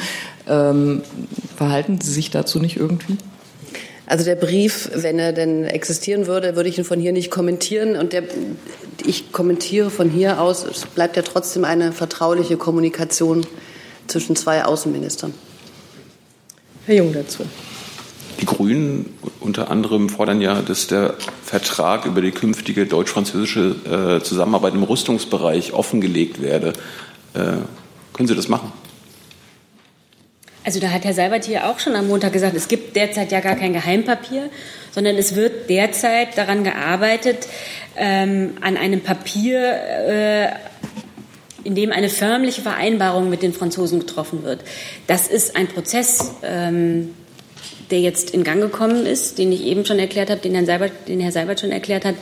Ähm, 0.49 1.03
verhalten 1.55 2.01
Sie 2.01 2.11
sich 2.11 2.31
dazu 2.31 2.59
nicht 2.59 2.75
irgendwie? 2.75 3.17
Also 4.09 4.25
der 4.25 4.35
Brief, 4.35 4.89
wenn 4.95 5.19
er 5.19 5.33
denn 5.33 5.65
existieren 5.65 6.25
würde, 6.25 6.55
würde 6.55 6.67
ich 6.67 6.79
ihn 6.79 6.83
von 6.83 6.99
hier 6.99 7.11
nicht 7.11 7.29
kommentieren. 7.29 7.95
Und 7.95 8.11
der, 8.11 8.23
ich 9.05 9.31
kommentiere 9.31 9.91
von 9.91 10.09
hier 10.09 10.41
aus, 10.41 10.63
es 10.63 10.87
bleibt 10.87 11.15
ja 11.15 11.21
trotzdem 11.21 11.63
eine 11.63 11.91
vertrauliche 11.91 12.57
Kommunikation 12.57 13.45
zwischen 14.07 14.35
zwei 14.35 14.65
Außenministern. 14.65 15.35
Herr 16.87 16.95
Jung 16.95 17.13
dazu. 17.13 17.43
Die 18.41 18.45
Grünen 18.45 19.13
unter 19.41 19.69
anderem 19.69 20.09
fordern 20.09 20.41
ja, 20.41 20.63
dass 20.63 20.87
der 20.87 21.13
Vertrag 21.43 22.05
über 22.05 22.21
die 22.21 22.31
künftige 22.31 22.87
deutsch-französische 22.87 24.19
äh, 24.19 24.23
Zusammenarbeit 24.23 24.73
im 24.73 24.81
Rüstungsbereich 24.81 25.73
offengelegt 25.73 26.41
werde. 26.41 26.73
Äh, 27.35 27.57
können 28.13 28.27
Sie 28.27 28.35
das 28.35 28.47
machen? 28.47 28.71
Also 30.69 30.79
da 30.79 30.91
hat 30.91 31.03
Herr 31.03 31.15
Seibert 31.15 31.45
hier 31.45 31.65
auch 31.65 31.79
schon 31.79 31.95
am 31.95 32.07
Montag 32.07 32.31
gesagt, 32.31 32.55
es 32.55 32.67
gibt 32.67 32.95
derzeit 32.95 33.31
ja 33.31 33.39
gar 33.39 33.55
kein 33.55 33.73
Geheimpapier, 33.73 34.51
sondern 34.91 35.15
es 35.15 35.35
wird 35.35 35.67
derzeit 35.67 36.37
daran 36.37 36.63
gearbeitet, 36.63 37.47
ähm, 37.97 38.51
an 38.61 38.77
einem 38.77 39.01
Papier, 39.01 39.59
äh, 39.63 40.49
in 41.63 41.73
dem 41.73 41.91
eine 41.91 42.07
förmliche 42.07 42.61
Vereinbarung 42.61 43.31
mit 43.31 43.41
den 43.41 43.51
Franzosen 43.51 43.99
getroffen 43.99 44.43
wird. 44.43 44.59
Das 45.07 45.25
ist 45.25 45.55
ein 45.55 45.65
Prozess, 45.65 46.35
ähm, 46.43 47.15
der 47.89 48.01
jetzt 48.01 48.29
in 48.29 48.43
Gang 48.43 48.61
gekommen 48.61 49.07
ist, 49.07 49.39
den 49.39 49.51
ich 49.51 49.63
eben 49.63 49.87
schon 49.87 49.97
erklärt 49.97 50.29
habe, 50.29 50.39
den, 50.39 50.53
Herrn 50.53 50.67
Seibert, 50.67 50.91
den 51.07 51.19
Herr 51.19 51.31
Seibert 51.31 51.61
schon 51.61 51.71
erklärt 51.71 52.05
hat. 52.05 52.13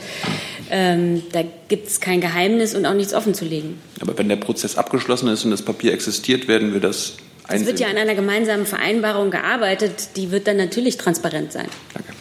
Ähm, 0.70 1.22
da 1.32 1.42
gibt 1.68 1.88
es 1.88 2.00
kein 2.00 2.22
Geheimnis 2.22 2.74
und 2.74 2.86
auch 2.86 2.94
nichts 2.94 3.12
offen 3.12 3.34
zu 3.34 3.44
legen. 3.44 3.78
Aber 4.00 4.16
wenn 4.16 4.30
der 4.30 4.36
Prozess 4.36 4.78
abgeschlossen 4.78 5.28
ist 5.28 5.44
und 5.44 5.50
das 5.50 5.60
Papier 5.60 5.92
existiert, 5.92 6.48
werden 6.48 6.72
wir 6.72 6.80
das 6.80 7.18
es 7.48 7.66
wird 7.66 7.80
ja 7.80 7.88
an 7.88 7.96
einer 7.96 8.14
gemeinsamen 8.14 8.66
Vereinbarung 8.66 9.30
gearbeitet, 9.30 10.10
die 10.16 10.30
wird 10.30 10.46
dann 10.46 10.58
natürlich 10.58 10.96
transparent 10.96 11.52
sein. 11.52 11.66
Danke. 11.94 12.12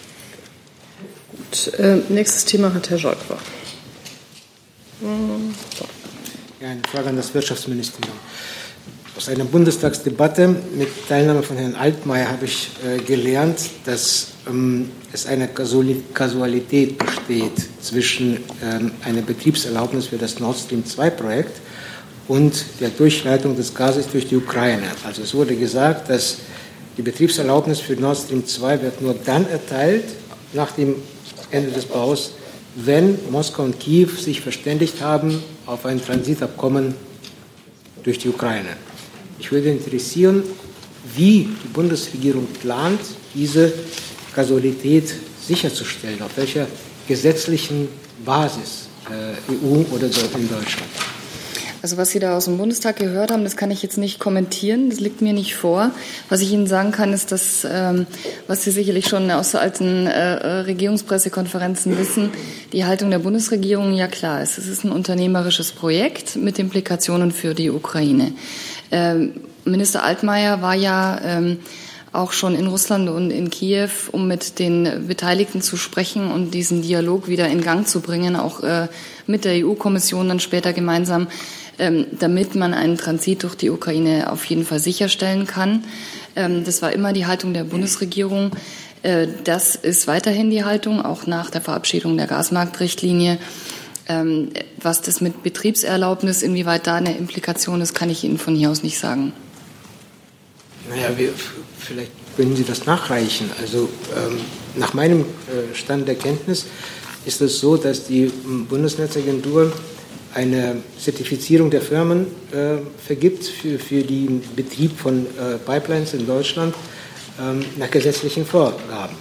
Gut, 1.35 1.73
äh, 1.79 1.97
nächstes 2.09 2.45
Thema 2.45 2.73
hat 2.73 2.89
Herr 2.89 2.97
Scholk. 2.97 3.17
So. 3.27 3.35
Ja, 6.59 6.69
eine 6.69 6.81
Frage 6.89 7.09
an 7.09 7.17
das 7.17 7.33
Wirtschaftsministerium. 7.33 8.15
Aus 9.15 9.29
einer 9.29 9.45
Bundestagsdebatte 9.45 10.47
mit 10.47 10.89
Teilnahme 11.09 11.43
von 11.43 11.57
Herrn 11.57 11.75
Altmaier 11.75 12.29
habe 12.29 12.45
ich 12.45 12.69
äh, 12.85 12.99
gelernt, 12.99 13.59
dass 13.85 14.27
ähm, 14.47 14.91
es 15.11 15.25
eine 15.25 15.47
Kasualität 15.47 16.97
besteht 16.97 17.67
zwischen 17.81 18.43
ähm, 18.63 18.91
einer 19.03 19.21
Betriebserlaubnis 19.21 20.07
für 20.07 20.17
das 20.17 20.39
Nord 20.39 20.57
Stream 20.57 20.85
2 20.85 21.09
Projekt 21.09 21.61
und 22.27 22.65
der 22.79 22.89
Durchleitung 22.89 23.55
des 23.55 23.73
Gases 23.73 24.07
durch 24.07 24.27
die 24.27 24.35
Ukraine. 24.35 24.87
Also 25.05 25.21
es 25.21 25.33
wurde 25.33 25.55
gesagt, 25.55 26.09
dass 26.09 26.37
die 26.97 27.01
Betriebserlaubnis 27.01 27.79
für 27.79 27.93
Nord 27.93 28.17
Stream 28.17 28.45
2 28.45 28.81
wird 28.81 29.01
nur 29.01 29.15
dann 29.25 29.47
erteilt, 29.49 30.05
nach 30.53 30.71
dem 30.71 30.95
Ende 31.51 31.71
des 31.71 31.85
Baus, 31.85 32.33
wenn 32.75 33.17
Moskau 33.31 33.63
und 33.63 33.79
Kiew 33.79 34.09
sich 34.09 34.41
verständigt 34.41 35.01
haben 35.01 35.41
auf 35.65 35.85
ein 35.85 36.03
Transitabkommen 36.03 36.95
durch 38.03 38.19
die 38.19 38.29
Ukraine. 38.29 38.77
Ich 39.39 39.51
würde 39.51 39.69
interessieren, 39.69 40.43
wie 41.15 41.49
die 41.63 41.67
Bundesregierung 41.73 42.47
plant, 42.61 42.99
diese 43.33 43.71
Kausalität 44.33 45.13
sicherzustellen, 45.41 46.21
auf 46.21 46.35
welcher 46.35 46.67
gesetzlichen 47.07 47.87
Basis, 48.25 48.87
äh, 49.09 49.53
EU 49.53 49.83
oder 49.93 50.05
in 50.05 50.49
Deutschland. 50.49 51.16
Also 51.87 51.95
was 51.95 52.09
Sie 52.09 52.19
da 52.19 52.35
aus 52.35 52.43
dem 52.43 52.57
Bundestag 52.57 52.97
gehört 52.97 53.31
haben, 53.31 53.45
das 53.45 53.55
kann 53.55 53.71
ich 53.71 53.81
jetzt 53.81 53.97
nicht 53.97 54.19
kommentieren. 54.19 54.89
Das 54.89 54.99
liegt 54.99 55.21
mir 55.21 55.31
nicht 55.31 55.55
vor. 55.55 55.91
Was 56.27 56.41
ich 56.41 56.51
Ihnen 56.51 56.67
sagen 56.67 56.91
kann, 56.91 57.13
ist, 57.13 57.31
dass, 57.31 57.65
ähm, 57.65 58.07
was 58.45 58.65
Sie 58.65 58.71
sicherlich 58.71 59.07
schon 59.07 59.31
aus 59.31 59.55
alten 59.55 60.05
äh, 60.05 60.33
Regierungspressekonferenzen 60.63 61.97
wissen, 61.97 62.31
die 62.73 62.83
Haltung 62.83 63.09
der 63.09 63.19
Bundesregierung 63.19 63.93
ja 63.93 64.09
klar 64.09 64.43
ist. 64.43 64.57
Es 64.57 64.67
ist 64.67 64.83
ein 64.83 64.91
unternehmerisches 64.91 65.71
Projekt 65.71 66.35
mit 66.35 66.59
Implikationen 66.59 67.31
für 67.31 67.53
die 67.53 67.69
Ukraine. 67.69 68.33
Ähm, 68.91 69.35
Minister 69.63 70.03
Altmaier 70.03 70.61
war 70.61 70.75
ja 70.75 71.21
ähm, 71.23 71.59
auch 72.11 72.31
schon 72.31 72.55
in 72.55 72.67
Russland 72.67 73.09
und 73.09 73.31
in 73.31 73.49
Kiew, 73.49 73.89
um 74.11 74.27
mit 74.27 74.59
den 74.59 75.07
Beteiligten 75.07 75.61
zu 75.61 75.77
sprechen 75.77 76.31
und 76.31 76.53
diesen 76.53 76.81
Dialog 76.81 77.27
wieder 77.27 77.47
in 77.47 77.61
Gang 77.61 77.87
zu 77.87 78.01
bringen, 78.01 78.35
auch 78.35 78.61
äh, 78.63 78.87
mit 79.27 79.45
der 79.45 79.65
EU-Kommission 79.65 80.27
dann 80.27 80.39
später 80.39 80.73
gemeinsam 80.73 81.27
damit 81.77 82.55
man 82.55 82.73
einen 82.73 82.97
Transit 82.97 83.43
durch 83.43 83.55
die 83.55 83.69
Ukraine 83.69 84.31
auf 84.31 84.45
jeden 84.45 84.65
Fall 84.65 84.79
sicherstellen 84.79 85.45
kann. 85.45 85.83
Ähm, 86.35 86.63
das 86.63 86.81
war 86.81 86.93
immer 86.93 87.13
die 87.13 87.25
Haltung 87.25 87.53
der 87.53 87.63
Bundesregierung. 87.63 88.51
Äh, 89.03 89.27
das 89.43 89.75
ist 89.75 90.07
weiterhin 90.07 90.49
die 90.49 90.63
Haltung, 90.63 91.01
auch 91.01 91.27
nach 91.27 91.49
der 91.49 91.61
Verabschiedung 91.61 92.17
der 92.17 92.27
Gasmarktrichtlinie. 92.27 93.39
Ähm, 94.09 94.49
was 94.81 95.01
das 95.01 95.19
mit 95.19 95.43
Betriebserlaubnis, 95.43 96.41
inwieweit 96.41 96.87
da 96.87 96.95
eine 96.95 97.17
Implikation 97.17 97.81
ist, 97.81 97.93
kann 97.93 98.09
ich 98.09 98.23
Ihnen 98.23 98.37
von 98.37 98.55
hier 98.55 98.69
aus 98.69 98.83
nicht 98.83 98.99
sagen. 98.99 99.33
Naja, 100.89 101.17
wir, 101.17 101.33
vielleicht 101.77 102.11
können 102.37 102.55
Sie 102.55 102.63
das 102.63 102.85
nachreichen. 102.85 103.49
Also 103.59 103.89
ähm, 104.15 104.39
nach 104.75 104.93
meinem 104.93 105.21
äh, 105.21 105.75
Stand 105.75 106.07
der 106.07 106.15
Kenntnis 106.15 106.65
ist 107.25 107.41
es 107.41 107.59
so, 107.59 107.75
dass 107.75 108.05
die 108.05 108.31
Bundesnetzagentur 108.69 109.73
eine 110.37 110.83
Zertifizierung 110.99 111.71
der 111.71 111.81
Firmen 111.81 112.27
äh, 112.51 112.77
vergibt 113.03 113.43
für, 113.43 113.79
für 113.79 114.03
den 114.03 114.43
Betrieb 114.55 114.95
von 114.95 115.25
äh, 115.25 115.57
Pipelines 115.65 116.13
in 116.13 116.27
Deutschland 116.27 116.75
ähm, 117.41 117.65
nach 117.77 117.89
gesetzlichen 117.89 118.45
Vorgaben. 118.45 119.15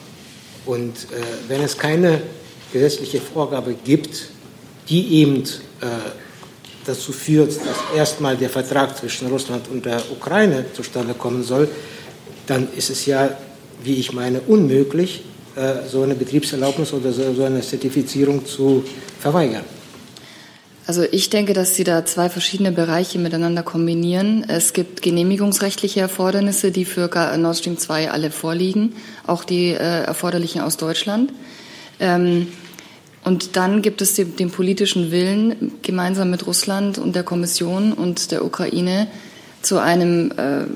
Und 0.66 0.92
äh, 0.94 1.48
wenn 1.48 1.62
es 1.62 1.78
keine 1.78 2.20
gesetzliche 2.70 3.18
Vorgabe 3.22 3.74
gibt, 3.82 4.28
die 4.90 5.20
eben 5.20 5.42
äh, 5.80 5.86
dazu 6.84 7.12
führt, 7.12 7.52
dass 7.52 7.96
erstmal 7.96 8.36
der 8.36 8.50
Vertrag 8.50 8.94
zwischen 8.98 9.28
Russland 9.28 9.68
und 9.68 9.86
der 9.86 10.02
Ukraine 10.12 10.66
zustande 10.74 11.14
kommen 11.14 11.42
soll, 11.42 11.66
dann 12.46 12.68
ist 12.76 12.90
es 12.90 13.06
ja, 13.06 13.30
wie 13.82 13.94
ich 13.94 14.12
meine, 14.12 14.42
unmöglich, 14.42 15.22
äh, 15.56 15.88
so 15.90 16.02
eine 16.02 16.14
Betriebserlaubnis 16.14 16.92
oder 16.92 17.10
so 17.10 17.42
eine 17.42 17.62
Zertifizierung 17.62 18.44
zu 18.44 18.84
verweigern. 19.18 19.75
Also 20.86 21.02
ich 21.10 21.30
denke, 21.30 21.52
dass 21.52 21.74
Sie 21.74 21.82
da 21.82 22.04
zwei 22.04 22.28
verschiedene 22.30 22.70
Bereiche 22.70 23.18
miteinander 23.18 23.64
kombinieren. 23.64 24.44
Es 24.46 24.72
gibt 24.72 25.02
genehmigungsrechtliche 25.02 26.00
Erfordernisse, 26.00 26.70
die 26.70 26.84
für 26.84 27.10
Nord 27.38 27.56
Stream 27.56 27.76
2 27.76 28.12
alle 28.12 28.30
vorliegen, 28.30 28.94
auch 29.26 29.42
die 29.42 29.70
äh, 29.70 30.04
erforderlichen 30.04 30.60
aus 30.60 30.76
Deutschland. 30.76 31.32
Ähm, 31.98 32.48
und 33.24 33.56
dann 33.56 33.82
gibt 33.82 34.00
es 34.00 34.14
den, 34.14 34.36
den, 34.36 34.52
politischen 34.52 35.10
Willen, 35.10 35.72
gemeinsam 35.82 36.30
mit 36.30 36.46
Russland 36.46 36.98
und 36.98 37.16
der 37.16 37.24
Kommission 37.24 37.92
und 37.92 38.30
der 38.30 38.44
Ukraine 38.44 39.08
zu 39.62 39.78
einem 39.78 40.30
äh, 40.36 40.66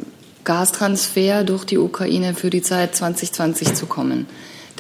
Gastransfer 0.42 1.44
durch 1.44 1.64
die 1.64 1.78
Ukraine 1.78 2.34
für 2.34 2.50
die 2.50 2.62
Zeit 2.62 2.96
2020 2.96 3.74
zu 3.74 3.86
kommen. 3.86 4.26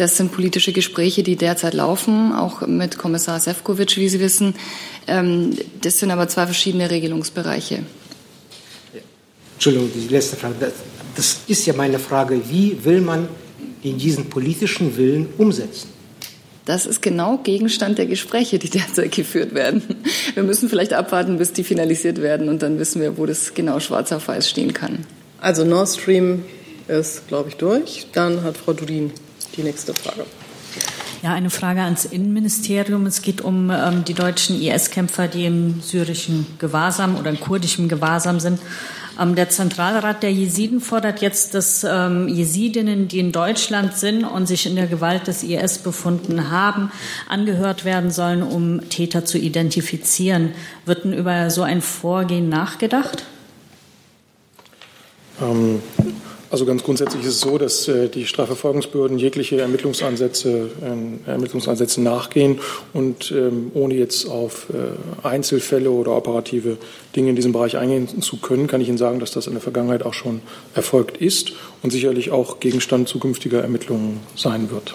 Das 0.00 0.16
sind 0.16 0.32
politische 0.32 0.72
Gespräche, 0.72 1.22
die 1.22 1.36
derzeit 1.36 1.74
laufen, 1.74 2.32
auch 2.32 2.66
mit 2.66 2.96
Kommissar 2.96 3.38
Sefcovic, 3.38 3.98
wie 3.98 4.08
Sie 4.08 4.18
wissen. 4.18 4.54
Ähm, 5.06 5.50
das 5.82 5.98
sind 5.98 6.10
aber 6.10 6.26
zwei 6.26 6.46
verschiedene 6.46 6.90
Regelungsbereiche. 6.90 7.80
Entschuldigung, 9.52 9.90
die 9.94 10.08
letzte 10.08 10.36
Frage. 10.36 10.54
Das 11.14 11.40
ist 11.48 11.66
ja 11.66 11.74
meine 11.74 11.98
Frage. 11.98 12.40
Wie 12.48 12.82
will 12.82 13.02
man 13.02 13.28
in 13.82 13.98
diesen 13.98 14.30
politischen 14.30 14.96
Willen 14.96 15.28
umsetzen? 15.36 15.90
Das 16.64 16.86
ist 16.86 17.02
genau 17.02 17.36
Gegenstand 17.36 17.98
der 17.98 18.06
Gespräche, 18.06 18.58
die 18.58 18.70
derzeit 18.70 19.12
geführt 19.12 19.52
werden. 19.54 19.82
Wir 20.32 20.44
müssen 20.44 20.70
vielleicht 20.70 20.94
abwarten, 20.94 21.36
bis 21.36 21.52
die 21.52 21.62
finalisiert 21.62 22.22
werden 22.22 22.48
und 22.48 22.62
dann 22.62 22.78
wissen 22.78 23.02
wir, 23.02 23.18
wo 23.18 23.26
das 23.26 23.52
genau 23.52 23.80
schwarz 23.80 24.12
auf 24.12 24.28
weiß 24.28 24.48
stehen 24.48 24.72
kann. 24.72 25.04
Also 25.42 25.66
Nord 25.66 25.90
Stream 25.90 26.44
ist, 26.88 27.28
glaube 27.28 27.50
ich, 27.50 27.56
durch. 27.56 28.06
Dann 28.14 28.42
hat 28.44 28.56
Frau 28.56 28.72
Dudin 28.72 29.12
die 29.60 29.66
nächste 29.66 29.94
Frage. 29.94 30.24
Ja, 31.22 31.34
eine 31.34 31.50
Frage 31.50 31.82
ans 31.82 32.06
Innenministerium. 32.06 33.04
Es 33.04 33.20
geht 33.20 33.42
um 33.42 33.70
ähm, 33.70 34.04
die 34.06 34.14
deutschen 34.14 34.60
IS-Kämpfer, 34.60 35.28
die 35.28 35.44
im 35.44 35.82
syrischen 35.82 36.46
Gewahrsam 36.58 37.16
oder 37.16 37.30
in 37.30 37.38
kurdischem 37.38 37.88
Gewahrsam 37.88 38.40
sind. 38.40 38.58
Ähm, 39.20 39.34
der 39.34 39.50
Zentralrat 39.50 40.22
der 40.22 40.32
Jesiden 40.32 40.80
fordert 40.80 41.20
jetzt, 41.20 41.52
dass 41.52 41.84
ähm, 41.84 42.26
Jesidinnen, 42.28 43.06
die 43.08 43.18
in 43.18 43.32
Deutschland 43.32 43.98
sind 43.98 44.24
und 44.24 44.46
sich 44.46 44.64
in 44.64 44.76
der 44.76 44.86
Gewalt 44.86 45.26
des 45.26 45.42
IS 45.42 45.78
befunden 45.78 46.50
haben, 46.50 46.90
angehört 47.28 47.84
werden 47.84 48.10
sollen, 48.10 48.42
um 48.42 48.88
Täter 48.88 49.26
zu 49.26 49.36
identifizieren. 49.36 50.54
Wird 50.86 51.04
denn 51.04 51.12
über 51.12 51.50
so 51.50 51.62
ein 51.62 51.82
Vorgehen 51.82 52.48
nachgedacht? 52.48 53.24
Ähm, 56.50 56.60
also 56.60 56.66
ganz 56.66 56.82
grundsätzlich 56.82 57.22
ist 57.22 57.34
es 57.34 57.40
so, 57.40 57.58
dass 57.58 57.88
äh, 57.88 58.08
die 58.08 58.26
Strafverfolgungsbehörden 58.26 59.18
jegliche 59.18 59.60
Ermittlungsansätze, 59.60 60.70
äh, 60.82 61.30
Ermittlungsansätze 61.30 62.00
nachgehen 62.00 62.60
und 62.92 63.30
ähm, 63.30 63.70
ohne 63.74 63.94
jetzt 63.94 64.28
auf 64.28 64.68
äh, 64.70 65.26
Einzelfälle 65.26 65.90
oder 65.90 66.16
operative 66.16 66.76
Dinge 67.14 67.30
in 67.30 67.36
diesem 67.36 67.52
Bereich 67.52 67.76
eingehen 67.76 68.20
zu 68.22 68.38
können, 68.38 68.66
kann 68.66 68.80
ich 68.80 68.88
Ihnen 68.88 68.98
sagen, 68.98 69.20
dass 69.20 69.30
das 69.30 69.46
in 69.46 69.52
der 69.52 69.62
Vergangenheit 69.62 70.04
auch 70.04 70.14
schon 70.14 70.42
erfolgt 70.74 71.18
ist 71.18 71.52
und 71.82 71.90
sicherlich 71.90 72.30
auch 72.30 72.60
Gegenstand 72.60 73.08
zukünftiger 73.08 73.62
Ermittlungen 73.62 74.20
sein 74.36 74.70
wird. 74.70 74.94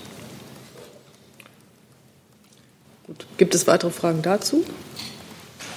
Gut. 3.08 3.26
Gibt 3.38 3.54
es 3.54 3.68
weitere 3.68 3.92
Fragen 3.92 4.22
dazu? 4.22 4.64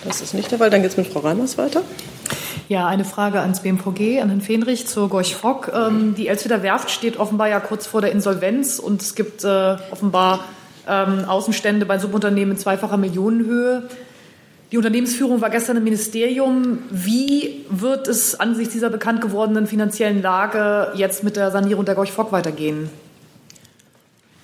Das 0.04 0.20
ist 0.20 0.32
nicht 0.32 0.50
der 0.50 0.58
Fall. 0.58 0.70
Dann 0.70 0.82
geht 0.82 0.92
es 0.92 0.96
mit 0.96 1.08
Frau 1.08 1.20
Reimers 1.20 1.58
weiter. 1.58 1.82
Ja, 2.68 2.86
eine 2.86 3.06
Frage 3.06 3.40
ans 3.40 3.62
BMVG, 3.62 4.20
an 4.20 4.28
Herrn 4.28 4.42
Fenrich 4.42 4.86
zur 4.86 5.08
Gorch 5.08 5.34
Fock. 5.34 5.72
Ähm, 5.74 6.14
die 6.14 6.28
Elsteder 6.28 6.62
Werft 6.62 6.90
steht 6.90 7.16
offenbar 7.16 7.48
ja 7.48 7.60
kurz 7.60 7.86
vor 7.86 8.02
der 8.02 8.12
Insolvenz 8.12 8.78
und 8.78 9.00
es 9.00 9.14
gibt 9.14 9.42
äh, 9.42 9.76
offenbar 9.90 10.44
ähm, 10.86 11.24
Außenstände 11.24 11.86
bei 11.86 11.98
Subunternehmen 11.98 12.56
in 12.56 12.58
zweifacher 12.58 12.98
Millionenhöhe. 12.98 13.88
Die 14.70 14.76
Unternehmensführung 14.76 15.40
war 15.40 15.48
gestern 15.48 15.78
im 15.78 15.84
Ministerium. 15.84 16.80
Wie 16.90 17.64
wird 17.70 18.06
es 18.06 18.38
angesichts 18.38 18.74
dieser 18.74 18.90
bekannt 18.90 19.22
gewordenen 19.22 19.66
finanziellen 19.66 20.20
Lage 20.20 20.92
jetzt 20.94 21.24
mit 21.24 21.36
der 21.36 21.50
Sanierung 21.50 21.86
der 21.86 21.94
Gorch 21.94 22.12
Fock 22.12 22.32
weitergehen? 22.32 22.90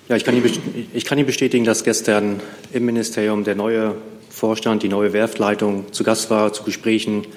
Ja, 0.09 0.15
ich 0.15 0.23
kann, 0.23 0.35
Ihnen, 0.35 0.89
ich 0.95 1.05
kann 1.05 1.19
Ihnen 1.19 1.27
bestätigen, 1.27 1.63
dass 1.63 1.83
gestern 1.83 2.39
im 2.73 2.85
Ministerium 2.85 3.43
der 3.43 3.53
neue 3.53 3.93
Vorstand, 4.31 4.81
die 4.81 4.89
neue 4.89 5.13
Werftleitung 5.13 5.93
zu 5.93 6.03
Gast 6.03 6.31
war, 6.31 6.53
zu 6.53 6.63
Gesprächen 6.63 7.27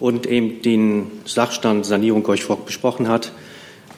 und 0.00 0.26
eben 0.26 0.62
den 0.62 1.10
Sachstand 1.24 1.86
Sanierung 1.86 2.22
Gorch-Fock 2.22 2.66
besprochen 2.66 3.08
hat. 3.08 3.32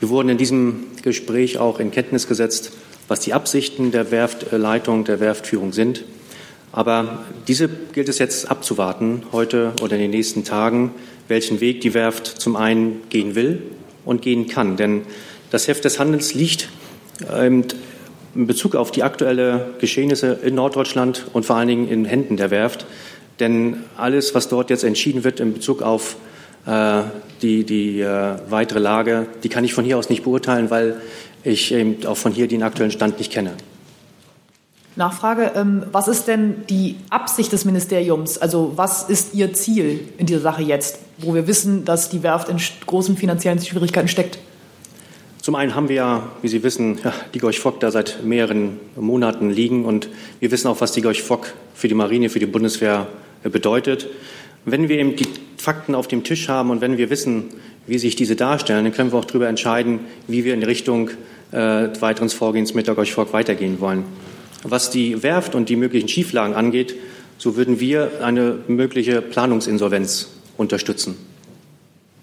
Wir 0.01 0.09
wurden 0.09 0.29
in 0.29 0.39
diesem 0.39 0.85
Gespräch 1.03 1.59
auch 1.59 1.81
in 1.81 1.91
Kenntnis 1.91 2.29
gesetzt, 2.29 2.73
was 3.09 3.21
die 3.21 3.33
Absichten 3.33 3.93
der 3.93 4.11
Werftleitung, 4.11 5.05
der 5.05 5.21
Werftführung 5.21 5.73
sind. 5.73 6.05
Aber 6.73 7.25
diese 7.49 7.69
gilt 7.69 8.09
es 8.09 8.19
jetzt 8.19 8.51
abzuwarten, 8.51 9.23
heute 9.33 9.73
oder 9.81 9.97
in 9.97 10.03
den 10.03 10.11
nächsten 10.11 10.45
Tagen, 10.45 10.93
welchen 11.29 11.61
Weg 11.61 11.81
die 11.81 11.95
Werft 11.95 12.27
zum 12.27 12.57
einen 12.57 13.01
gehen 13.09 13.35
will 13.35 13.63
und 14.05 14.21
gehen 14.23 14.49
kann. 14.49 14.77
Denn 14.77 15.03
das 15.51 15.69
Heft 15.69 15.85
des 15.85 15.99
Handels 15.99 16.35
liegt 16.35 16.69
in 18.35 18.47
Bezug 18.47 18.75
auf 18.75 18.91
die 18.91 19.03
aktuelle 19.03 19.75
Geschehnisse 19.81 20.39
in 20.43 20.55
Norddeutschland 20.55 21.27
und 21.33 21.47
vor 21.47 21.57
allen 21.57 21.69
Dingen 21.69 21.89
in 21.89 22.05
Händen 22.05 22.37
der 22.37 22.51
Werft. 22.51 22.85
Denn 23.41 23.85
alles, 23.97 24.35
was 24.35 24.49
dort 24.49 24.71
jetzt 24.71 24.85
entschieden 24.85 25.25
wird 25.25 25.41
in 25.41 25.53
Bezug 25.53 25.83
auf 25.83 26.17
äh, 26.67 27.03
die, 27.43 27.65
die 27.65 28.01
äh, 28.01 28.37
weitere 28.49 28.79
Lage, 28.79 29.27
die 29.43 29.49
kann 29.49 29.65
ich 29.65 29.75
von 29.75 29.85
hier 29.85 29.99
aus 29.99 30.09
nicht 30.09 30.25
beurteilen, 30.25 30.71
weil 30.71 31.01
ich 31.45 31.73
eben 31.73 32.05
auch 32.07 32.17
von 32.17 32.33
hier 32.33 32.49
den 32.49 32.63
aktuellen 32.63 32.91
Stand 32.91 33.19
nicht 33.19 33.33
kenne. 33.33 33.53
Nachfrage, 34.97 35.53
ähm, 35.55 35.85
was 35.93 36.09
ist 36.09 36.27
denn 36.27 36.65
die 36.71 36.97
Absicht 37.11 37.53
des 37.53 37.67
Ministeriums? 37.67 38.39
Also 38.39 38.73
was 38.77 39.11
ist 39.11 39.35
Ihr 39.35 39.53
Ziel 39.53 40.01
in 40.17 40.25
dieser 40.25 40.41
Sache 40.41 40.63
jetzt, 40.63 40.99
wo 41.19 41.35
wir 41.35 41.47
wissen, 41.47 41.85
dass 41.85 42.09
die 42.09 42.23
Werft 42.23 42.49
in 42.49 42.57
großen 42.87 43.17
finanziellen 43.17 43.61
Schwierigkeiten 43.61 44.09
steckt? 44.09 44.39
Zum 45.43 45.55
einen 45.55 45.75
haben 45.75 45.91
wir 45.91 45.97
ja, 45.97 46.31
wie 46.41 46.49
Sie 46.49 46.63
wissen, 46.63 46.99
ja, 47.05 47.13
die 47.35 47.39
Gorch 47.39 47.61
Fock 47.61 47.79
da 47.79 47.91
seit 47.91 48.25
mehreren 48.25 48.81
Monaten 48.97 49.51
liegen 49.51 49.85
und 49.85 50.09
wir 50.41 50.51
wissen 50.51 50.67
auch, 50.67 50.81
was 50.81 50.93
die 50.93 51.03
Gorch 51.03 51.23
Fock 51.23 51.53
für 51.75 51.89
die 51.89 51.95
Marine, 51.95 52.31
für 52.31 52.41
die 52.41 52.47
Bundeswehr 52.47 53.07
bedeutet. 53.51 54.09
Wenn 54.65 54.89
wir 54.89 54.99
eben 54.99 55.17
die 55.17 55.29
Fakten 55.57 55.95
auf 55.95 56.09
dem 56.09 56.25
Tisch 56.25 56.49
haben 56.49 56.71
und 56.71 56.81
wenn 56.81 56.99
wir 56.99 57.11
wissen, 57.11 57.45
wie 57.87 57.99
sich 57.99 58.17
diese 58.17 58.37
darstellen, 58.37 58.85
dann 58.85 58.93
können 58.93 59.13
wir 59.13 59.19
auch 59.19 59.25
darüber 59.25 59.49
entscheiden, 59.49 60.01
wie 60.27 60.45
wir 60.45 60.55
in 60.55 60.63
Richtung 60.63 61.11
äh, 61.53 61.89
weiteren 62.01 62.29
Vorgehens 62.29 62.75
mit 62.75 62.87
der 62.87 62.95
Gorch 62.95 63.13
Fock 63.13 63.33
weitergehen 63.33 63.81
wollen. 63.81 64.05
Was 64.63 64.91
die 64.91 65.23
Werft 65.23 65.55
und 65.55 65.69
die 65.69 65.77
möglichen 65.77 66.09
Schieflagen 66.09 66.55
angeht, 66.55 66.97
so 67.39 67.57
würden 67.57 67.81
wir 67.81 68.23
eine 68.23 68.59
mögliche 68.67 69.23
Planungsinsolvenz 69.23 70.29
unterstützen. 70.57 71.17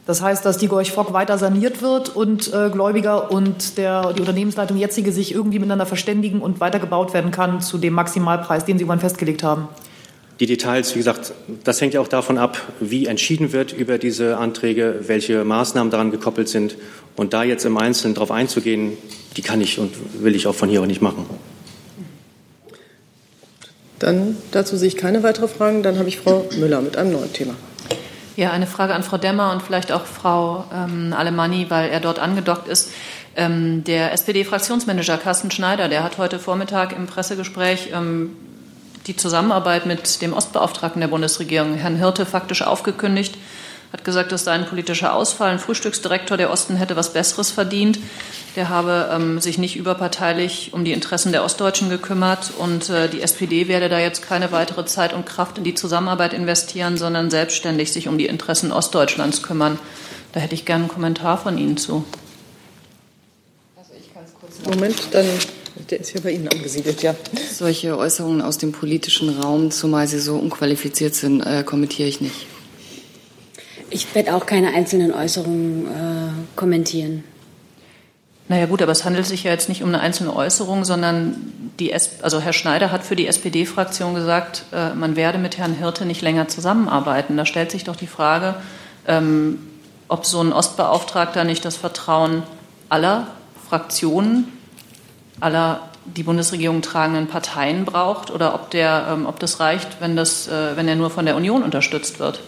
Das 0.05 0.21
heißt, 0.21 0.45
dass 0.45 0.57
die 0.57 0.67
Gorch 0.67 0.91
Fock 0.91 1.13
weiter 1.13 1.37
saniert 1.37 1.81
wird 1.81 2.13
und 2.13 2.53
äh, 2.53 2.69
Gläubiger 2.69 3.31
und 3.31 3.77
der, 3.77 4.11
die 4.11 4.19
Unternehmensleitung 4.19 4.77
jetzige 4.77 5.13
sich 5.13 5.33
irgendwie 5.33 5.59
miteinander 5.59 5.85
verständigen 5.85 6.41
und 6.41 6.59
weitergebaut 6.59 7.13
werden 7.13 7.31
kann 7.31 7.61
zu 7.61 7.77
dem 7.77 7.93
Maximalpreis, 7.93 8.65
den 8.65 8.77
Sie 8.77 8.81
irgendwann 8.81 8.99
festgelegt 8.99 9.43
haben. 9.43 9.69
Die 10.39 10.47
Details, 10.47 10.95
wie 10.95 10.99
gesagt, 10.99 11.33
das 11.63 11.79
hängt 11.79 11.93
ja 11.93 12.01
auch 12.01 12.07
davon 12.07 12.37
ab, 12.37 12.57
wie 12.79 13.05
entschieden 13.05 13.51
wird 13.51 13.71
über 13.71 13.97
diese 13.97 14.37
Anträge, 14.37 15.01
welche 15.07 15.45
Maßnahmen 15.45 15.91
daran 15.91 16.11
gekoppelt 16.11 16.49
sind. 16.49 16.75
Und 17.15 17.33
da 17.33 17.43
jetzt 17.43 17.65
im 17.65 17.77
Einzelnen 17.77 18.15
darauf 18.15 18.31
einzugehen, 18.31 18.97
die 19.37 19.43
kann 19.43 19.61
ich 19.61 19.77
und 19.77 19.93
will 20.23 20.35
ich 20.35 20.47
auch 20.47 20.55
von 20.55 20.69
hier 20.69 20.81
auch 20.81 20.87
nicht 20.87 21.01
machen. 21.01 21.25
Dann 23.99 24.35
dazu 24.51 24.75
sehe 24.75 24.87
ich 24.87 24.97
keine 24.97 25.23
weiteren 25.23 25.47
Fragen. 25.47 25.83
Dann 25.83 25.99
habe 25.99 26.09
ich 26.09 26.19
Frau 26.19 26.45
Müller 26.57 26.81
mit 26.81 26.97
einem 26.97 27.13
neuen 27.13 27.31
Thema. 27.31 27.53
Ja, 28.35 28.51
eine 28.51 28.65
Frage 28.65 28.95
an 28.95 29.03
Frau 29.03 29.17
Demmer 29.17 29.51
und 29.51 29.61
vielleicht 29.61 29.91
auch 29.91 30.05
Frau 30.05 30.65
ähm, 30.73 31.13
Alemanni, 31.15 31.67
weil 31.69 31.89
er 31.89 31.99
dort 31.99 32.17
angedockt 32.17 32.67
ist. 32.67 32.89
Ähm, 33.35 33.83
der 33.83 34.11
SPD-Fraktionsmanager 34.11 35.17
Carsten 35.17 35.51
Schneider, 35.51 35.87
der 35.87 36.03
hat 36.03 36.17
heute 36.17 36.39
Vormittag 36.39 36.95
im 36.95 37.05
Pressegespräch 37.05 37.91
ähm, 37.93 38.35
die 39.07 39.15
Zusammenarbeit 39.15 39.85
mit 39.85 40.21
dem 40.21 40.33
Ostbeauftragten 40.33 41.01
der 41.01 41.07
Bundesregierung, 41.07 41.75
Herrn 41.75 41.97
Hirte, 41.97 42.25
faktisch 42.25 42.61
aufgekündigt 42.61 43.37
hat 43.93 44.03
gesagt, 44.03 44.31
es 44.31 44.43
sei 44.43 44.53
ein 44.53 44.65
politischer 44.65 45.13
Ausfall. 45.13 45.51
Ein 45.51 45.59
Frühstücksdirektor 45.59 46.35
der 46.35 46.49
Osten 46.49 46.77
hätte 46.77 46.95
was 46.95 47.13
Besseres 47.13 47.51
verdient. 47.51 47.99
Der 48.55 48.69
habe 48.69 49.11
ähm, 49.13 49.39
sich 49.39 49.59
nicht 49.59 49.75
überparteilich 49.75 50.73
um 50.73 50.83
die 50.83 50.93
Interessen 50.93 51.31
der 51.31 51.43
Ostdeutschen 51.43 51.89
gekümmert. 51.89 52.51
Und 52.57 52.89
äh, 52.89 53.07
die 53.07 53.21
SPD 53.21 53.67
werde 53.67 53.89
da 53.89 53.99
jetzt 53.99 54.23
keine 54.23 54.51
weitere 54.51 54.83
Zeit 54.85 55.13
und 55.13 55.27
Kraft 55.27 55.59
in 55.59 55.63
die 55.63 55.75
Zusammenarbeit 55.75 56.33
investieren, 56.33 56.97
sondern 56.97 57.29
selbstständig 57.29 57.93
sich 57.93 58.07
um 58.07 58.17
die 58.17 58.25
Interessen 58.25 58.71
Ostdeutschlands 58.71 59.43
kümmern. 59.43 59.77
Da 60.31 60.39
hätte 60.39 60.55
ich 60.55 60.65
gerne 60.65 60.85
einen 60.85 60.91
Kommentar 60.91 61.37
von 61.37 61.59
Ihnen 61.59 61.77
zu. 61.77 62.03
Also 63.77 63.91
ich 63.99 64.11
kann 64.11 64.23
es 64.25 64.33
kurz 64.33 64.65
Moment, 64.65 64.95
dann 65.11 65.27
der 65.89 65.99
ist 65.99 66.13
ja 66.13 66.21
bei 66.21 66.31
Ihnen 66.31 66.47
angesiedelt, 66.47 67.01
ja. 67.01 67.15
Solche 67.51 67.97
Äußerungen 67.97 68.41
aus 68.41 68.57
dem 68.57 68.71
politischen 68.71 69.29
Raum, 69.41 69.71
zumal 69.71 70.07
sie 70.07 70.19
so 70.19 70.35
unqualifiziert 70.35 71.15
sind, 71.15 71.41
äh, 71.41 71.63
kommentiere 71.63 72.07
ich 72.07 72.21
nicht. 72.21 72.47
Ich 73.89 74.13
werde 74.15 74.35
auch 74.35 74.45
keine 74.45 74.73
einzelnen 74.73 75.13
Äußerungen 75.13 75.85
äh, 75.85 76.29
kommentieren. 76.55 77.23
Naja 78.49 78.65
gut, 78.65 78.81
aber 78.81 78.91
es 78.91 79.05
handelt 79.05 79.25
sich 79.25 79.43
ja 79.43 79.51
jetzt 79.51 79.69
nicht 79.69 79.83
um 79.83 79.89
eine 79.89 79.99
einzelne 79.99 80.35
Äußerung, 80.35 80.83
sondern 80.83 81.35
die 81.79 81.91
S 81.91 82.09
also 82.21 82.39
Herr 82.39 82.53
Schneider 82.53 82.91
hat 82.91 83.03
für 83.03 83.15
die 83.15 83.27
SPD-Fraktion 83.27 84.13
gesagt, 84.13 84.65
äh, 84.73 84.93
man 84.93 85.15
werde 85.15 85.37
mit 85.37 85.57
Herrn 85.57 85.73
Hirte 85.73 86.05
nicht 86.05 86.21
länger 86.21 86.47
zusammenarbeiten. 86.47 87.37
Da 87.37 87.45
stellt 87.45 87.71
sich 87.71 87.83
doch 87.83 87.95
die 87.95 88.07
Frage, 88.07 88.55
ähm, 89.07 89.59
ob 90.07 90.25
so 90.25 90.41
ein 90.41 90.53
Ostbeauftragter 90.53 91.43
nicht 91.43 91.65
das 91.65 91.77
Vertrauen 91.77 92.43
aller 92.89 93.27
Fraktionen, 93.69 94.47
aller 95.43 95.81
die 96.05 96.23
Bundesregierung 96.23 96.81
tragenden 96.81 97.27
Parteien 97.27 97.85
braucht 97.85 98.29
oder 98.29 98.53
ob, 98.55 98.71
der, 98.71 99.07
ähm, 99.09 99.25
ob 99.25 99.39
das 99.39 99.59
reicht, 99.59 100.01
wenn, 100.01 100.15
das, 100.15 100.47
äh, 100.47 100.75
wenn 100.75 100.87
er 100.87 100.95
nur 100.95 101.09
von 101.09 101.25
der 101.25 101.35
Union 101.35 101.63
unterstützt 101.63 102.19
wird. 102.19 102.41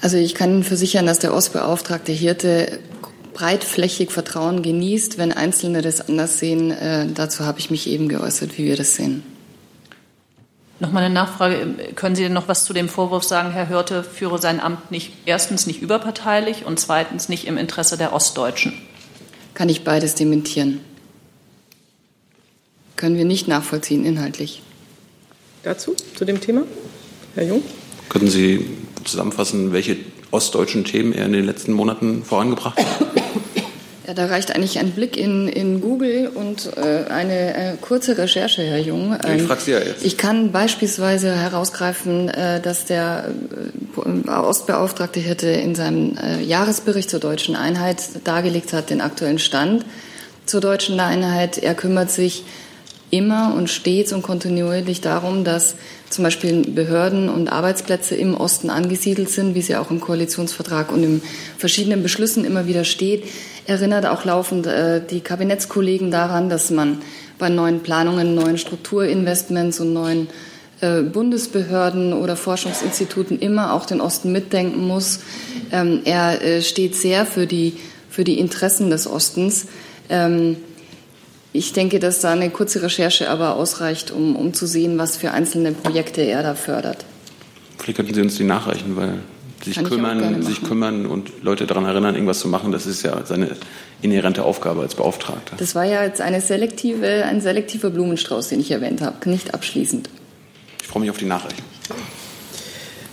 Also 0.00 0.18
ich 0.18 0.34
kann 0.34 0.50
Ihnen 0.50 0.64
versichern, 0.64 1.06
dass 1.06 1.18
der 1.18 1.34
Ostbeauftragte 1.34 2.12
Hirte 2.12 2.78
breitflächig 3.32 4.12
Vertrauen 4.12 4.62
genießt. 4.62 5.18
Wenn 5.18 5.32
Einzelne 5.32 5.82
das 5.82 6.08
anders 6.08 6.38
sehen, 6.38 6.70
äh, 6.70 7.06
dazu 7.12 7.44
habe 7.44 7.58
ich 7.58 7.70
mich 7.70 7.88
eben 7.88 8.08
geäußert, 8.08 8.56
wie 8.56 8.66
wir 8.66 8.76
das 8.76 8.94
sehen. 8.94 9.24
Nochmal 10.80 11.04
eine 11.04 11.14
Nachfrage. 11.14 11.74
Können 11.94 12.16
Sie 12.16 12.22
denn 12.22 12.32
noch 12.32 12.48
was 12.48 12.64
zu 12.64 12.72
dem 12.72 12.88
Vorwurf 12.88 13.24
sagen, 13.24 13.52
Herr 13.52 13.68
Hörte 13.68 14.04
führe 14.04 14.38
sein 14.38 14.60
Amt 14.60 14.90
nicht, 14.90 15.12
erstens 15.24 15.66
nicht 15.66 15.80
überparteilich 15.80 16.66
und 16.66 16.78
zweitens 16.78 17.28
nicht 17.28 17.46
im 17.46 17.56
Interesse 17.56 17.96
der 17.96 18.12
Ostdeutschen? 18.12 18.74
Kann 19.54 19.68
ich 19.68 19.84
beides 19.84 20.14
dementieren. 20.14 20.80
Können 22.96 23.16
wir 23.16 23.24
nicht 23.24 23.48
nachvollziehen, 23.48 24.04
inhaltlich. 24.04 24.62
Dazu, 25.62 25.96
zu 26.14 26.24
dem 26.24 26.40
Thema? 26.40 26.62
Herr 27.34 27.44
Jung? 27.44 27.62
Können 28.08 28.28
Sie 28.28 28.66
zusammenfassen, 29.04 29.72
welche 29.72 29.96
ostdeutschen 30.30 30.84
Themen 30.84 31.12
er 31.12 31.26
in 31.26 31.32
den 31.32 31.44
letzten 31.44 31.72
Monaten 31.72 32.22
vorangebracht 32.24 32.78
hat? 32.78 32.86
Ja, 34.06 34.12
da 34.12 34.26
reicht 34.26 34.54
eigentlich 34.54 34.78
ein 34.78 34.90
Blick 34.90 35.16
in, 35.16 35.48
in 35.48 35.80
Google 35.80 36.30
und 36.34 36.70
äh, 36.76 37.10
eine 37.10 37.54
äh, 37.54 37.76
kurze 37.80 38.18
Recherche, 38.18 38.62
Herr 38.62 38.78
Jung. 38.78 39.16
Ähm, 39.24 39.38
ich 39.38 39.42
frage 39.44 39.60
Sie 39.62 39.70
ja 39.70 39.78
jetzt. 39.78 40.04
Ich 40.04 40.18
kann 40.18 40.52
beispielsweise 40.52 41.34
herausgreifen, 41.34 42.28
äh, 42.28 42.60
dass 42.60 42.84
der 42.84 43.30
äh, 43.96 44.28
Ostbeauftragte 44.28 45.20
Hirte 45.20 45.48
in 45.48 45.74
seinem 45.74 46.18
äh, 46.18 46.42
Jahresbericht 46.42 47.08
zur 47.08 47.20
deutschen 47.20 47.56
Einheit 47.56 48.02
dargelegt 48.24 48.74
hat, 48.74 48.90
den 48.90 49.00
aktuellen 49.00 49.38
Stand 49.38 49.86
zur 50.44 50.60
deutschen 50.60 51.00
Einheit. 51.00 51.56
Er 51.56 51.74
kümmert 51.74 52.10
sich 52.10 52.44
immer 53.10 53.54
und 53.56 53.70
stets 53.70 54.12
und 54.12 54.22
kontinuierlich 54.22 55.00
darum, 55.00 55.44
dass 55.44 55.76
zum 56.10 56.24
Beispiel 56.24 56.62
Behörden 56.62 57.28
und 57.28 57.48
Arbeitsplätze 57.48 58.14
im 58.14 58.34
Osten 58.34 58.70
angesiedelt 58.70 59.30
sind, 59.30 59.54
wie 59.54 59.62
sie 59.62 59.76
auch 59.76 59.90
im 59.90 60.00
Koalitionsvertrag 60.00 60.92
und 60.92 61.02
in 61.02 61.22
verschiedenen 61.58 62.02
Beschlüssen 62.02 62.44
immer 62.44 62.66
wieder 62.66 62.84
steht. 62.84 63.24
Erinnert 63.66 64.06
auch 64.06 64.24
laufend 64.24 64.66
äh, 64.66 65.00
die 65.04 65.20
Kabinettskollegen 65.20 66.10
daran, 66.10 66.48
dass 66.48 66.70
man 66.70 66.98
bei 67.38 67.48
neuen 67.48 67.80
Planungen, 67.80 68.34
neuen 68.34 68.58
Strukturinvestments 68.58 69.80
und 69.80 69.92
neuen 69.92 70.28
äh, 70.80 71.02
Bundesbehörden 71.02 72.12
oder 72.12 72.36
Forschungsinstituten 72.36 73.38
immer 73.38 73.72
auch 73.72 73.86
den 73.86 74.00
Osten 74.00 74.32
mitdenken 74.32 74.86
muss. 74.86 75.20
Ähm, 75.72 76.02
er 76.04 76.42
äh, 76.42 76.62
steht 76.62 76.94
sehr 76.94 77.26
für 77.26 77.46
die, 77.46 77.74
für 78.10 78.24
die 78.24 78.38
Interessen 78.38 78.90
des 78.90 79.06
Ostens. 79.06 79.66
Ähm, 80.08 80.56
ich 81.54 81.72
denke, 81.72 82.00
dass 82.00 82.20
da 82.20 82.32
eine 82.32 82.50
kurze 82.50 82.82
Recherche 82.82 83.30
aber 83.30 83.54
ausreicht, 83.54 84.10
um, 84.10 84.34
um 84.34 84.52
zu 84.52 84.66
sehen, 84.66 84.98
was 84.98 85.16
für 85.16 85.30
einzelne 85.30 85.70
Projekte 85.70 86.20
er 86.20 86.42
da 86.42 86.56
fördert. 86.56 87.04
Vielleicht 87.78 87.96
könnten 87.96 88.12
Sie 88.12 88.20
uns 88.20 88.36
die 88.36 88.44
nachreichen, 88.44 88.96
weil 88.96 89.20
sich 89.62 89.82
kümmern, 89.82 90.42
sich 90.42 90.62
kümmern 90.64 91.06
und 91.06 91.30
Leute 91.42 91.66
daran 91.66 91.84
erinnern, 91.84 92.16
irgendwas 92.16 92.40
zu 92.40 92.48
machen, 92.48 92.72
das 92.72 92.86
ist 92.86 93.04
ja 93.04 93.24
seine 93.24 93.56
inhärente 94.02 94.42
Aufgabe 94.42 94.82
als 94.82 94.96
Beauftragter. 94.96 95.56
Das 95.56 95.76
war 95.76 95.84
ja 95.84 96.02
jetzt 96.02 96.20
eine 96.20 96.40
selektive, 96.40 97.24
ein 97.24 97.40
selektiver 97.40 97.90
Blumenstrauß, 97.90 98.48
den 98.48 98.58
ich 98.58 98.72
erwähnt 98.72 99.00
habe, 99.00 99.30
nicht 99.30 99.54
abschließend. 99.54 100.10
Ich 100.82 100.88
freue 100.88 101.02
mich 101.02 101.10
auf 101.10 101.18
die 101.18 101.24
Nachricht. 101.24 101.62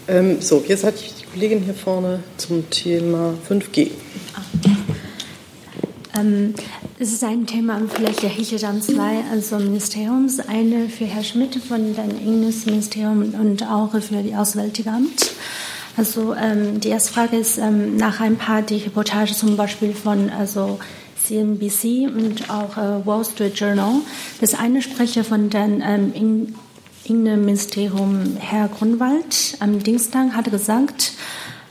Ähm, 0.07 0.41
so, 0.41 0.65
jetzt 0.67 0.83
hatte 0.83 0.97
ich 1.05 1.13
die 1.13 1.25
Kollegin 1.25 1.61
hier 1.61 1.75
vorne 1.75 2.23
zum 2.37 2.67
Thema 2.71 3.35
5G. 3.47 3.91
Ähm, 6.17 6.53
es 6.99 7.13
ist 7.13 7.23
ein 7.23 7.45
Thema 7.45 7.79
vielleicht 7.93 8.23
der 8.23 8.29
Hichedam 8.29 8.81
2, 8.81 9.23
also 9.31 9.57
Ministeriums, 9.57 10.39
eine 10.39 10.89
für 10.89 11.05
Herr 11.05 11.23
Schmidt 11.23 11.55
von 11.55 11.95
dem 11.95 12.09
Innenministerium 12.19 13.33
und 13.33 13.63
auch 13.63 13.91
für 13.91 14.21
das 14.21 14.37
Auswärtige 14.37 14.91
Amt. 14.91 15.31
Also 15.97 16.33
ähm, 16.33 16.79
die 16.79 16.89
erste 16.89 17.13
Frage 17.13 17.37
ist 17.37 17.57
ähm, 17.57 17.97
nach 17.97 18.19
ein 18.19 18.37
paar 18.37 18.61
die 18.61 18.77
Reportage 18.77 19.33
zum 19.33 19.57
Beispiel 19.57 19.93
von 19.93 20.29
also 20.29 20.79
CNBC 21.21 22.07
und 22.07 22.49
auch 22.49 22.77
äh, 22.77 23.05
Wall 23.05 23.23
Street 23.25 23.59
Journal. 23.59 23.95
Das 24.39 24.53
eine 24.53 24.81
Sprecher 24.81 25.23
von 25.23 25.49
dem 25.49 25.81
ähm, 25.81 26.53
Innenministerium, 27.03 28.37
Herr 28.39 28.67
Grunwald, 28.67 29.57
am 29.59 29.79
Dienstag 29.83 30.33
hatte 30.33 30.51
gesagt, 30.51 31.13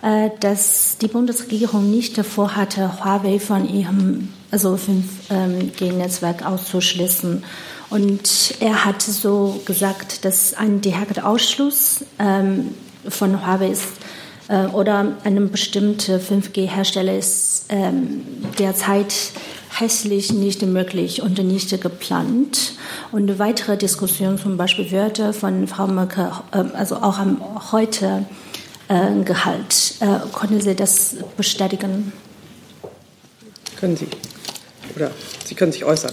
dass 0.02 0.96
die 0.98 1.08
Bundesregierung 1.08 1.90
nicht 1.90 2.16
vorhatte, 2.24 3.04
Huawei 3.04 3.38
von 3.38 3.68
ihrem 3.68 4.28
also 4.50 4.76
5G-Netzwerk 4.76 6.44
auszuschließen. 6.44 7.44
Und 7.90 8.54
er 8.60 8.84
hat 8.84 9.02
so 9.02 9.60
gesagt, 9.64 10.24
dass 10.24 10.54
ein 10.54 10.80
direkter 10.80 11.26
Ausschluss 11.26 12.04
ähm, 12.18 12.74
von 13.08 13.44
Huawei 13.44 13.70
ist 13.70 13.88
äh, 14.48 14.66
oder 14.66 15.16
einem 15.24 15.50
bestimmten 15.50 16.20
5G-Hersteller 16.20 17.16
ist 17.16 17.66
ähm, 17.68 18.22
derzeit 18.58 19.14
hässlich 19.78 20.32
nicht 20.32 20.62
möglich 20.62 21.22
und 21.22 21.38
nicht 21.38 21.80
geplant. 21.80 22.74
Und 23.12 23.38
weitere 23.38 23.76
Diskussionen, 23.76 24.38
zum 24.38 24.56
Beispiel 24.56 24.90
Wörter 24.92 25.32
von 25.32 25.66
Frau 25.66 25.86
Merkel, 25.86 26.30
äh, 26.52 26.64
also 26.74 26.96
auch 26.96 27.18
heute 27.72 28.24
äh, 28.90 29.22
Gehalt. 29.24 29.94
Äh, 30.00 30.18
können 30.36 30.60
Sie 30.60 30.74
das 30.74 31.16
bestätigen? 31.36 32.12
Können 33.78 33.96
Sie. 33.96 34.08
Oder 34.96 35.12
Sie 35.44 35.54
können 35.54 35.72
sich 35.72 35.84
äußern. 35.84 36.12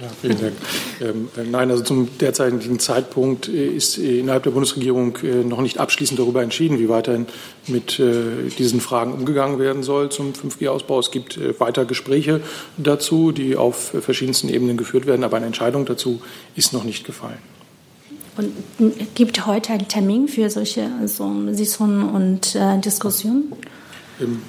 Ja, 0.00 0.08
vielen 0.20 0.40
Dank. 0.40 0.52
Ähm, 1.00 1.28
äh, 1.36 1.44
nein, 1.44 1.70
also 1.70 1.82
zum 1.82 2.18
derzeitigen 2.18 2.78
Zeitpunkt 2.78 3.48
äh, 3.48 3.66
ist 3.66 3.98
innerhalb 3.98 4.42
der 4.44 4.50
Bundesregierung 4.50 5.18
noch 5.44 5.60
nicht 5.60 5.78
abschließend 5.78 6.18
darüber 6.18 6.42
entschieden, 6.42 6.78
wie 6.78 6.88
weiterhin 6.88 7.26
mit 7.66 7.98
äh, 7.98 8.48
diesen 8.58 8.80
Fragen 8.80 9.12
umgegangen 9.12 9.58
werden 9.58 9.82
soll 9.82 10.10
zum 10.10 10.32
5G-Ausbau. 10.32 10.98
Es 11.00 11.10
gibt 11.10 11.36
äh, 11.36 11.58
weiter 11.58 11.84
Gespräche 11.84 12.40
dazu, 12.76 13.32
die 13.32 13.56
auf 13.56 13.92
verschiedensten 14.00 14.48
Ebenen 14.48 14.76
geführt 14.76 15.06
werden, 15.06 15.24
aber 15.24 15.36
eine 15.36 15.46
Entscheidung 15.46 15.84
dazu 15.84 16.20
ist 16.54 16.72
noch 16.72 16.84
nicht 16.84 17.04
gefallen. 17.04 17.53
Und 18.36 18.52
gibt 19.14 19.46
heute 19.46 19.72
einen 19.72 19.88
Termin 19.88 20.28
für 20.28 20.50
solche 20.50 20.90
also 21.00 21.52
Sitzungen 21.52 22.08
und 22.08 22.54
äh, 22.54 22.78
Diskussionen? 22.78 23.52
Ähm, 24.20 24.42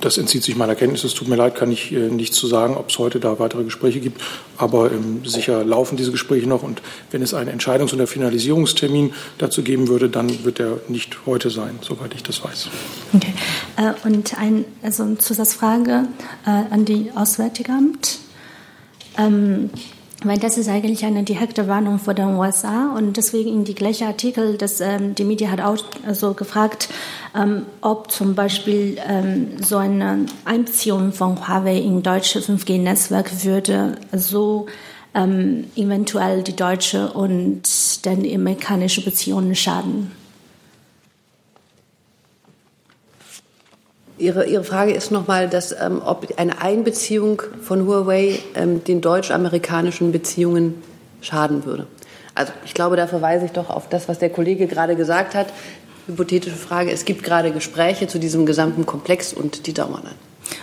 das 0.00 0.18
entzieht 0.18 0.42
sich 0.42 0.56
meiner 0.56 0.74
Kenntnis. 0.74 1.04
Es 1.04 1.14
tut 1.14 1.28
mir 1.28 1.36
leid, 1.36 1.54
kann 1.54 1.70
ich 1.70 1.92
äh, 1.92 2.08
nichts 2.08 2.36
zu 2.36 2.46
sagen, 2.46 2.76
ob 2.76 2.90
es 2.90 2.98
heute 2.98 3.20
da 3.20 3.38
weitere 3.38 3.64
Gespräche 3.64 4.00
gibt. 4.00 4.20
Aber 4.56 4.90
ähm, 4.90 5.22
sicher 5.24 5.64
laufen 5.64 5.96
diese 5.96 6.10
Gespräche 6.10 6.48
noch. 6.48 6.62
Und 6.62 6.82
wenn 7.10 7.22
es 7.22 7.34
einen 7.34 7.58
Entscheidungs- 7.58 7.92
oder 7.94 8.06
Finalisierungstermin 8.06 9.12
dazu 9.38 9.62
geben 9.62 9.88
würde, 9.88 10.08
dann 10.08 10.44
wird 10.44 10.60
er 10.60 10.78
nicht 10.88 11.26
heute 11.26 11.50
sein, 11.50 11.78
soweit 11.80 12.14
ich 12.14 12.22
das 12.22 12.42
weiß. 12.42 12.68
Okay. 13.14 13.34
Äh, 13.76 13.92
und 14.06 14.38
ein, 14.38 14.64
also 14.82 15.04
eine 15.04 15.18
Zusatzfrage 15.18 16.08
äh, 16.46 16.50
an 16.50 16.84
die 16.84 17.10
Auswärtige 17.14 17.72
Amt. 17.72 18.18
Ähm, 19.16 19.70
weil 20.24 20.38
das 20.38 20.58
ist 20.58 20.68
eigentlich 20.68 21.04
eine 21.04 21.22
direkte 21.22 21.68
Warnung 21.68 21.98
vor 21.98 22.14
den 22.14 22.34
USA 22.34 22.94
und 22.96 23.16
deswegen 23.16 23.50
in 23.50 23.64
die 23.64 23.74
gleiche 23.74 24.06
Artikel, 24.06 24.58
dass 24.58 24.80
ähm, 24.80 25.14
die 25.14 25.24
Media 25.24 25.50
hat 25.50 25.60
auch 25.60 25.76
also 26.06 26.34
gefragt, 26.34 26.88
ähm, 27.36 27.66
ob 27.80 28.10
zum 28.10 28.34
Beispiel 28.34 28.98
ähm, 29.08 29.62
so 29.62 29.76
eine 29.76 30.26
Einbeziehung 30.44 31.12
von 31.12 31.46
Huawei 31.46 31.78
in 31.78 32.02
deutsche 32.02 32.40
5G-Netzwerk 32.40 33.44
würde 33.44 33.96
so 34.12 34.66
ähm, 35.14 35.64
eventuell 35.76 36.42
die 36.42 36.56
deutsche 36.56 37.12
und 37.12 37.62
dann 38.04 38.22
die 38.22 38.34
amerikanische 38.34 39.02
Beziehungen 39.04 39.54
schaden. 39.54 40.10
Ihre, 44.18 44.46
Ihre 44.46 44.64
Frage 44.64 44.92
ist 44.92 45.10
nochmal, 45.10 45.48
dass, 45.48 45.72
ähm, 45.72 46.02
ob 46.04 46.26
eine 46.36 46.60
Einbeziehung 46.60 47.42
von 47.62 47.86
Huawei 47.86 48.38
ähm, 48.54 48.82
den 48.84 49.00
deutsch-amerikanischen 49.00 50.12
Beziehungen 50.12 50.82
schaden 51.20 51.64
würde. 51.64 51.86
Also 52.34 52.52
ich 52.64 52.74
glaube, 52.74 52.96
da 52.96 53.06
verweise 53.06 53.46
ich 53.46 53.52
doch 53.52 53.70
auf 53.70 53.88
das, 53.88 54.08
was 54.08 54.18
der 54.18 54.30
Kollege 54.30 54.66
gerade 54.66 54.96
gesagt 54.96 55.34
hat. 55.34 55.48
Hypothetische 56.06 56.56
Frage. 56.56 56.90
Es 56.90 57.04
gibt 57.04 57.22
gerade 57.22 57.52
Gespräche 57.52 58.06
zu 58.06 58.18
diesem 58.18 58.46
gesamten 58.46 58.86
Komplex 58.86 59.32
und 59.32 59.66
die 59.66 59.74
dauern 59.74 60.04
an. 60.04 60.14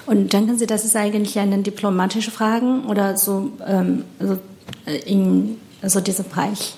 Und 0.05 0.33
denken 0.33 0.57
Sie, 0.57 0.65
das 0.65 0.85
ist 0.85 0.95
eigentlich 0.95 1.37
eine 1.37 1.59
diplomatische 1.59 2.31
Frage 2.31 2.81
oder 2.87 3.17
so 3.17 3.51
ähm, 3.67 4.05
also 4.19 4.37
äh, 4.85 4.97
in 5.05 5.57
also 5.81 5.99
diesem 5.99 6.25
Bereich? 6.25 6.75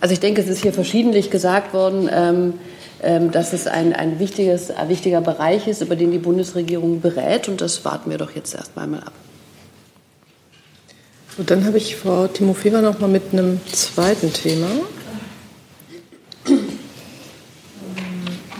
Also 0.00 0.14
ich 0.14 0.20
denke, 0.20 0.40
es 0.40 0.48
ist 0.48 0.62
hier 0.62 0.72
verschiedentlich 0.72 1.30
gesagt 1.30 1.74
worden. 1.74 2.08
Ähm, 2.10 2.54
dass 3.02 3.52
es 3.52 3.66
ein, 3.66 3.92
ein, 3.92 4.18
wichtiges, 4.18 4.70
ein 4.70 4.88
wichtiger 4.88 5.20
Bereich 5.20 5.66
ist, 5.66 5.82
über 5.82 5.96
den 5.96 6.12
die 6.12 6.18
Bundesregierung 6.18 7.00
berät. 7.00 7.48
Und 7.48 7.60
das 7.60 7.84
warten 7.84 8.10
wir 8.10 8.18
doch 8.18 8.30
jetzt 8.34 8.54
erst 8.54 8.78
einmal 8.78 9.00
ab. 9.00 9.12
Und 11.38 11.50
dann 11.50 11.64
habe 11.64 11.78
ich 11.78 11.96
Frau 11.96 12.26
Timofeva 12.26 12.80
noch 12.80 12.98
mal 13.00 13.08
mit 13.08 13.32
einem 13.32 13.60
zweiten 13.72 14.32
Thema. 14.32 14.68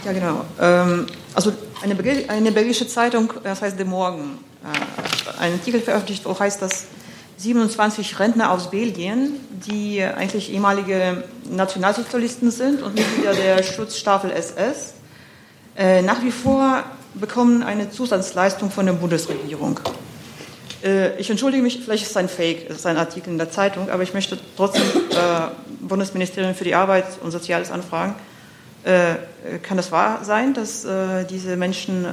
Ja, 0.05 0.11
genau. 0.11 0.45
Ähm, 0.59 1.05
also 1.33 1.53
eine, 1.81 1.95
eine 2.27 2.51
belgische 2.51 2.87
Zeitung, 2.87 3.31
das 3.43 3.61
heißt 3.61 3.77
De 3.77 3.85
Morgen, 3.85 4.39
äh, 4.63 5.41
einen 5.41 5.53
Artikel 5.53 5.79
veröffentlicht, 5.81 6.25
wo 6.25 6.37
heißt 6.37 6.61
das 6.61 6.85
27 7.37 8.19
Rentner 8.19 8.51
aus 8.51 8.69
Belgien, 8.69 9.33
die 9.67 10.03
eigentlich 10.03 10.51
ehemalige 10.51 11.23
Nationalsozialisten 11.49 12.51
sind 12.51 12.81
und 12.81 12.95
Mitglieder 12.95 13.33
der 13.33 13.63
Schutzstaffel 13.63 14.31
SS, 14.31 14.93
äh, 15.77 16.01
nach 16.01 16.21
wie 16.23 16.31
vor 16.31 16.83
bekommen 17.15 17.63
eine 17.63 17.89
Zusatzleistung 17.91 18.71
von 18.71 18.85
der 18.85 18.93
Bundesregierung. 18.93 19.79
Äh, 20.83 21.19
ich 21.19 21.29
entschuldige 21.29 21.63
mich, 21.63 21.79
vielleicht 21.83 22.03
ist 22.03 22.11
es 22.11 22.17
ein 22.17 22.29
Fake, 22.29 22.69
es 22.69 22.77
ist 22.77 22.85
ein 22.85 22.97
Artikel 22.97 23.29
in 23.29 23.37
der 23.37 23.51
Zeitung, 23.51 23.89
aber 23.89 24.03
ich 24.03 24.13
möchte 24.13 24.37
trotzdem 24.55 24.83
äh, 24.83 25.15
Bundesministerium 25.81 26.55
für 26.55 26.63
die 26.63 26.75
Arbeit 26.75 27.05
und 27.21 27.31
Soziales 27.31 27.71
anfragen. 27.71 28.15
Äh, 28.83 29.15
kann 29.61 29.79
es 29.79 29.93
wahr 29.93 30.25
sein, 30.25 30.53
dass 30.53 30.83
äh, 30.83 31.23
diese 31.25 31.55
Menschen 31.55 32.03
äh, 32.03 32.09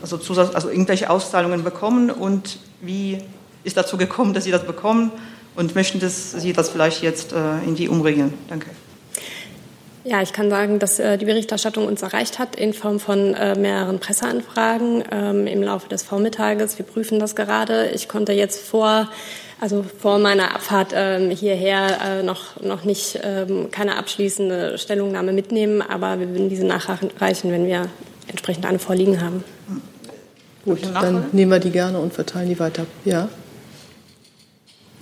also, 0.00 0.16
Zusatz, 0.16 0.54
also 0.54 0.70
irgendwelche 0.70 1.10
Auszahlungen 1.10 1.64
bekommen 1.64 2.10
und 2.10 2.58
wie 2.80 3.18
ist 3.64 3.76
dazu 3.76 3.96
gekommen, 3.96 4.34
dass 4.34 4.44
Sie 4.44 4.50
das 4.50 4.64
bekommen 4.64 5.12
und 5.56 5.74
möchten 5.74 6.00
dass 6.00 6.32
Sie 6.32 6.52
das 6.52 6.68
vielleicht 6.68 7.02
jetzt 7.02 7.32
äh, 7.32 7.58
in 7.66 7.74
die 7.74 7.88
umregeln. 7.88 8.34
Danke. 8.48 8.66
Ja, 10.04 10.22
ich 10.22 10.32
kann 10.32 10.48
sagen, 10.48 10.78
dass 10.78 10.98
äh, 10.98 11.18
die 11.18 11.26
Berichterstattung 11.26 11.86
uns 11.86 12.02
erreicht 12.02 12.38
hat 12.38 12.56
in 12.56 12.72
Form 12.72 12.98
von 12.98 13.34
äh, 13.34 13.58
mehreren 13.58 13.98
Presseanfragen 13.98 15.04
ähm, 15.10 15.46
im 15.46 15.62
Laufe 15.62 15.88
des 15.88 16.02
Vormittages. 16.02 16.78
Wir 16.78 16.86
prüfen 16.86 17.18
das 17.18 17.36
gerade. 17.36 17.90
Ich 17.90 18.08
konnte 18.08 18.32
jetzt 18.32 18.60
vor 18.60 19.08
also 19.60 19.84
vor 20.00 20.18
meiner 20.18 20.54
Abfahrt 20.54 20.92
ähm, 20.94 21.30
hierher 21.30 21.98
äh, 22.00 22.22
noch, 22.22 22.60
noch 22.62 22.84
nicht 22.84 23.18
ähm, 23.22 23.70
keine 23.70 23.96
abschließende 23.96 24.78
Stellungnahme 24.78 25.32
mitnehmen, 25.32 25.82
aber 25.82 26.20
wir 26.20 26.28
würden 26.28 26.48
diese 26.48 26.64
nachreichen, 26.64 27.50
wenn 27.50 27.66
wir 27.66 27.88
entsprechend 28.28 28.66
eine 28.66 28.78
vorliegen 28.78 29.20
haben. 29.20 29.42
Gut, 30.64 30.78
dann 30.94 31.26
nehmen 31.32 31.50
wir 31.50 31.58
die 31.58 31.70
gerne 31.70 31.98
und 31.98 32.12
verteilen 32.12 32.48
die 32.48 32.58
weiter. 32.58 32.86
Ja. 33.04 33.28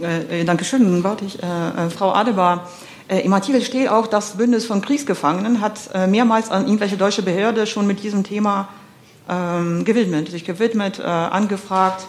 Äh, 0.01 0.41
äh, 0.41 0.45
Dankeschön. 0.45 1.03
Warte 1.05 1.25
ich. 1.25 1.43
Äh, 1.43 1.47
äh, 1.47 1.91
Frau 1.91 2.13
Adebar, 2.13 2.69
äh, 3.09 3.21
im 3.21 3.33
Artikel 3.33 3.63
steht 3.63 3.89
auch, 3.89 4.07
das 4.07 4.37
Bündnis 4.37 4.67
von 4.67 4.83
Kriegsgefangenen 4.83 5.61
hat 5.61 5.79
äh, 5.95 6.07
mehrmals 6.07 6.51
an 6.51 6.67
irgendwelche 6.67 6.97
deutsche 6.97 7.23
Behörde 7.23 7.67
schon 7.67 7.87
mit 7.87 8.03
diesem 8.03 8.25
Thema 8.25 8.69
ähm, 9.29 9.85
gewidmet, 9.85 10.31
sich 10.31 10.45
gewidmet, 10.45 11.01
angefragt. 11.01 12.07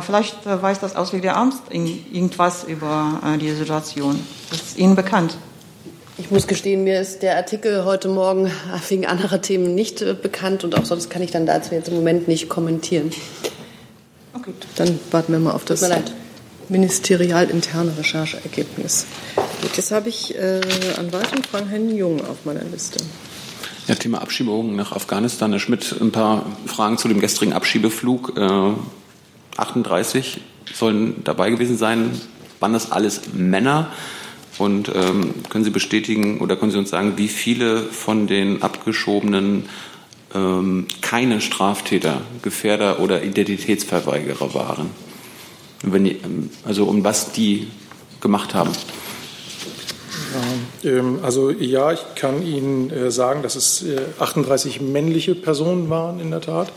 vielleicht 0.00 0.46
weiß 0.46 0.80
das 0.80 0.96
Auswärtige 0.96 1.34
Amt 1.34 1.54
irgendwas 1.70 2.64
über 2.64 3.20
diese 3.38 3.56
Situation. 3.56 4.18
Das 4.48 4.62
ist 4.62 4.78
Ihnen 4.78 4.96
bekannt. 4.96 5.36
Ich 6.16 6.30
muss 6.30 6.46
gestehen, 6.46 6.84
mir 6.84 6.98
ist 6.98 7.22
der 7.22 7.36
Artikel 7.36 7.84
heute 7.84 8.08
Morgen 8.08 8.50
wegen 8.88 9.04
anderer 9.04 9.42
Themen 9.42 9.74
nicht 9.74 10.02
bekannt 10.22 10.64
und 10.64 10.78
auch 10.78 10.86
sonst 10.86 11.10
kann 11.10 11.20
ich 11.20 11.30
dann 11.30 11.44
dazu 11.44 11.74
jetzt 11.74 11.88
im 11.88 11.94
Moment 11.94 12.26
nicht 12.26 12.48
kommentieren. 12.48 13.10
Okay, 14.32 14.52
dann 14.76 14.98
warten 15.10 15.32
wir 15.32 15.40
mal 15.40 15.52
auf 15.52 15.66
das. 15.66 15.80
Tut 15.80 15.90
mir 15.90 15.96
leid 15.96 16.12
ministerialinterne 16.70 17.96
Rechercheergebnis. 17.98 19.06
Gut, 19.60 19.76
jetzt 19.76 19.90
habe 19.90 20.08
ich 20.08 20.34
äh, 20.36 20.60
an 20.96 21.12
weiteren 21.12 21.44
Fragen 21.44 21.68
Herrn 21.68 21.94
Jung 21.94 22.24
auf 22.24 22.44
meiner 22.44 22.64
Liste. 22.64 23.04
Ja, 23.88 23.94
Thema 23.94 24.22
Abschiebung 24.22 24.76
nach 24.76 24.92
Afghanistan. 24.92 25.50
Herr 25.50 25.60
Schmidt, 25.60 25.96
ein 26.00 26.12
paar 26.12 26.46
Fragen 26.66 26.96
zu 26.96 27.08
dem 27.08 27.20
gestrigen 27.20 27.52
Abschiebeflug. 27.52 28.36
Äh, 28.36 28.72
38 29.56 30.40
sollen 30.72 31.22
dabei 31.24 31.50
gewesen 31.50 31.76
sein. 31.76 32.12
Waren 32.60 32.72
das 32.72 32.92
alles 32.92 33.22
Männer? 33.34 33.90
Und 34.58 34.92
ähm, 34.94 35.34
können 35.48 35.64
Sie 35.64 35.70
bestätigen 35.70 36.40
oder 36.40 36.56
können 36.56 36.70
Sie 36.70 36.78
uns 36.78 36.90
sagen, 36.90 37.14
wie 37.16 37.28
viele 37.28 37.82
von 37.82 38.26
den 38.26 38.62
abgeschobenen 38.62 39.64
ähm, 40.34 40.86
keine 41.00 41.40
Straftäter, 41.40 42.20
Gefährder 42.42 43.00
oder 43.00 43.22
Identitätsverweigerer 43.22 44.54
waren? 44.54 44.90
Wenn, 45.82 46.50
also 46.64 46.84
um 46.84 47.04
was 47.04 47.32
die 47.32 47.68
gemacht 48.20 48.54
haben. 48.54 48.70
Ähm, 50.84 51.20
also 51.22 51.50
ja, 51.50 51.92
ich 51.92 52.00
kann 52.14 52.44
Ihnen 52.44 52.90
äh, 52.90 53.10
sagen, 53.10 53.42
dass 53.42 53.56
es 53.56 53.84
38 54.18 54.80
äh, 54.80 54.82
männliche 54.82 55.34
Personen 55.34 55.90
waren 55.90 56.20
in 56.20 56.30
der 56.30 56.40
Tat. 56.40 56.72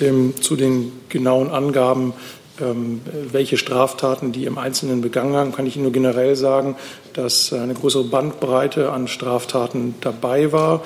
Ähm, 0.00 0.34
zu 0.40 0.56
den 0.56 0.92
genauen 1.08 1.50
Angaben, 1.50 2.12
ähm, 2.60 3.00
welche 3.32 3.56
Straftaten 3.56 4.32
die 4.32 4.44
im 4.44 4.58
Einzelnen 4.58 5.00
begangen 5.00 5.34
haben, 5.34 5.52
kann 5.52 5.66
ich 5.66 5.76
Ihnen 5.76 5.84
nur 5.84 5.92
generell 5.92 6.36
sagen, 6.36 6.76
dass 7.14 7.52
eine 7.52 7.74
größere 7.74 8.04
Bandbreite 8.04 8.92
an 8.92 9.08
Straftaten 9.08 9.94
dabei 10.00 10.52
war. 10.52 10.82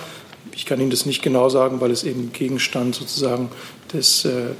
Ich 0.55 0.67
kann 0.67 0.81
Ihnen 0.81 0.90
das 0.90 1.07
nicht 1.07 1.23
genau 1.23 1.49
sagen, 1.49 1.81
weil 1.81 1.90
es 1.90 2.05
eben 2.05 2.33
Gegenstand 2.33 2.95
sozusagen 2.95 3.51
des, 3.93 4.25
äh, 4.25 4.55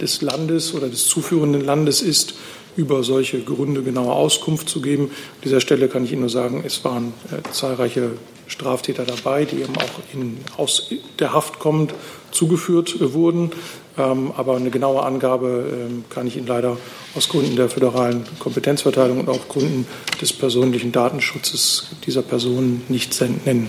des 0.00 0.22
Landes 0.22 0.74
oder 0.74 0.88
des 0.88 1.06
zuführenden 1.06 1.64
Landes 1.64 2.02
ist, 2.02 2.34
über 2.76 3.02
solche 3.02 3.40
Gründe 3.40 3.82
genaue 3.82 4.12
Auskunft 4.12 4.68
zu 4.68 4.80
geben. 4.80 5.04
An 5.04 5.42
dieser 5.44 5.60
Stelle 5.60 5.88
kann 5.88 6.04
ich 6.04 6.12
Ihnen 6.12 6.22
nur 6.22 6.30
sagen, 6.30 6.62
es 6.66 6.84
waren 6.84 7.14
äh, 7.30 7.50
zahlreiche 7.52 8.10
Straftäter 8.46 9.04
dabei, 9.04 9.44
die 9.44 9.56
eben 9.56 9.76
auch 9.76 10.14
in, 10.14 10.38
aus 10.56 10.90
der 11.18 11.32
Haft 11.32 11.58
kommend 11.58 11.94
zugeführt 12.30 12.96
äh, 13.00 13.12
wurden. 13.12 13.50
Ähm, 13.98 14.32
aber 14.36 14.56
eine 14.56 14.70
genaue 14.70 15.02
Angabe 15.02 15.64
ähm, 15.72 16.04
kann 16.10 16.26
ich 16.26 16.36
Ihnen 16.36 16.46
leider 16.46 16.76
aus 17.14 17.28
Gründen 17.28 17.56
der 17.56 17.70
föderalen 17.70 18.24
Kompetenzverteilung 18.38 19.20
und 19.20 19.28
auch 19.28 19.48
Gründen 19.48 19.86
des 20.20 20.32
persönlichen 20.32 20.92
Datenschutzes 20.92 21.88
dieser 22.04 22.22
Personen 22.22 22.82
nicht 22.88 23.18
nennen. 23.46 23.68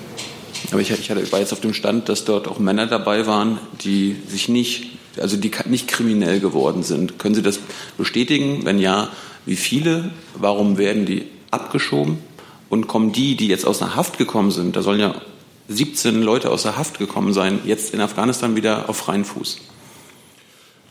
Aber 0.71 0.81
ich, 0.81 0.91
ich 0.91 1.31
war 1.31 1.39
jetzt 1.39 1.53
auf 1.53 1.61
dem 1.61 1.73
Stand, 1.73 2.09
dass 2.09 2.25
dort 2.25 2.47
auch 2.47 2.59
Männer 2.59 2.87
dabei 2.87 3.27
waren, 3.27 3.59
die 3.81 4.15
sich 4.27 4.49
nicht 4.49 4.97
also 5.19 5.37
die 5.37 5.51
nicht 5.65 5.87
kriminell 5.87 6.39
geworden 6.39 6.83
sind. 6.83 7.19
Können 7.19 7.35
Sie 7.35 7.41
das 7.41 7.59
bestätigen? 7.97 8.65
Wenn 8.65 8.79
ja, 8.79 9.09
wie 9.45 9.55
viele? 9.55 10.11
Warum 10.35 10.77
werden 10.77 11.05
die 11.05 11.25
abgeschoben? 11.51 12.19
Und 12.69 12.87
kommen 12.87 13.13
die, 13.13 13.35
die 13.35 13.47
jetzt 13.47 13.65
aus 13.65 13.79
der 13.79 13.95
Haft 13.95 14.17
gekommen 14.17 14.51
sind, 14.51 14.75
da 14.75 14.81
sollen 14.81 14.99
ja 14.99 15.15
17 15.69 16.21
Leute 16.21 16.51
aus 16.51 16.63
der 16.63 16.77
Haft 16.77 16.99
gekommen 16.99 17.33
sein, 17.33 17.59
jetzt 17.65 17.93
in 17.93 18.01
Afghanistan 18.01 18.55
wieder 18.55 18.89
auf 18.89 18.97
freien 18.97 19.25
Fuß? 19.25 19.57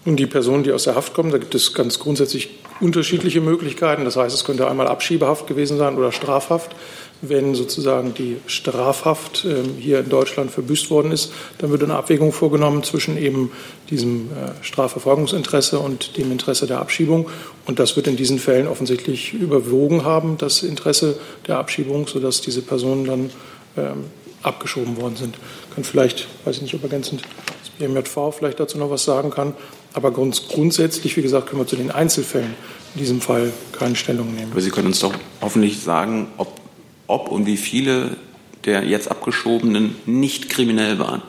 Nun, 0.07 0.17
die 0.17 0.27
Personen, 0.27 0.63
die 0.63 0.73
aus 0.73 0.85
der 0.85 0.95
Haft 0.95 1.15
kommen, 1.15 1.33
da 1.33 1.39
gibt 1.39 1.55
es 1.57 1.75
ganz 1.75 1.99
grundsätzlich 1.99 2.61
unterschiedliche 2.81 3.41
Möglichkeiten. 3.41 4.05
Das 4.05 4.17
heißt, 4.17 4.35
es 4.35 4.45
könnte 4.45 4.69
einmal 4.69 4.87
Abschiebehaft 4.87 5.49
gewesen 5.49 5.79
sein 5.79 5.97
oder 5.97 6.13
Strafhaft. 6.13 6.75
wenn 7.23 7.55
sozusagen 7.55 8.13
die 8.13 8.37
Strafhaft 8.47 9.47
ähm, 9.47 9.77
hier 9.79 10.01
in 10.01 10.09
Deutschland 10.11 10.51
verbüßt 10.51 10.91
worden 10.91 11.13
ist, 11.13 11.33
dann 11.59 11.71
wird 11.71 11.83
eine 11.83 11.97
Abwägung 11.97 12.31
vorgenommen 12.31 12.83
zwischen 12.83 13.17
eben 13.17 13.51
diesem 13.89 14.27
äh, 14.27 14.63
Strafverfolgungsinteresse 14.63 15.79
und 15.79 16.19
dem 16.19 16.31
Interesse 16.31 16.67
der 16.67 16.79
Abschiebung. 16.79 17.29
Und 17.65 17.79
das 17.79 17.97
wird 17.97 18.07
in 18.07 18.17
diesen 18.17 18.39
Fällen 18.39 18.69
offensichtlich 18.69 19.33
überwogen 19.33 20.05
haben, 20.05 20.37
das 20.37 20.63
Interesse 20.63 21.19
der 21.47 21.59
Abschiebung, 21.59 22.07
sodass 22.07 22.43
diese 22.43 22.61
Personen 22.61 23.07
dann 23.07 23.31
ähm, 23.79 24.05
abgeschoben 24.43 24.97
worden 24.99 25.17
sind. 25.17 25.37
Kann 25.75 25.85
vielleicht, 25.85 26.29
weiß 26.45 26.57
ich 26.57 26.63
nicht, 26.63 26.75
ob 26.75 26.83
ergänzend 26.83 27.23
das 27.47 27.71
BMJV 27.79 28.35
vielleicht 28.37 28.61
dazu 28.61 28.79
noch 28.79 28.91
was 28.91 29.05
sagen 29.05 29.31
kann. 29.31 29.55
Aber 29.97 30.11
grundsätzlich, 30.11 31.17
wie 31.17 31.23
gesagt, 31.23 31.49
können 31.49 31.63
wir 31.63 31.67
zu 31.67 31.75
den 31.75 31.91
Einzelfällen 31.91 32.55
in 32.95 33.01
diesem 33.01 33.23
Fall 33.23 33.51
keine 33.73 33.97
Stellung 33.97 34.35
nehmen. 34.35 34.53
Aber 34.53 34.61
Sie 34.61 34.69
können 34.69 34.89
uns 34.89 35.01
doch 35.01 35.15
hoffentlich 35.41 35.81
sagen, 35.81 36.29
ob, 36.37 36.61
ob 37.07 37.31
und 37.31 37.47
wie 37.47 37.57
viele 37.57 38.19
der 38.67 38.85
jetzt 38.85 39.11
abgeschobenen 39.11 39.95
nicht 40.05 40.51
kriminell 40.51 40.99
waren. 40.99 41.23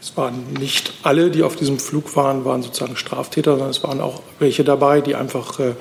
Es 0.00 0.16
waren 0.16 0.42
nicht 0.58 0.92
alle, 1.04 1.30
die 1.30 1.44
auf 1.44 1.54
diesem 1.54 1.78
Flug 1.78 2.16
waren, 2.16 2.44
waren 2.44 2.64
sozusagen 2.64 2.96
Straftäter, 2.96 3.52
sondern 3.52 3.70
es 3.70 3.84
waren 3.84 4.00
auch 4.00 4.22
welche 4.40 4.64
dabei, 4.64 5.00
die 5.00 5.14
einfach 5.14 5.60
äh, 5.60 5.74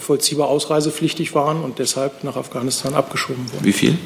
vollziehbar 0.00 0.48
ausreisepflichtig 0.48 1.34
waren 1.34 1.62
und 1.62 1.78
deshalb 1.78 2.24
nach 2.24 2.36
Afghanistan 2.36 2.94
abgeschoben 2.94 3.52
wurden. 3.52 3.64
Wie 3.66 3.72
viel? 3.74 3.98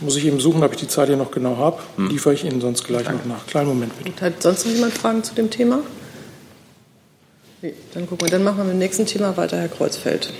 Muss 0.00 0.16
ich 0.16 0.24
eben 0.26 0.38
suchen, 0.40 0.62
ob 0.62 0.72
ich 0.72 0.78
die 0.78 0.88
Zahl 0.88 1.06
hier 1.06 1.16
noch 1.16 1.30
genau 1.30 1.56
habe. 1.56 1.78
Hm. 1.96 2.10
Liefere 2.10 2.34
ich 2.34 2.44
Ihnen 2.44 2.60
sonst 2.60 2.84
gleich 2.84 3.04
Danke. 3.04 3.26
noch 3.28 3.36
nach. 3.36 3.46
Kleinen 3.46 3.68
Moment 3.68 3.96
bitte. 3.98 4.10
Und 4.10 4.22
hat 4.22 4.42
sonst 4.42 4.66
noch 4.66 4.72
jemand 4.72 4.94
Fragen 4.94 5.24
zu 5.24 5.34
dem 5.34 5.50
Thema? 5.50 5.80
Nee, 7.62 7.74
dann 7.94 8.06
gucken 8.06 8.26
wir, 8.26 8.30
dann 8.30 8.44
machen 8.44 8.58
wir 8.58 8.64
mit 8.64 8.74
dem 8.74 8.78
nächsten 8.78 9.06
Thema 9.06 9.36
weiter, 9.36 9.58
Herr 9.58 9.68
Kreuzfeld. 9.68 10.32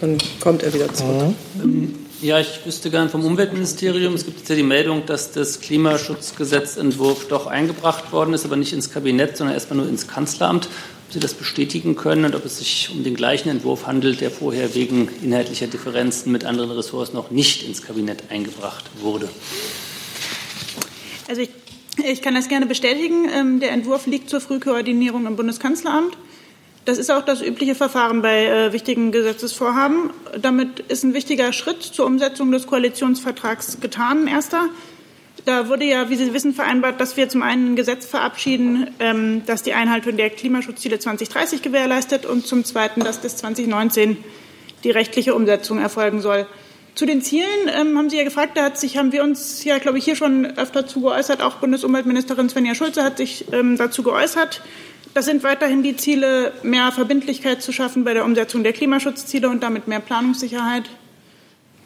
Dann 0.00 0.18
kommt 0.40 0.62
er 0.62 0.74
wieder 0.74 0.92
zurück. 0.92 1.34
Mhm. 1.62 1.94
Ja, 2.20 2.38
ich 2.40 2.60
wüsste 2.64 2.90
gern 2.90 3.10
vom 3.10 3.24
Umweltministerium. 3.24 4.14
Es 4.14 4.24
gibt 4.24 4.38
jetzt 4.38 4.48
ja 4.48 4.56
die 4.56 4.62
Meldung, 4.62 5.04
dass 5.04 5.32
das 5.32 5.60
Klimaschutzgesetzentwurf 5.60 7.28
doch 7.28 7.46
eingebracht 7.46 8.10
worden 8.12 8.32
ist, 8.34 8.44
aber 8.44 8.56
nicht 8.56 8.72
ins 8.72 8.90
Kabinett, 8.90 9.36
sondern 9.36 9.54
erstmal 9.54 9.78
nur 9.78 9.88
ins 9.88 10.06
Kanzleramt. 10.06 10.68
Ob 11.06 11.12
Sie 11.12 11.20
das 11.20 11.34
bestätigen 11.34 11.94
können 11.94 12.24
und 12.24 12.34
ob 12.34 12.44
es 12.44 12.58
sich 12.58 12.90
um 12.92 13.04
den 13.04 13.14
gleichen 13.14 13.48
Entwurf 13.48 13.86
handelt, 13.86 14.20
der 14.20 14.32
vorher 14.32 14.74
wegen 14.74 15.08
inhaltlicher 15.22 15.68
Differenzen 15.68 16.32
mit 16.32 16.44
anderen 16.44 16.72
Ressorts 16.72 17.12
noch 17.12 17.30
nicht 17.30 17.62
ins 17.62 17.80
Kabinett 17.80 18.24
eingebracht 18.28 18.84
wurde. 19.00 19.28
Also 21.28 21.42
ich, 21.42 21.50
ich 22.04 22.22
kann 22.22 22.34
das 22.34 22.48
gerne 22.48 22.66
bestätigen. 22.66 23.28
Ähm, 23.32 23.60
der 23.60 23.70
Entwurf 23.70 24.06
liegt 24.06 24.30
zur 24.30 24.40
Frühkoordinierung 24.40 25.26
im 25.26 25.36
Bundeskanzleramt. 25.36 26.16
Das 26.86 26.98
ist 26.98 27.10
auch 27.10 27.24
das 27.24 27.40
übliche 27.40 27.76
Verfahren 27.76 28.20
bei 28.20 28.46
äh, 28.46 28.72
wichtigen 28.72 29.12
Gesetzesvorhaben. 29.12 30.10
Damit 30.40 30.80
ist 30.80 31.04
ein 31.04 31.14
wichtiger 31.14 31.52
Schritt 31.52 31.84
zur 31.84 32.06
Umsetzung 32.06 32.50
des 32.50 32.66
Koalitionsvertrags 32.66 33.80
getan, 33.80 34.26
erster. 34.26 34.68
Da 35.46 35.68
wurde 35.68 35.84
ja, 35.84 36.10
wie 36.10 36.16
Sie 36.16 36.34
wissen, 36.34 36.54
vereinbart, 36.54 37.00
dass 37.00 37.16
wir 37.16 37.28
zum 37.28 37.42
einen 37.42 37.72
ein 37.72 37.76
Gesetz 37.76 38.04
verabschieden, 38.04 38.90
ähm, 38.98 39.42
das 39.46 39.62
die 39.62 39.74
Einhaltung 39.74 40.16
der 40.16 40.28
Klimaschutzziele 40.28 40.98
2030 40.98 41.62
gewährleistet 41.62 42.26
und 42.26 42.44
zum 42.44 42.64
zweiten, 42.64 43.04
dass 43.04 43.18
bis 43.18 43.36
2019 43.36 44.16
die 44.82 44.90
rechtliche 44.90 45.36
Umsetzung 45.36 45.78
erfolgen 45.78 46.20
soll. 46.20 46.48
Zu 46.96 47.06
den 47.06 47.22
Zielen 47.22 47.46
ähm, 47.68 47.96
haben 47.96 48.10
Sie 48.10 48.16
ja 48.16 48.24
gefragt, 48.24 48.56
da 48.56 48.64
hat 48.64 48.76
sich, 48.76 48.98
haben 48.98 49.12
wir 49.12 49.22
uns 49.22 49.62
ja, 49.62 49.78
glaube 49.78 49.98
ich, 49.98 50.04
hier 50.04 50.16
schon 50.16 50.46
öfter 50.58 50.84
zu 50.88 51.00
geäußert. 51.00 51.40
Auch 51.42 51.56
Bundesumweltministerin 51.56 52.48
Svenja 52.48 52.74
Schulze 52.74 53.04
hat 53.04 53.18
sich 53.18 53.44
ähm, 53.52 53.76
dazu 53.76 54.02
geäußert. 54.02 54.62
Das 55.14 55.26
sind 55.26 55.44
weiterhin 55.44 55.84
die 55.84 55.96
Ziele, 55.96 56.54
mehr 56.64 56.90
Verbindlichkeit 56.90 57.62
zu 57.62 57.70
schaffen 57.70 58.02
bei 58.02 58.14
der 58.14 58.24
Umsetzung 58.24 58.64
der 58.64 58.72
Klimaschutzziele 58.72 59.48
und 59.48 59.62
damit 59.62 59.86
mehr 59.86 60.00
Planungssicherheit. 60.00 60.90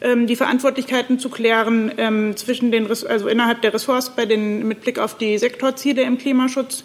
Ähm, 0.01 0.25
die 0.25 0.35
Verantwortlichkeiten 0.35 1.19
zu 1.19 1.29
klären 1.29 1.91
ähm, 1.97 2.35
zwischen 2.35 2.71
den, 2.71 2.87
also 2.87 3.27
innerhalb 3.27 3.61
der 3.61 3.73
Ressorts 3.73 4.09
bei 4.15 4.25
den, 4.25 4.67
mit 4.67 4.81
Blick 4.81 4.97
auf 4.97 5.15
die 5.15 5.37
Sektorziele 5.37 6.01
im 6.01 6.17
Klimaschutz 6.17 6.83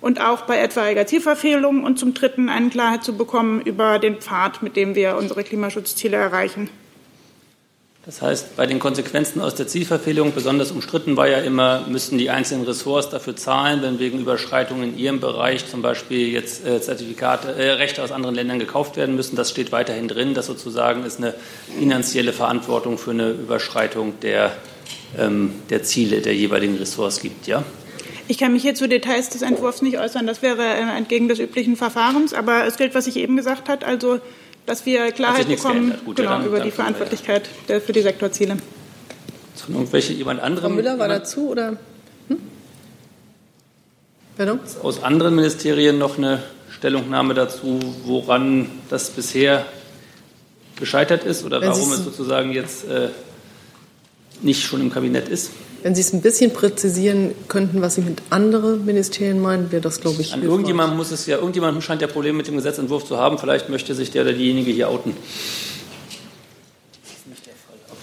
und 0.00 0.20
auch 0.20 0.42
bei 0.42 0.58
etwaiger 0.58 1.04
Zielverfehlung 1.06 1.82
und 1.82 1.98
zum 1.98 2.14
Dritten 2.14 2.48
eine 2.48 2.70
Klarheit 2.70 3.02
zu 3.02 3.16
bekommen 3.16 3.60
über 3.62 3.98
den 3.98 4.18
Pfad, 4.18 4.62
mit 4.62 4.76
dem 4.76 4.94
wir 4.94 5.16
unsere 5.16 5.42
Klimaschutzziele 5.42 6.16
erreichen. 6.16 6.70
Das 8.06 8.20
heißt, 8.20 8.56
bei 8.56 8.66
den 8.66 8.80
Konsequenzen 8.80 9.40
aus 9.40 9.54
der 9.54 9.66
Zielverfehlung 9.66 10.32
besonders 10.34 10.70
umstritten 10.70 11.16
war 11.16 11.26
ja 11.26 11.38
immer, 11.38 11.86
müssen 11.88 12.18
die 12.18 12.28
einzelnen 12.28 12.66
Ressorts 12.66 13.08
dafür 13.08 13.34
zahlen, 13.34 13.80
wenn 13.80 13.98
wegen 13.98 14.20
Überschreitungen 14.20 14.90
in 14.90 14.98
ihrem 14.98 15.20
Bereich 15.20 15.66
zum 15.66 15.80
Beispiel 15.80 16.28
jetzt 16.28 16.66
äh, 16.66 16.82
Zertifikate, 16.82 17.54
äh, 17.54 17.70
Rechte 17.72 18.02
aus 18.02 18.12
anderen 18.12 18.34
Ländern 18.34 18.58
gekauft 18.58 18.98
werden 18.98 19.16
müssen. 19.16 19.36
Das 19.36 19.48
steht 19.48 19.72
weiterhin 19.72 20.06
drin, 20.06 20.34
dass 20.34 20.46
sozusagen 20.46 21.02
es 21.04 21.16
eine 21.16 21.32
finanzielle 21.78 22.34
Verantwortung 22.34 22.98
für 22.98 23.12
eine 23.12 23.30
Überschreitung 23.30 24.20
der, 24.20 24.52
ähm, 25.18 25.54
der 25.70 25.82
Ziele 25.82 26.20
der 26.20 26.34
jeweiligen 26.34 26.76
Ressorts 26.76 27.20
gibt. 27.20 27.46
Ja? 27.46 27.64
Ich 28.28 28.36
kann 28.36 28.52
mich 28.52 28.62
hier 28.62 28.74
zu 28.74 28.86
Details 28.86 29.30
des 29.30 29.40
Entwurfs 29.40 29.80
nicht 29.80 29.98
äußern. 29.98 30.26
Das 30.26 30.42
wäre 30.42 30.62
entgegen 30.62 31.28
des 31.28 31.38
üblichen 31.38 31.76
Verfahrens. 31.76 32.34
Aber 32.34 32.66
es 32.66 32.76
gilt, 32.76 32.94
was 32.94 33.06
ich 33.06 33.16
eben 33.16 33.36
gesagt 33.36 33.70
habe. 33.70 33.86
Also 33.86 34.20
dass 34.66 34.86
wir 34.86 35.12
Klarheit 35.12 35.48
bekommen 35.48 35.94
Gut, 36.04 36.16
genau, 36.16 36.30
ja, 36.30 36.36
dann, 36.38 36.46
über 36.46 36.58
dann 36.58 36.66
die 36.66 36.72
Verantwortlichkeit 36.72 37.48
der, 37.68 37.80
für 37.80 37.92
die 37.92 38.02
Sektorziele. 38.02 38.56
Von 39.54 39.74
irgendwelche 39.74 40.12
jemand 40.12 40.40
anderem? 40.40 40.72
Frau 40.72 40.76
Müller 40.76 40.98
war 40.98 41.08
dazu 41.08 41.50
oder? 41.50 41.76
Hm? 42.28 42.38
Pardon? 44.36 44.60
Aus 44.82 45.02
anderen 45.02 45.34
Ministerien 45.34 45.98
noch 45.98 46.18
eine 46.18 46.42
Stellungnahme 46.70 47.34
dazu, 47.34 47.80
woran 48.04 48.70
das 48.90 49.10
bisher 49.10 49.66
gescheitert 50.76 51.24
ist 51.24 51.44
oder 51.44 51.60
Wenn 51.60 51.68
warum 51.68 51.92
es 51.92 52.04
sozusagen 52.04 52.52
jetzt 52.52 52.88
äh, 52.88 53.08
nicht 54.42 54.64
schon 54.64 54.80
im 54.80 54.90
Kabinett 54.90 55.28
ist? 55.28 55.52
Wenn 55.84 55.94
Sie 55.94 56.00
es 56.00 56.14
ein 56.14 56.22
bisschen 56.22 56.50
präzisieren 56.50 57.34
könnten, 57.46 57.82
was 57.82 57.96
Sie 57.96 58.00
mit 58.00 58.22
anderen 58.30 58.86
Ministerien 58.86 59.38
meinen, 59.38 59.70
wäre 59.70 59.82
das, 59.82 60.00
glaube 60.00 60.22
ich, 60.22 60.32
An 60.32 60.42
irgendjemand 60.42 60.96
muss 60.96 61.10
es 61.10 61.26
ja, 61.26 61.36
irgendjemand 61.36 61.84
scheint 61.84 62.00
ja 62.00 62.08
Probleme 62.08 62.38
mit 62.38 62.48
dem 62.48 62.56
Gesetzentwurf 62.56 63.04
zu 63.04 63.18
haben. 63.18 63.36
Vielleicht 63.36 63.68
möchte 63.68 63.94
sich 63.94 64.10
der 64.10 64.22
oder 64.22 64.32
diejenige 64.32 64.70
hier 64.70 64.88
outen. 64.88 65.14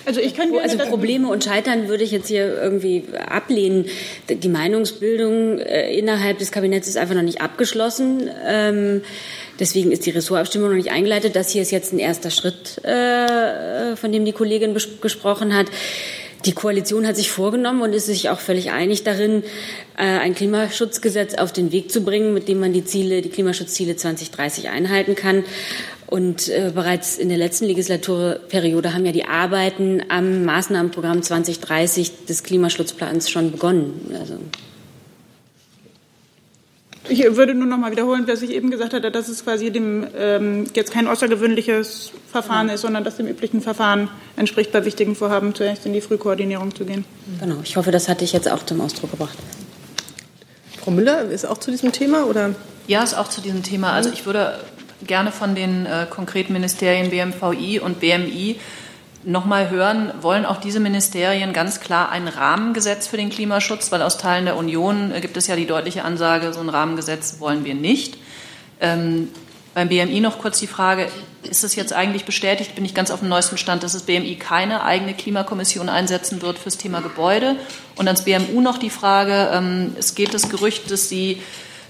Also, 0.05 0.19
ich 0.19 0.36
kann 0.36 0.53
also 0.61 0.77
Probleme 0.77 1.27
und 1.27 1.43
Scheitern 1.43 1.88
würde 1.88 2.03
ich 2.03 2.11
jetzt 2.11 2.27
hier 2.27 2.61
irgendwie 2.61 3.05
ablehnen. 3.27 3.88
Die 4.29 4.49
Meinungsbildung 4.49 5.57
äh, 5.57 5.91
innerhalb 5.97 6.38
des 6.38 6.51
Kabinetts 6.51 6.88
ist 6.88 6.97
einfach 6.97 7.15
noch 7.15 7.23
nicht 7.23 7.41
abgeschlossen. 7.41 8.29
Ähm, 8.45 9.01
deswegen 9.59 9.91
ist 9.91 10.05
die 10.05 10.11
Ressortabstimmung 10.11 10.69
noch 10.69 10.75
nicht 10.75 10.91
eingeleitet. 10.91 11.36
Das 11.36 11.49
hier 11.49 11.63
ist 11.63 11.71
jetzt 11.71 11.93
ein 11.93 11.99
erster 11.99 12.29
Schritt, 12.29 12.84
äh, 12.86 13.95
von 13.95 14.11
dem 14.11 14.23
die 14.23 14.34
Kollegin 14.34 14.75
gesprochen 15.01 15.55
hat. 15.55 15.65
Die 16.45 16.53
Koalition 16.53 17.05
hat 17.05 17.15
sich 17.15 17.29
vorgenommen 17.29 17.81
und 17.81 17.93
ist 17.93 18.07
sich 18.07 18.29
auch 18.29 18.39
völlig 18.39 18.71
einig 18.71 19.03
darin, 19.03 19.43
äh, 19.97 20.03
ein 20.03 20.33
Klimaschutzgesetz 20.33 21.35
auf 21.35 21.51
den 21.51 21.71
Weg 21.71 21.91
zu 21.91 22.01
bringen, 22.01 22.33
mit 22.33 22.47
dem 22.47 22.59
man 22.59 22.73
die 22.73 22.83
Ziele, 22.83 23.21
die 23.21 23.29
Klimaschutzziele 23.29 23.95
2030 23.95 24.69
einhalten 24.69 25.15
kann. 25.15 25.43
Und 26.07 26.49
äh, 26.49 26.71
bereits 26.73 27.17
in 27.17 27.29
der 27.29 27.37
letzten 27.37 27.65
Legislaturperiode 27.65 28.93
haben 28.93 29.05
ja 29.05 29.11
die 29.11 29.25
Arbeiten 29.25 30.03
am 30.09 30.43
Maßnahmenprogramm 30.43 31.21
2030 31.21 32.25
des 32.25 32.43
Klimaschutzplans 32.43 33.29
schon 33.29 33.51
begonnen. 33.51 33.93
Also 34.19 34.33
ich 37.12 37.36
würde 37.36 37.53
nur 37.53 37.68
noch 37.68 37.78
mal 37.78 37.91
wiederholen, 37.91 38.24
was 38.28 38.41
ich 38.41 38.51
eben 38.51 38.72
gesagt 38.72 38.93
hatte, 38.93 39.12
dass 39.12 39.28
es 39.28 39.43
quasi 39.43 39.72
dem 39.72 40.07
ähm, 40.18 40.66
jetzt 40.74 40.91
kein 40.93 41.07
außergewöhnliches 41.07 42.12
Verfahren 42.32 42.68
genau. 42.68 42.76
ist, 42.76 42.82
sondern 42.82 43.03
dass 43.03 43.18
dem 43.18 43.28
üblichen 43.28 43.62
Verfahren 43.62 44.09
entspricht, 44.38 44.72
bei 44.72 44.86
wichtigen 44.86 45.16
Vorhaben 45.16 45.53
zuerst 45.53 45.86
in 45.86 45.93
die 45.93 46.01
Frühkoordinierung 46.01 46.74
zu 46.74 46.86
gehen. 46.86 47.05
Genau, 47.39 47.57
ich 47.64 47.76
hoffe, 47.76 47.91
das 47.91 48.07
hatte 48.07 48.24
ich 48.24 48.34
jetzt 48.34 48.49
auch 48.49 48.64
zum 48.64 48.82
Ausdruck 48.82 49.12
gebracht. 49.12 49.38
Frau 50.82 50.91
Müller, 50.91 51.24
ist 51.26 51.45
auch 51.45 51.57
zu 51.57 51.70
diesem 51.70 51.91
Thema 51.91 52.26
oder? 52.26 52.55
Ja, 52.88 53.03
ist 53.03 53.14
auch 53.14 53.28
zu 53.28 53.41
diesem 53.41 53.62
Thema. 53.62 53.91
Also 53.91 54.09
ich 54.09 54.26
würde 54.26 54.59
gerne 55.05 55.32
von 55.32 55.53
den 55.53 55.86
äh, 55.86 56.07
konkreten 56.09 56.53
Ministerien 56.53 57.09
BMVI 57.09 57.80
und 57.80 57.99
BMI 57.99 58.57
nochmal 59.24 59.69
hören, 59.69 60.11
wollen 60.22 60.45
auch 60.45 60.57
diese 60.57 60.80
Ministerien 60.80 61.53
ganz 61.53 61.80
klar 61.80 62.09
ein 62.09 62.28
Rahmengesetz 62.28 63.07
für 63.07 63.17
den 63.17 63.30
Klimaschutz, 63.30 63.91
weil 63.91 64.01
aus 64.01 64.17
Teilen 64.17 64.45
der 64.45 64.57
Union 64.57 65.13
gibt 65.22 65.38
es 65.38 65.47
ja 65.47 65.55
die 65.55 65.67
deutliche 65.67 66.03
Ansage, 66.03 66.53
so 66.53 66.59
ein 66.59 66.69
Rahmengesetz 66.69 67.39
wollen 67.39 67.63
wir 67.65 67.76
nicht. 67.76 68.17
Ähm, 68.80 69.30
beim 69.74 69.88
BMI 69.88 70.19
noch 70.19 70.39
kurz 70.39 70.59
die 70.59 70.67
Frage, 70.67 71.07
ist 71.43 71.63
es 71.63 71.76
jetzt 71.76 71.93
eigentlich 71.93 72.26
bestätigt, 72.26 72.76
bin 72.76 72.84
ich 72.84 72.93
ganz 72.93 73.09
auf 73.09 73.19
dem 73.19 73.30
neuesten 73.30 73.57
Stand, 73.57 73.84
dass 73.84 73.93
das 73.93 74.03
BMI 74.03 74.36
keine 74.36 74.84
eigene 74.84 75.13
Klimakommission 75.13 75.88
einsetzen 75.88 76.41
wird 76.41 76.59
fürs 76.59 76.78
Thema 76.78 77.01
Gebäude? 77.01 77.55
Und 77.95 78.07
ans 78.07 78.24
BMU 78.24 78.59
noch 78.59 78.78
die 78.78 78.89
Frage, 78.89 79.49
ähm, 79.53 79.95
es 79.97 80.15
geht 80.15 80.34
das 80.34 80.49
Gerücht, 80.49 80.91
dass 80.91 81.07
Sie, 81.07 81.41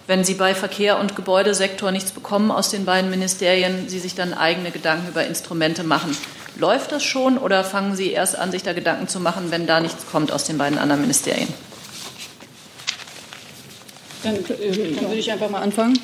wenn 0.05 0.23
Sie 0.23 0.35
bei 0.35 0.53
Verkehr 0.53 0.99
und 0.99 1.15
Gebäudesektor 1.15 1.91
nichts 1.91 2.11
bekommen 2.11 2.51
aus 2.51 2.69
den 2.69 2.85
beiden 2.85 3.09
Ministerien, 3.09 3.89
Sie 3.89 3.99
sich 3.99 4.13
dann 4.13 4.35
eigene 4.35 4.69
Gedanken 4.69 5.07
über 5.09 5.25
Instrumente 5.25 5.83
machen. 5.83 6.15
Läuft 6.57 6.91
das 6.91 7.03
schon 7.03 7.37
oder 7.37 7.63
fangen 7.63 7.95
Sie 7.95 8.11
erst 8.11 8.37
an, 8.37 8.51
sich 8.51 8.63
da 8.63 8.73
Gedanken 8.73 9.07
zu 9.07 9.19
machen, 9.19 9.51
wenn 9.51 9.67
da 9.67 9.79
nichts 9.79 10.05
kommt 10.11 10.31
aus 10.31 10.43
den 10.43 10.57
beiden 10.57 10.77
anderen 10.77 11.01
Ministerien? 11.01 11.47
Dann, 14.23 14.35
äh, 14.35 14.95
dann 14.95 15.07
würde 15.07 15.15
ich 15.15 15.31
einfach 15.31 15.49
mal 15.49 15.61
anfangen. 15.61 15.97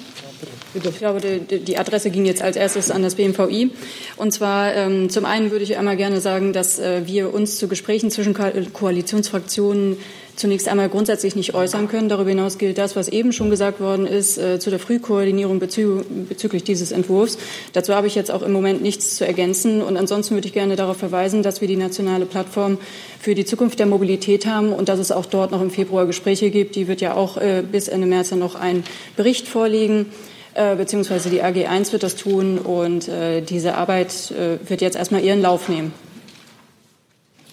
Ich 0.73 0.97
glaube, 0.99 1.21
die 1.21 1.77
Adresse 1.77 2.11
ging 2.11 2.25
jetzt 2.25 2.41
als 2.41 2.55
erstes 2.55 2.91
an 2.91 3.01
das 3.01 3.15
BMVI. 3.15 3.71
Und 4.17 4.31
zwar 4.31 4.73
ähm, 4.75 5.09
zum 5.09 5.25
einen 5.25 5.49
würde 5.51 5.63
ich 5.63 5.77
einmal 5.77 5.97
gerne 5.97 6.21
sagen, 6.21 6.53
dass 6.53 6.77
äh, 6.77 7.07
wir 7.07 7.33
uns 7.33 7.57
zu 7.57 7.67
Gesprächen 7.67 8.11
zwischen 8.11 8.35
Koalitionsfraktionen 8.73 9.97
zunächst 10.37 10.69
einmal 10.69 10.87
grundsätzlich 10.87 11.35
nicht 11.35 11.53
äußern 11.53 11.89
können. 11.89 12.07
Darüber 12.07 12.29
hinaus 12.29 12.57
gilt 12.57 12.77
das, 12.77 12.95
was 12.95 13.09
eben 13.09 13.33
schon 13.33 13.49
gesagt 13.49 13.81
worden 13.81 14.07
ist, 14.07 14.37
äh, 14.37 14.59
zu 14.59 14.69
der 14.69 14.79
Frühkoordinierung 14.79 15.59
bezü 15.59 16.03
bezüglich 16.29 16.63
dieses 16.63 16.91
Entwurfs. 16.91 17.37
Dazu 17.73 17.93
habe 17.93 18.07
ich 18.07 18.15
jetzt 18.15 18.31
auch 18.31 18.43
im 18.43 18.53
Moment 18.53 18.81
nichts 18.81 19.15
zu 19.15 19.25
ergänzen. 19.25 19.81
Und 19.81 19.97
ansonsten 19.97 20.35
würde 20.35 20.47
ich 20.47 20.53
gerne 20.53 20.75
darauf 20.75 20.97
verweisen, 20.97 21.43
dass 21.43 21.59
wir 21.59 21.67
die 21.67 21.75
nationale 21.75 22.25
Plattform 22.25 22.77
für 23.19 23.35
die 23.35 23.45
Zukunft 23.45 23.79
der 23.79 23.87
Mobilität 23.87 24.45
haben 24.45 24.71
und 24.71 24.87
dass 24.87 24.99
es 24.99 25.11
auch 25.11 25.25
dort 25.25 25.51
noch 25.51 25.61
im 25.61 25.71
Februar 25.71 26.05
Gespräche 26.05 26.51
gibt. 26.51 26.75
Die 26.75 26.87
wird 26.87 27.01
ja 27.01 27.15
auch 27.15 27.37
äh, 27.37 27.63
bis 27.69 27.87
Ende 27.87 28.07
März 28.07 28.29
dann 28.29 28.39
noch 28.39 28.55
einen 28.55 28.83
Bericht 29.15 29.47
vorlegen 29.47 30.05
äh, 30.53 30.75
beziehungsweise 30.75 31.29
die 31.29 31.43
AG 31.43 31.67
1 31.67 31.93
wird 31.93 32.01
das 32.01 32.15
tun 32.15 32.57
und 32.57 33.07
äh, 33.07 33.41
diese 33.41 33.75
Arbeit 33.75 34.31
äh, 34.31 34.57
wird 34.67 34.81
jetzt 34.81 34.97
erstmal 34.97 35.23
ihren 35.23 35.41
Lauf 35.41 35.69
nehmen. 35.69 35.93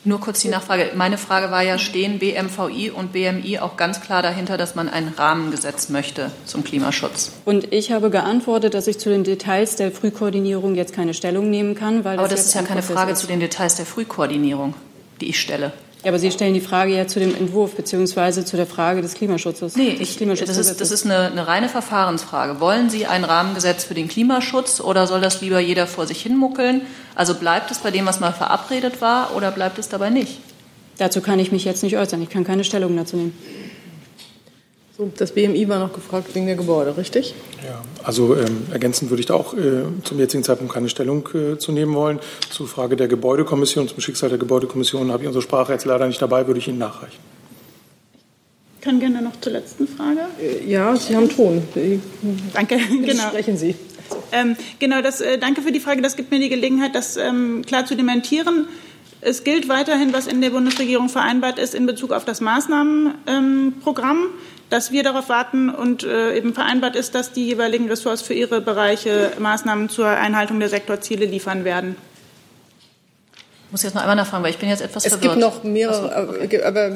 Nur 0.06 0.20
kurz 0.20 0.40
die 0.40 0.48
Nachfrage. 0.48 0.90
Meine 0.94 1.16
Frage 1.16 1.50
war 1.50 1.62
ja, 1.62 1.78
stehen 1.78 2.18
BMVI 2.18 2.90
und 2.90 3.12
BMI 3.12 3.58
auch 3.60 3.78
ganz 3.78 4.02
klar 4.02 4.20
dahinter, 4.20 4.58
dass 4.58 4.74
man 4.74 4.90
ein 4.90 5.08
Rahmengesetz 5.16 5.88
möchte 5.88 6.30
zum 6.44 6.62
Klimaschutz? 6.62 7.32
Und 7.46 7.72
ich 7.72 7.90
habe 7.90 8.10
geantwortet, 8.10 8.74
dass 8.74 8.86
ich 8.86 8.98
zu 8.98 9.08
den 9.08 9.24
Details 9.24 9.76
der 9.76 9.90
Frühkoordinierung 9.90 10.74
jetzt 10.74 10.92
keine 10.92 11.14
Stellung 11.14 11.48
nehmen 11.48 11.74
kann. 11.74 12.04
Weil 12.04 12.18
Aber 12.18 12.28
das, 12.28 12.40
das 12.40 12.48
ist 12.48 12.54
ja 12.54 12.62
keine 12.62 12.82
Frage 12.82 13.12
ist. 13.12 13.20
zu 13.20 13.26
den 13.26 13.40
Details 13.40 13.76
der 13.76 13.86
Frühkoordinierung, 13.86 14.74
die 15.22 15.30
ich 15.30 15.40
stelle. 15.40 15.72
Ja, 16.04 16.10
aber 16.10 16.18
Sie 16.18 16.30
stellen 16.30 16.52
die 16.52 16.60
Frage 16.60 16.94
ja 16.94 17.06
zu 17.06 17.18
dem 17.18 17.34
Entwurf 17.34 17.76
beziehungsweise 17.76 18.44
zu 18.44 18.58
der 18.58 18.66
Frage 18.66 19.00
des 19.00 19.14
Klimaschutzes. 19.14 19.74
Nee, 19.74 19.96
ich, 19.98 20.18
das 20.18 20.56
ist, 20.58 20.78
das 20.78 20.90
ist 20.90 21.06
eine, 21.06 21.30
eine, 21.30 21.46
reine 21.46 21.70
Verfahrensfrage. 21.70 22.60
Wollen 22.60 22.90
Sie 22.90 23.06
ein 23.06 23.24
Rahmengesetz 23.24 23.84
für 23.84 23.94
den 23.94 24.06
Klimaschutz 24.06 24.80
oder 24.80 25.06
soll 25.06 25.22
das 25.22 25.40
lieber 25.40 25.60
jeder 25.60 25.86
vor 25.86 26.06
sich 26.06 26.20
hinmuckeln? 26.20 26.82
Also 27.14 27.34
bleibt 27.34 27.70
es 27.70 27.78
bei 27.78 27.90
dem, 27.90 28.04
was 28.04 28.20
mal 28.20 28.32
verabredet 28.32 29.00
war 29.00 29.34
oder 29.34 29.50
bleibt 29.50 29.78
es 29.78 29.88
dabei 29.88 30.10
nicht? 30.10 30.40
Dazu 30.98 31.22
kann 31.22 31.38
ich 31.38 31.50
mich 31.52 31.64
jetzt 31.64 31.82
nicht 31.82 31.96
äußern. 31.96 32.22
Ich 32.22 32.28
kann 32.28 32.44
keine 32.44 32.64
Stellung 32.64 32.94
dazu 32.96 33.16
nehmen. 33.16 33.38
So, 34.96 35.10
das 35.16 35.32
BMI 35.32 35.68
war 35.68 35.80
noch 35.80 35.92
gefragt 35.92 36.32
wegen 36.34 36.46
der 36.46 36.54
Gebäude, 36.54 36.96
richtig? 36.96 37.34
Ja, 37.66 37.82
also 38.04 38.36
ähm, 38.36 38.68
ergänzend 38.70 39.10
würde 39.10 39.20
ich 39.20 39.26
da 39.26 39.34
auch 39.34 39.52
äh, 39.54 39.82
zum 40.04 40.20
jetzigen 40.20 40.44
Zeitpunkt 40.44 40.72
keine 40.72 40.88
Stellung 40.88 41.28
äh, 41.34 41.58
zu 41.58 41.72
nehmen 41.72 41.94
wollen. 41.94 42.20
Zur 42.48 42.68
Frage 42.68 42.94
der 42.94 43.08
Gebäudekommission, 43.08 43.88
zum 43.88 43.98
Schicksal 44.00 44.28
der 44.28 44.38
Gebäudekommission 44.38 45.10
habe 45.10 45.24
ich 45.24 45.26
unsere 45.26 45.42
Sprache 45.42 45.72
jetzt 45.72 45.84
leider 45.84 46.06
nicht 46.06 46.22
dabei, 46.22 46.46
würde 46.46 46.60
ich 46.60 46.68
Ihnen 46.68 46.78
nachreichen. 46.78 47.18
Ich 48.78 48.84
kann 48.84 49.00
gerne 49.00 49.20
noch 49.20 49.40
zur 49.40 49.50
letzten 49.50 49.88
Frage. 49.88 50.20
Äh, 50.40 50.64
ja, 50.70 50.94
Sie 50.94 51.16
haben 51.16 51.28
Ton. 51.28 51.64
Danke, 52.52 52.76
genau. 53.04 53.28
Sprechen 53.30 53.56
Sie. 53.56 53.74
Ähm, 54.30 54.54
genau, 54.78 55.02
das, 55.02 55.20
äh, 55.20 55.38
danke 55.38 55.62
für 55.62 55.72
die 55.72 55.80
Frage. 55.80 56.02
Das 56.02 56.14
gibt 56.14 56.30
mir 56.30 56.38
die 56.38 56.50
Gelegenheit, 56.50 56.94
das 56.94 57.16
ähm, 57.16 57.64
klar 57.66 57.84
zu 57.84 57.96
dementieren. 57.96 58.68
Es 59.24 59.42
gilt 59.42 59.68
weiterhin, 59.68 60.12
was 60.12 60.26
in 60.26 60.40
der 60.42 60.50
Bundesregierung 60.50 61.08
vereinbart 61.08 61.58
ist 61.58 61.74
in 61.74 61.86
Bezug 61.86 62.12
auf 62.12 62.24
das 62.24 62.40
Maßnahmenprogramm. 62.40 64.18
Ähm, 64.18 64.30
dass 64.70 64.90
wir 64.90 65.02
darauf 65.02 65.28
warten 65.28 65.70
und 65.70 66.02
äh, 66.02 66.36
eben 66.36 66.54
vereinbart 66.54 66.96
ist, 66.96 67.14
dass 67.14 67.32
die 67.32 67.46
jeweiligen 67.46 67.88
Ressorts 67.88 68.22
für 68.22 68.34
ihre 68.34 68.60
Bereiche 68.60 69.32
Maßnahmen 69.38 69.88
zur 69.88 70.08
Einhaltung 70.08 70.58
der 70.58 70.68
Sektorziele 70.68 71.26
liefern 71.26 71.64
werden. 71.64 71.96
Ich 73.66 73.72
muss 73.72 73.82
jetzt 73.82 73.94
noch 73.94 74.02
einmal 74.02 74.16
nachfragen, 74.16 74.42
weil 74.42 74.50
ich 74.50 74.58
bin 74.58 74.68
jetzt 74.68 74.82
etwas 74.82 75.04
es 75.04 75.12
verwirrt. 75.12 75.36
Es 75.36 75.40
gibt 75.40 75.54
noch 75.54 75.64
mehrere, 75.64 76.66
aber 76.66 76.92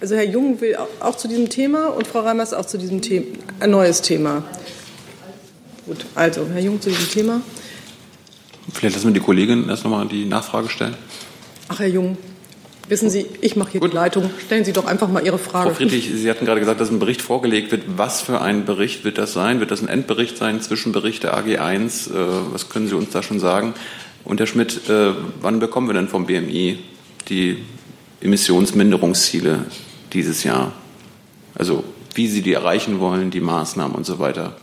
also 0.00 0.16
Herr 0.16 0.24
Jung 0.24 0.60
will 0.60 0.76
auch 1.00 1.16
zu 1.16 1.28
diesem 1.28 1.48
Thema 1.48 1.88
und 1.88 2.06
Frau 2.06 2.20
Reimers 2.20 2.52
auch 2.52 2.66
zu 2.66 2.76
diesem 2.76 3.00
Thema, 3.00 3.26
ein 3.60 3.70
neues 3.70 4.02
Thema. 4.02 4.42
Gut, 5.86 6.04
also 6.14 6.46
Herr 6.52 6.60
Jung 6.60 6.80
zu 6.80 6.90
diesem 6.90 7.10
Thema. 7.10 7.40
Vielleicht 8.80 8.96
lassen 8.96 9.08
wir 9.08 9.12
die 9.12 9.20
Kollegin 9.20 9.68
erst 9.68 9.84
nochmal 9.84 10.08
die 10.08 10.24
Nachfrage 10.24 10.70
stellen. 10.70 10.96
Ach, 11.68 11.78
Herr 11.80 11.86
Jung, 11.86 12.16
Wissen 12.88 13.08
Sie, 13.08 13.26
ich 13.40 13.54
mache 13.54 13.72
hier 13.72 13.80
Gut. 13.80 13.92
die 13.92 13.94
Leitung. 13.94 14.30
Stellen 14.44 14.64
Sie 14.64 14.72
doch 14.72 14.86
einfach 14.86 15.08
mal 15.08 15.24
Ihre 15.24 15.38
Frage. 15.38 15.68
Frau 15.68 15.76
Friedrich, 15.76 16.10
Sie 16.12 16.28
hatten 16.28 16.44
gerade 16.44 16.58
gesagt, 16.58 16.80
dass 16.80 16.90
ein 16.90 16.98
Bericht 16.98 17.22
vorgelegt 17.22 17.70
wird. 17.70 17.82
Was 17.96 18.22
für 18.22 18.40
ein 18.40 18.64
Bericht 18.64 19.04
wird 19.04 19.16
das 19.16 19.32
sein? 19.32 19.60
Wird 19.60 19.70
das 19.70 19.80
ein 19.80 19.86
Endbericht 19.86 20.36
sein, 20.36 20.60
Zwischenbericht 20.60 21.22
der 21.22 21.38
AG1? 21.38 22.10
Äh, 22.10 22.26
was 22.52 22.68
können 22.68 22.88
Sie 22.88 22.96
uns 22.96 23.10
da 23.10 23.22
schon 23.22 23.38
sagen? 23.38 23.74
Und 24.24 24.40
Herr 24.40 24.48
Schmidt, 24.48 24.88
äh, 24.88 25.12
wann 25.40 25.60
bekommen 25.60 25.88
wir 25.88 25.94
denn 25.94 26.08
vom 26.08 26.26
BMI 26.26 26.80
die 27.28 27.58
Emissionsminderungsziele 28.22 29.66
dieses 30.12 30.42
Jahr? 30.42 30.72
Also 31.54 31.84
wie 32.14 32.26
Sie 32.26 32.42
die 32.42 32.54
erreichen 32.54 32.98
wollen, 32.98 33.30
die 33.30 33.40
Maßnahmen 33.40 33.94
und 33.94 34.04
so 34.04 34.18
weiter. 34.18 34.56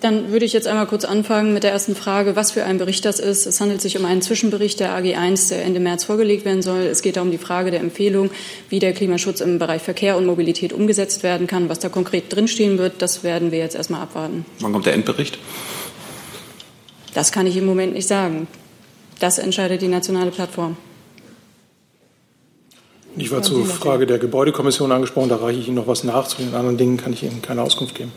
Dann 0.00 0.30
würde 0.30 0.44
ich 0.44 0.52
jetzt 0.52 0.68
einmal 0.68 0.86
kurz 0.86 1.06
anfangen 1.06 1.54
mit 1.54 1.62
der 1.62 1.72
ersten 1.72 1.96
Frage, 1.96 2.36
was 2.36 2.50
für 2.50 2.64
ein 2.64 2.76
Bericht 2.76 3.04
das 3.06 3.18
ist. 3.18 3.46
Es 3.46 3.60
handelt 3.60 3.80
sich 3.80 3.98
um 3.98 4.04
einen 4.04 4.20
Zwischenbericht 4.20 4.78
der 4.78 4.96
AG1, 4.96 5.48
der 5.48 5.64
Ende 5.64 5.80
März 5.80 6.04
vorgelegt 6.04 6.44
werden 6.44 6.60
soll. 6.60 6.80
Es 6.80 7.00
geht 7.00 7.16
darum 7.16 7.30
die 7.30 7.38
Frage 7.38 7.70
der 7.70 7.80
Empfehlung, 7.80 8.30
wie 8.68 8.78
der 8.78 8.92
Klimaschutz 8.92 9.40
im 9.40 9.58
Bereich 9.58 9.80
Verkehr 9.80 10.18
und 10.18 10.26
Mobilität 10.26 10.74
umgesetzt 10.74 11.22
werden 11.22 11.46
kann. 11.46 11.70
Was 11.70 11.78
da 11.78 11.88
konkret 11.88 12.24
drinstehen 12.34 12.76
wird, 12.76 13.00
das 13.00 13.24
werden 13.24 13.52
wir 13.52 13.58
jetzt 13.58 13.74
erstmal 13.74 14.02
abwarten. 14.02 14.44
Wann 14.60 14.72
kommt 14.72 14.84
der 14.84 14.92
Endbericht? 14.92 15.38
Das 17.14 17.32
kann 17.32 17.46
ich 17.46 17.56
im 17.56 17.64
Moment 17.64 17.94
nicht 17.94 18.06
sagen. 18.06 18.48
Das 19.18 19.38
entscheidet 19.38 19.80
die 19.80 19.88
nationale 19.88 20.30
Plattform. 20.30 20.76
Ich 23.16 23.30
war 23.30 23.40
zur 23.40 23.64
Frage 23.64 24.06
der 24.06 24.18
Gebäudekommission 24.18 24.92
angesprochen, 24.92 25.30
da 25.30 25.36
reiche 25.36 25.58
ich 25.58 25.68
Ihnen 25.68 25.76
noch 25.76 25.86
was 25.86 26.04
nach. 26.04 26.28
Zu 26.28 26.36
den 26.42 26.54
anderen 26.54 26.76
Dingen 26.76 26.98
kann 26.98 27.14
ich 27.14 27.22
Ihnen 27.22 27.40
keine 27.40 27.62
Auskunft 27.62 27.94
geben. 27.94 28.12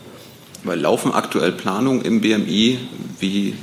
Weil 0.64 0.80
laufen 0.80 1.12
aktuell 1.12 1.52
Planungen 1.52 2.02
im 2.02 2.20
BMI, 2.20 2.78
wie 3.18 3.54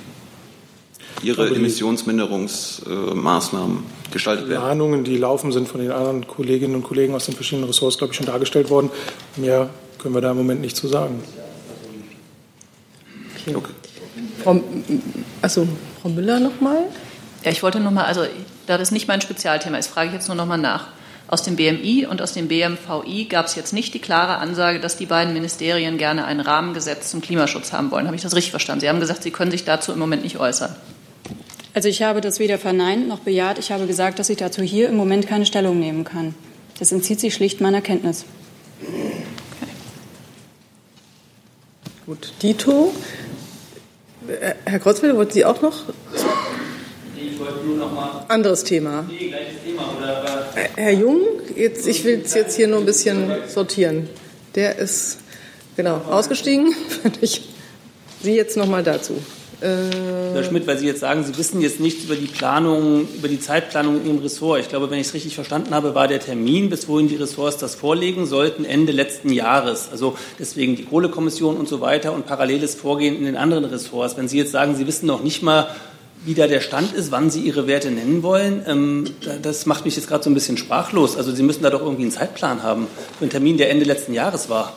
Ihre 1.22 1.54
Emissionsminderungsmaßnahmen 1.56 3.84
gestaltet 4.12 4.50
werden? 4.50 4.62
Planungen, 4.62 5.04
die 5.04 5.18
laufen, 5.18 5.52
sind 5.52 5.68
von 5.68 5.82
den 5.82 5.92
anderen 5.92 6.26
Kolleginnen 6.28 6.76
und 6.76 6.84
Kollegen 6.84 7.14
aus 7.16 7.26
den 7.26 7.36
verschiedenen 7.36 7.68
Ressorts, 7.68 7.98
glaube 7.98 8.14
ich, 8.14 8.18
schon 8.18 8.26
dargestellt 8.26 8.70
worden. 8.70 8.90
Mehr 9.36 9.70
können 10.00 10.14
wir 10.14 10.22
da 10.22 10.32
im 10.32 10.38
Moment 10.38 10.62
nicht 10.62 10.78
zu 10.78 10.88
sagen. 10.88 11.22
Okay. 13.46 13.56
okay. 13.56 13.74
Frau, 14.44 14.62
also, 15.42 15.68
Frau 16.02 16.10
Müller 16.10 16.40
nochmal? 16.40 16.84
Ja, 17.44 17.52
ich 17.52 17.64
wollte 17.64 17.80
nochmal, 17.80 18.06
also 18.06 18.24
da 18.66 18.78
das 18.78 18.92
nicht 18.92 19.08
mein 19.08 19.22
Spezialthema 19.22 19.78
ist, 19.78 19.88
frage 19.88 20.08
ich 20.08 20.14
jetzt 20.14 20.28
nur 20.28 20.36
nochmal 20.36 20.58
nach. 20.58 20.88
Aus 21.28 21.44
dem 21.44 21.58
BMI 21.58 22.06
und 22.10 22.22
aus 22.22 22.34
dem 22.34 22.48
BMVI 22.48 23.26
gab 23.26 23.48
es 23.48 23.56
jetzt 23.56 23.74
nicht 23.74 23.94
die 23.94 24.00
klare 24.00 24.38
Ansage, 24.38 24.80
dass 24.80 24.96
die 24.96 25.06
beiden 25.06 25.34
Ministerien 25.34 25.98
gerne 25.98 26.24
ein 26.24 26.40
Rahmengesetz 26.40 27.12
zum 27.12 27.22
Klimaschutz 27.22 27.74
haben 27.74 27.92
wollen. 27.92 28.06
Habe 28.06 28.16
ich 28.16 28.22
das 28.22 28.34
richtig 28.34 28.52
verstanden? 28.52 28.82
Sie 28.82 28.90
haben 28.90 29.02
gesagt, 29.02 29.24
Sie 29.24 29.32
können 29.32 29.52
sich 29.52 29.66
dazu 29.66 29.92
im 29.92 30.00
Moment 30.00 30.24
nicht 30.24 30.40
äußern. 30.40 30.74
Also 31.74 31.90
ich 31.90 32.02
habe 32.02 32.22
das 32.22 32.40
weder 32.40 32.58
verneint 32.58 33.08
noch 33.08 33.20
bejaht. 33.20 33.60
Ich 33.60 33.72
habe 33.72 33.86
gesagt, 33.88 34.20
dass 34.20 34.30
ich 34.30 34.38
dazu 34.38 34.62
hier 34.62 34.88
im 34.88 34.96
Moment 34.96 35.28
keine 35.28 35.46
Stellung 35.46 35.80
nehmen 35.80 36.06
kann. 36.06 36.34
Das 36.80 36.92
entzieht 36.92 37.20
sich 37.20 37.34
schlicht 37.34 37.60
meiner 37.60 37.82
Kenntnis. 37.82 38.26
Okay. 38.82 39.72
Gut, 42.06 42.34
Dito. 42.42 42.94
Äh, 44.28 44.56
Herr 44.66 44.80
Kreuzfeld, 44.80 45.16
wollten 45.16 45.34
Sie 45.34 45.46
auch 45.46 45.62
noch? 45.62 45.84
Ich 47.16 47.40
wollte 47.40 47.66
nur 47.66 47.78
noch 47.78 47.92
mal. 47.94 48.26
Anderes 48.28 48.64
Thema. 48.64 49.06
Nee, 49.08 49.34
Herr 50.76 50.92
Jung, 50.92 51.22
jetzt, 51.56 51.88
ich 51.88 52.04
will 52.04 52.22
es 52.26 52.34
jetzt 52.34 52.56
hier 52.56 52.68
nur 52.68 52.80
ein 52.80 52.86
bisschen 52.86 53.32
sortieren. 53.48 54.10
Der 54.56 54.78
ist 54.78 55.20
genau 55.76 55.98
ausgestiegen. 56.10 56.74
Sie 58.24 58.36
jetzt 58.36 58.58
noch 58.58 58.66
mal 58.66 58.84
dazu. 58.84 59.14
Äh, 59.62 60.34
Herr 60.34 60.44
Schmidt, 60.44 60.66
weil 60.66 60.78
Sie 60.78 60.88
jetzt 60.88 61.00
sagen, 61.00 61.24
Sie 61.24 61.38
wissen 61.38 61.62
jetzt 61.62 61.80
nichts 61.80 62.04
über 62.04 62.16
die 62.16 62.26
Planung, 62.26 63.08
über 63.16 63.28
die 63.28 63.40
Zeitplanung 63.40 64.02
in 64.02 64.08
Ihrem 64.08 64.20
Ressort. 64.20 64.62
Ich 64.62 64.70
glaube, 64.70 64.90
wenn 64.90 65.00
ich 65.00 65.08
es 65.08 65.14
richtig 65.14 65.36
verstanden 65.36 65.76
habe, 65.76 65.94
war 65.94 66.08
der 66.08 66.20
Termin, 66.20 66.70
bis 66.70 66.88
wohin 66.88 67.08
die 67.08 67.16
Ressorts 67.16 67.58
das 67.58 67.76
vorlegen 67.76 68.26
sollten, 68.26 68.66
Ende 68.66 68.92
letzten 68.92 69.32
Jahres. 69.32 69.90
Also 69.92 70.16
deswegen 70.40 70.76
die 70.76 70.86
Kohlekommission 70.86 71.58
und 71.58 71.68
so 71.68 71.82
weiter 71.82 72.14
und 72.14 72.26
paralleles 72.26 72.76
Vorgehen 72.76 73.16
in 73.16 73.26
den 73.26 73.38
anderen 73.38 73.66
Ressorts. 73.66 74.18
Wenn 74.18 74.28
Sie 74.28 74.38
jetzt 74.38 74.52
sagen, 74.52 74.76
Sie 74.76 74.88
wissen 74.88 75.06
noch 75.06 75.24
nicht 75.24 75.44
mal, 75.44 75.68
wie 76.28 76.34
da 76.34 76.46
der 76.46 76.60
Stand 76.60 76.92
ist, 76.92 77.10
wann 77.10 77.30
Sie 77.30 77.40
Ihre 77.40 77.68
Werte 77.68 77.90
nennen 77.90 78.22
wollen, 78.22 78.62
ähm, 78.68 79.06
das 79.42 79.66
macht 79.66 79.86
mich 79.86 79.96
jetzt 79.96 80.10
gerade 80.10 80.26
so 80.26 80.30
ein 80.30 80.34
bisschen 80.34 80.58
sprachlos. 80.58 81.16
Also 81.16 81.34
Sie 81.34 81.42
müssen 81.42 81.64
da 81.64 81.70
doch 81.70 81.82
irgendwie 81.82 82.02
einen 82.02 82.12
Zeitplan 82.12 82.64
haben 82.64 82.88
für 83.18 83.22
einen 83.22 83.30
Termin, 83.30 83.56
der 83.58 83.70
Ende 83.70 83.86
letzten 83.86 84.14
Jahres 84.14 84.50
war. 84.50 84.74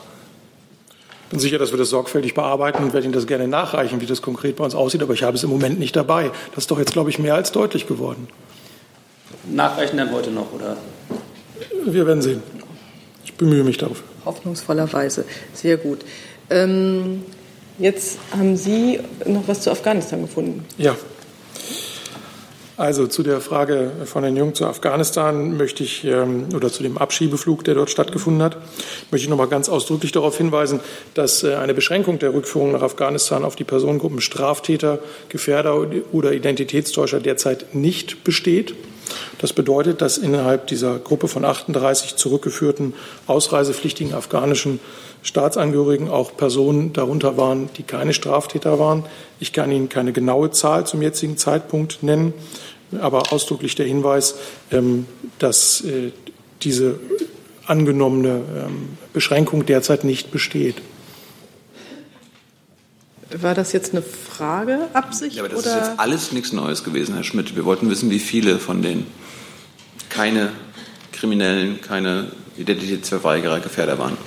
Ich 1.25 1.29
bin 1.31 1.39
sicher, 1.41 1.59
dass 1.59 1.71
wir 1.71 1.77
das 1.77 1.89
sorgfältig 1.89 2.35
bearbeiten 2.35 2.81
und 2.81 2.93
werde 2.93 3.05
Ihnen 3.05 3.13
das 3.13 3.27
gerne 3.27 3.49
nachreichen, 3.49 3.99
wie 3.99 4.05
das 4.05 4.21
konkret 4.21 4.55
bei 4.55 4.63
uns 4.63 4.75
aussieht. 4.75 5.03
Aber 5.03 5.13
ich 5.13 5.23
habe 5.23 5.35
es 5.35 5.43
im 5.43 5.49
Moment 5.49 5.77
nicht 5.77 5.93
dabei. 5.93 6.31
Das 6.55 6.63
ist 6.63 6.71
doch 6.71 6.79
jetzt, 6.79 6.93
glaube 6.93 7.09
ich, 7.09 7.19
mehr 7.19 7.35
als 7.35 7.51
deutlich 7.51 7.85
geworden. 7.85 8.29
Nachreichen 9.49 9.97
dann 9.97 10.13
heute 10.13 10.31
noch, 10.31 10.53
oder? 10.53 10.77
Wir 11.85 12.07
werden 12.07 12.21
sehen. 12.21 12.41
Ich 13.25 13.33
bemühe 13.33 13.65
mich 13.65 13.77
darauf. 13.77 14.03
Hoffnungsvollerweise. 14.23 15.25
Sehr 15.53 15.75
gut. 15.75 15.99
Ähm, 16.49 17.25
jetzt 17.77 18.19
haben 18.31 18.55
Sie 18.55 19.01
noch 19.25 19.47
was 19.47 19.59
zu 19.61 19.71
Afghanistan 19.71 20.21
gefunden. 20.21 20.65
Ja. 20.77 20.95
Also 22.81 23.05
zu 23.05 23.21
der 23.21 23.41
Frage 23.41 23.91
von 24.05 24.23
Herrn 24.23 24.35
Jung 24.35 24.55
zu 24.55 24.65
Afghanistan 24.65 25.55
möchte 25.55 25.83
ich 25.83 26.03
ähm, 26.03 26.45
oder 26.55 26.71
zu 26.71 26.81
dem 26.81 26.97
Abschiebeflug, 26.97 27.63
der 27.63 27.75
dort 27.75 27.91
stattgefunden 27.91 28.41
hat, 28.41 28.57
möchte 29.11 29.25
ich 29.25 29.29
noch 29.29 29.37
mal 29.37 29.45
ganz 29.45 29.69
ausdrücklich 29.69 30.11
darauf 30.11 30.35
hinweisen, 30.37 30.79
dass 31.13 31.43
äh, 31.43 31.53
eine 31.53 31.75
Beschränkung 31.75 32.17
der 32.17 32.33
Rückführung 32.33 32.71
nach 32.71 32.81
Afghanistan 32.81 33.43
auf 33.43 33.55
die 33.55 33.65
Personengruppen 33.65 34.19
Straftäter, 34.19 34.97
Gefährder 35.29 35.85
oder 36.11 36.33
Identitätstäuscher 36.33 37.19
derzeit 37.19 37.75
nicht 37.75 38.23
besteht. 38.23 38.73
Das 39.37 39.53
bedeutet, 39.53 40.01
dass 40.01 40.17
innerhalb 40.17 40.65
dieser 40.65 40.97
Gruppe 40.97 41.27
von 41.27 41.45
38 41.45 42.15
zurückgeführten 42.15 42.93
ausreisepflichtigen 43.27 44.13
afghanischen 44.15 44.79
Staatsangehörigen 45.23 46.09
auch 46.09 46.35
Personen 46.35 46.93
darunter 46.93 47.37
waren, 47.37 47.69
die 47.77 47.83
keine 47.83 48.13
Straftäter 48.13 48.79
waren. 48.79 49.05
Ich 49.39 49.53
kann 49.53 49.71
Ihnen 49.71 49.89
keine 49.89 50.13
genaue 50.13 50.51
Zahl 50.51 50.87
zum 50.87 51.01
jetzigen 51.01 51.37
Zeitpunkt 51.37 52.01
nennen, 52.01 52.33
aber 52.99 53.31
ausdrücklich 53.31 53.75
der 53.75 53.85
Hinweis, 53.85 54.35
ähm, 54.71 55.05
dass 55.39 55.81
äh, 55.81 56.11
diese 56.63 56.99
angenommene 57.65 58.29
ähm, 58.29 58.97
Beschränkung 59.13 59.65
derzeit 59.65 60.03
nicht 60.03 60.31
besteht. 60.31 60.75
War 63.33 63.55
das 63.55 63.71
jetzt 63.71 63.93
eine 63.93 64.01
Frage, 64.01 64.87
Absicht? 64.93 65.35
Ja, 65.35 65.43
aber 65.43 65.49
das 65.49 65.59
oder? 65.59 65.71
ist 65.71 65.87
jetzt 65.87 65.99
alles 65.99 66.31
nichts 66.31 66.51
Neues 66.51 66.83
gewesen, 66.83 67.15
Herr 67.15 67.23
Schmidt. 67.23 67.55
Wir 67.55 67.63
wollten 67.63 67.89
wissen, 67.89 68.09
wie 68.09 68.19
viele 68.19 68.59
von 68.59 68.81
denen 68.81 69.07
keine 70.09 70.51
Kriminellen, 71.13 71.79
keine 71.79 72.31
Identitätsverweigerer, 72.57 73.61
Gefährder 73.61 73.97
waren. 73.99 74.17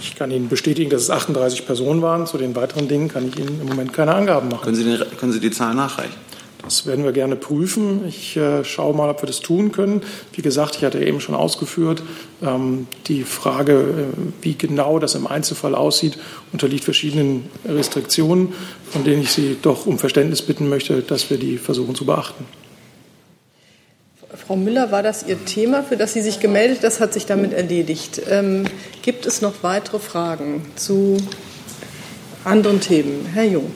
Ich 0.00 0.14
kann 0.14 0.30
Ihnen 0.30 0.48
bestätigen, 0.48 0.90
dass 0.90 1.02
es 1.02 1.10
38 1.10 1.66
Personen 1.66 2.02
waren. 2.02 2.26
Zu 2.26 2.38
den 2.38 2.54
weiteren 2.54 2.88
Dingen 2.88 3.08
kann 3.08 3.28
ich 3.28 3.38
Ihnen 3.38 3.60
im 3.60 3.68
Moment 3.68 3.92
keine 3.92 4.14
Angaben 4.14 4.48
machen. 4.48 4.62
Können 4.62 4.76
Sie, 4.76 4.84
den, 4.84 5.02
können 5.18 5.32
Sie 5.32 5.40
die 5.40 5.50
Zahl 5.50 5.74
nachreichen? 5.74 6.14
Das 6.62 6.86
werden 6.86 7.04
wir 7.04 7.12
gerne 7.12 7.36
prüfen. 7.36 8.02
Ich 8.06 8.36
äh, 8.36 8.64
schaue 8.64 8.94
mal, 8.94 9.08
ob 9.08 9.22
wir 9.22 9.26
das 9.26 9.40
tun 9.40 9.72
können. 9.72 10.02
Wie 10.32 10.42
gesagt, 10.42 10.76
ich 10.76 10.84
hatte 10.84 11.02
eben 11.02 11.20
schon 11.20 11.34
ausgeführt, 11.34 12.02
ähm, 12.42 12.86
die 13.06 13.22
Frage, 13.22 13.72
äh, 13.72 14.42
wie 14.42 14.54
genau 14.54 14.98
das 14.98 15.14
im 15.14 15.26
Einzelfall 15.26 15.74
aussieht, 15.74 16.18
unterliegt 16.52 16.84
verschiedenen 16.84 17.48
Restriktionen, 17.64 18.52
von 18.90 19.04
denen 19.04 19.22
ich 19.22 19.32
Sie 19.32 19.56
doch 19.62 19.86
um 19.86 19.98
Verständnis 19.98 20.42
bitten 20.42 20.68
möchte, 20.68 21.00
dass 21.00 21.30
wir 21.30 21.38
die 21.38 21.58
versuchen 21.58 21.94
zu 21.94 22.04
beachten. 22.04 22.44
Frau 24.34 24.56
Müller, 24.56 24.92
war 24.92 25.02
das 25.02 25.26
Ihr 25.26 25.42
Thema, 25.46 25.82
für 25.82 25.96
das 25.96 26.12
Sie 26.12 26.20
sich 26.20 26.38
gemeldet? 26.38 26.80
Das 26.82 27.00
hat 27.00 27.14
sich 27.14 27.24
damit 27.24 27.54
erledigt. 27.54 28.20
Ähm, 28.28 28.64
gibt 29.00 29.24
es 29.24 29.40
noch 29.40 29.62
weitere 29.62 29.98
Fragen 29.98 30.66
zu 30.76 31.16
anderen 32.44 32.80
Themen? 32.80 33.24
Herr 33.32 33.44
Jung. 33.44 33.72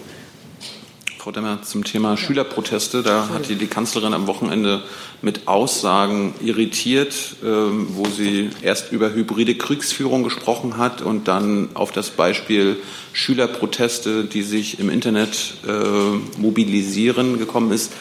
Frau 1.17 1.31
Demmer, 1.31 1.63
zum 1.63 1.85
Thema 1.85 2.19
Schülerproteste, 2.19 3.03
da 3.03 3.31
hat 3.31 3.49
die, 3.49 3.55
die 3.55 3.67
Kanzlerin 3.69 4.13
am 4.13 4.27
Wochenende 4.27 4.83
mit 5.23 5.49
Aussagen 5.49 6.35
irritiert, 6.45 7.37
ähm, 7.43 7.87
wo 7.93 8.07
sie 8.07 8.51
erst 8.61 8.93
über 8.93 9.15
hybride 9.15 9.55
Kriegsführung 9.55 10.23
gesprochen 10.23 10.77
hat 10.77 11.01
und 11.01 11.29
dann 11.29 11.71
auf 11.75 11.93
das 11.93 12.11
Beispiel 12.11 12.77
Schülerproteste, 13.15 14.25
die 14.25 14.43
sich 14.43 14.81
im 14.81 14.91
Internet 14.91 15.55
äh, 15.67 16.39
mobilisieren, 16.39 17.39
gekommen 17.39 17.73
ist. 17.73 17.93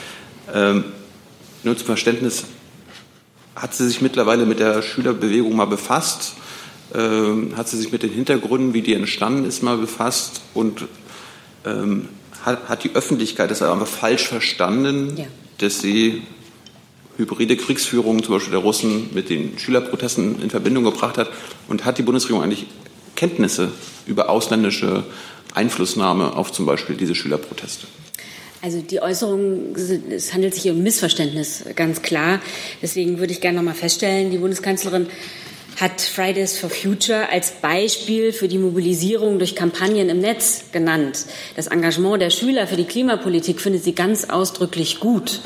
Ähm, 0.53 0.83
nur 1.63 1.77
zum 1.77 1.85
Verständnis, 1.85 2.45
hat 3.55 3.73
sie 3.75 3.87
sich 3.87 4.01
mittlerweile 4.01 4.45
mit 4.45 4.59
der 4.59 4.81
Schülerbewegung 4.81 5.55
mal 5.55 5.65
befasst? 5.65 6.33
Ähm, 6.93 7.53
hat 7.55 7.69
sie 7.69 7.77
sich 7.77 7.91
mit 7.91 8.03
den 8.03 8.11
Hintergründen, 8.11 8.73
wie 8.73 8.81
die 8.81 8.93
entstanden 8.93 9.45
ist, 9.45 9.61
mal 9.61 9.77
befasst? 9.77 10.41
Und 10.53 10.85
ähm, 11.65 12.09
hat, 12.43 12.69
hat, 12.69 12.83
die 12.83 12.95
Öffentlichkeit 12.95 13.51
das 13.51 13.61
aber 13.61 13.85
falsch 13.85 14.27
verstanden, 14.27 15.15
ja. 15.15 15.25
dass 15.59 15.79
sie 15.79 16.23
hybride 17.17 17.55
Kriegsführung, 17.55 18.23
zum 18.23 18.35
Beispiel 18.35 18.51
der 18.51 18.61
Russen, 18.61 19.09
mit 19.13 19.29
den 19.29 19.57
Schülerprotesten 19.59 20.41
in 20.41 20.49
Verbindung 20.49 20.83
gebracht 20.83 21.17
hat? 21.17 21.29
Und 21.67 21.85
hat 21.85 21.97
die 21.97 22.03
Bundesregierung 22.03 22.43
eigentlich 22.43 22.65
Kenntnisse 23.15 23.71
über 24.07 24.29
ausländische 24.29 25.03
Einflussnahme 25.53 26.35
auf 26.35 26.51
zum 26.51 26.65
Beispiel 26.65 26.95
diese 26.95 27.15
Schülerproteste? 27.15 27.87
Also 28.63 28.79
die 28.79 29.01
Äußerung, 29.01 29.75
es 29.75 30.33
handelt 30.33 30.53
sich 30.53 30.63
hier 30.63 30.73
um 30.73 30.83
Missverständnis, 30.83 31.63
ganz 31.75 32.03
klar. 32.03 32.39
Deswegen 32.79 33.17
würde 33.17 33.33
ich 33.33 33.41
gerne 33.41 33.57
noch 33.57 33.63
mal 33.63 33.73
feststellen, 33.73 34.29
die 34.29 34.37
Bundeskanzlerin 34.37 35.07
hat 35.79 35.99
Fridays 35.99 36.59
for 36.59 36.69
Future 36.69 37.29
als 37.29 37.53
Beispiel 37.53 38.33
für 38.33 38.47
die 38.47 38.59
Mobilisierung 38.59 39.39
durch 39.39 39.55
Kampagnen 39.55 40.09
im 40.09 40.19
Netz 40.19 40.65
genannt. 40.71 41.25
Das 41.55 41.67
Engagement 41.67 42.21
der 42.21 42.29
Schüler 42.29 42.67
für 42.67 42.75
die 42.75 42.83
Klimapolitik 42.83 43.59
findet 43.59 43.83
sie 43.83 43.95
ganz 43.95 44.25
ausdrücklich 44.25 44.99
gut. 44.99 45.41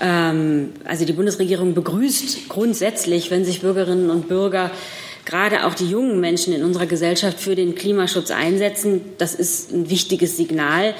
Ähm, 0.00 0.72
also 0.84 1.04
die 1.04 1.12
Bundesregierung 1.12 1.74
begrüßt 1.74 2.48
grundsätzlich, 2.48 3.30
wenn 3.30 3.44
sich 3.44 3.60
Bürgerinnen 3.60 4.08
und 4.08 4.28
Bürger 4.28 4.70
gerade 5.26 5.66
auch 5.66 5.74
die 5.74 5.90
jungen 5.90 6.18
Menschen 6.18 6.54
in 6.54 6.64
unserer 6.64 6.86
Gesellschaft 6.86 7.38
für 7.38 7.54
den 7.54 7.74
Klimaschutz 7.74 8.30
einsetzen. 8.30 9.02
Das 9.18 9.34
ist 9.34 9.70
ein 9.70 9.90
wichtiges 9.90 10.38
Signal. 10.38 10.94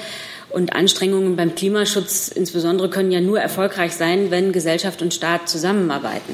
Und 0.49 0.73
Anstrengungen 0.73 1.35
beim 1.35 1.55
Klimaschutz 1.55 2.29
insbesondere 2.29 2.89
können 2.89 3.11
ja 3.11 3.21
nur 3.21 3.39
erfolgreich 3.39 3.93
sein, 3.93 4.31
wenn 4.31 4.51
Gesellschaft 4.51 5.01
und 5.01 5.13
Staat 5.13 5.47
zusammenarbeiten. 5.47 6.33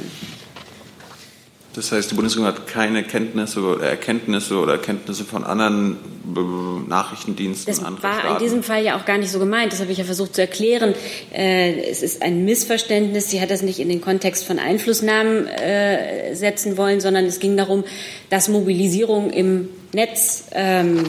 Das 1.76 1.92
heißt, 1.92 2.10
die 2.10 2.16
Bundesregierung 2.16 2.56
hat 2.56 2.68
keine 2.68 3.04
Kenntnisse 3.04 3.60
oder 3.60 3.86
Erkenntnisse 3.86 4.58
oder 4.58 4.74
Erkenntnisse 4.74 5.26
von 5.26 5.44
anderen 5.44 5.98
äh, 6.36 6.90
Nachrichtendiensten 6.90 7.74
das 7.74 7.84
anderer 7.84 8.04
war 8.04 8.20
Staaten. 8.20 8.34
in 8.36 8.40
diesem 8.40 8.64
Fall 8.64 8.84
ja 8.84 8.98
auch 8.98 9.04
gar 9.04 9.18
nicht 9.18 9.30
so 9.30 9.40
gemeint. 9.40 9.74
Das 9.74 9.82
habe 9.82 9.92
ich 9.92 9.98
ja 9.98 10.06
versucht 10.06 10.36
zu 10.36 10.42
erklären. 10.42 10.96
Äh, 11.34 11.90
es 11.90 12.02
ist 12.02 12.22
ein 12.22 12.46
Missverständnis. 12.46 13.30
Sie 13.30 13.42
hat 13.42 13.52
das 13.52 13.62
nicht 13.62 13.80
in 13.80 13.90
den 13.90 14.00
Kontext 14.00 14.46
von 14.46 14.58
Einflussnahmen 14.58 15.48
äh, 15.48 16.34
setzen 16.34 16.78
wollen, 16.78 17.02
sondern 17.02 17.26
es 17.26 17.40
ging 17.40 17.58
darum, 17.58 17.84
dass 18.30 18.48
Mobilisierung 18.48 19.30
im 19.32 19.68
Netz, 19.92 20.46
ähm, 20.54 21.04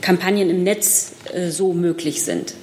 Kampagnen 0.00 0.50
im 0.50 0.64
Netz 0.64 1.13
so 1.50 1.72
möglich 1.72 2.22
sind. 2.24 2.54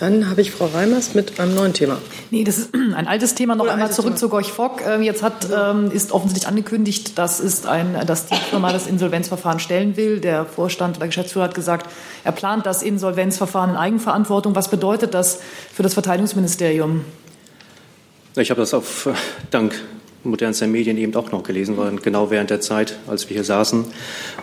Dann 0.00 0.30
habe 0.30 0.40
ich 0.40 0.50
Frau 0.50 0.64
Reimers 0.64 1.12
mit 1.12 1.38
einem 1.38 1.54
neuen 1.54 1.74
Thema. 1.74 1.98
Nee, 2.30 2.42
das 2.42 2.56
ist 2.56 2.74
ein 2.74 3.06
altes 3.06 3.34
Thema. 3.34 3.54
Noch 3.54 3.64
Oder 3.64 3.74
einmal 3.74 3.90
zurück 3.90 4.12
Thema. 4.12 4.16
zu 4.16 4.28
Gorch 4.30 4.50
Fock. 4.50 4.80
Jetzt 5.02 5.22
hat, 5.22 5.48
ähm, 5.54 5.90
ist 5.90 6.12
offensichtlich 6.12 6.48
angekündigt, 6.48 7.18
dass, 7.18 7.38
ist 7.38 7.66
ein, 7.66 8.06
dass 8.06 8.24
die 8.24 8.34
Firma 8.34 8.72
das 8.72 8.86
Insolvenzverfahren 8.86 9.60
stellen 9.60 9.98
will. 9.98 10.18
Der 10.20 10.46
Vorstand 10.46 10.96
oder 10.96 11.06
Geschäftsführer 11.06 11.44
hat 11.44 11.54
gesagt, 11.54 11.90
er 12.24 12.32
plant 12.32 12.64
das 12.64 12.82
Insolvenzverfahren 12.82 13.72
in 13.72 13.76
Eigenverantwortung. 13.76 14.54
Was 14.54 14.70
bedeutet 14.70 15.12
das 15.12 15.40
für 15.70 15.82
das 15.82 15.92
Verteidigungsministerium? 15.92 17.04
Ich 18.36 18.50
habe 18.50 18.62
das 18.62 18.72
auf 18.72 19.04
äh, 19.04 19.12
Dank 19.50 19.78
modernster 20.24 20.66
Medien 20.66 20.98
eben 20.98 21.14
auch 21.14 21.32
noch 21.32 21.42
gelesen, 21.42 21.76
weil 21.76 21.96
genau 21.96 22.30
während 22.30 22.50
der 22.50 22.60
Zeit, 22.60 22.98
als 23.06 23.28
wir 23.28 23.34
hier 23.34 23.44
saßen. 23.44 23.84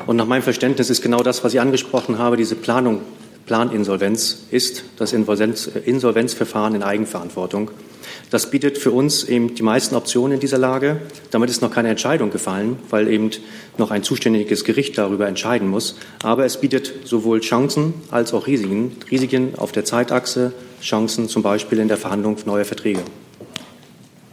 Und 0.06 0.16
nach 0.16 0.26
meinem 0.26 0.42
Verständnis 0.42 0.90
ist 0.90 1.02
genau 1.02 1.24
das, 1.24 1.44
was 1.44 1.54
ich 1.54 1.62
angesprochen 1.62 2.18
habe, 2.18 2.38
diese 2.38 2.56
Planung, 2.56 3.02
Planinsolvenz 3.46 4.40
ist 4.52 4.84
das 4.98 5.14
Insolvenz, 5.14 5.68
Insolvenzverfahren 5.68 6.76
in 6.76 6.84
Eigenverantwortung. 6.84 7.72
Das 8.30 8.52
bietet 8.52 8.78
für 8.78 8.92
uns 8.92 9.24
eben 9.24 9.56
die 9.56 9.64
meisten 9.64 9.96
Optionen 9.96 10.34
in 10.34 10.40
dieser 10.42 10.58
Lage. 10.58 11.00
Damit 11.32 11.50
ist 11.50 11.62
noch 11.62 11.72
keine 11.72 11.88
Entscheidung 11.88 12.30
gefallen, 12.30 12.78
weil 12.90 13.08
eben 13.08 13.32
noch 13.78 13.90
ein 13.90 14.04
zuständiges 14.04 14.66
Gericht 14.66 14.98
darüber 14.98 15.28
entscheiden 15.28 15.70
muss. 15.70 15.96
Aber 16.24 16.44
es 16.44 16.58
bietet 16.60 16.94
sowohl 17.06 17.40
Chancen 17.40 17.94
als 18.12 18.34
auch 18.34 18.48
Risiken. 18.48 18.98
Risiken 19.10 19.54
auf 19.56 19.72
der 19.72 19.86
Zeitachse, 19.86 20.52
Chancen 20.82 21.30
zum 21.30 21.42
Beispiel 21.42 21.80
in 21.80 21.88
der 21.88 21.98
Verhandlung 21.98 22.36
neuer 22.46 22.66
Verträge. 22.66 23.02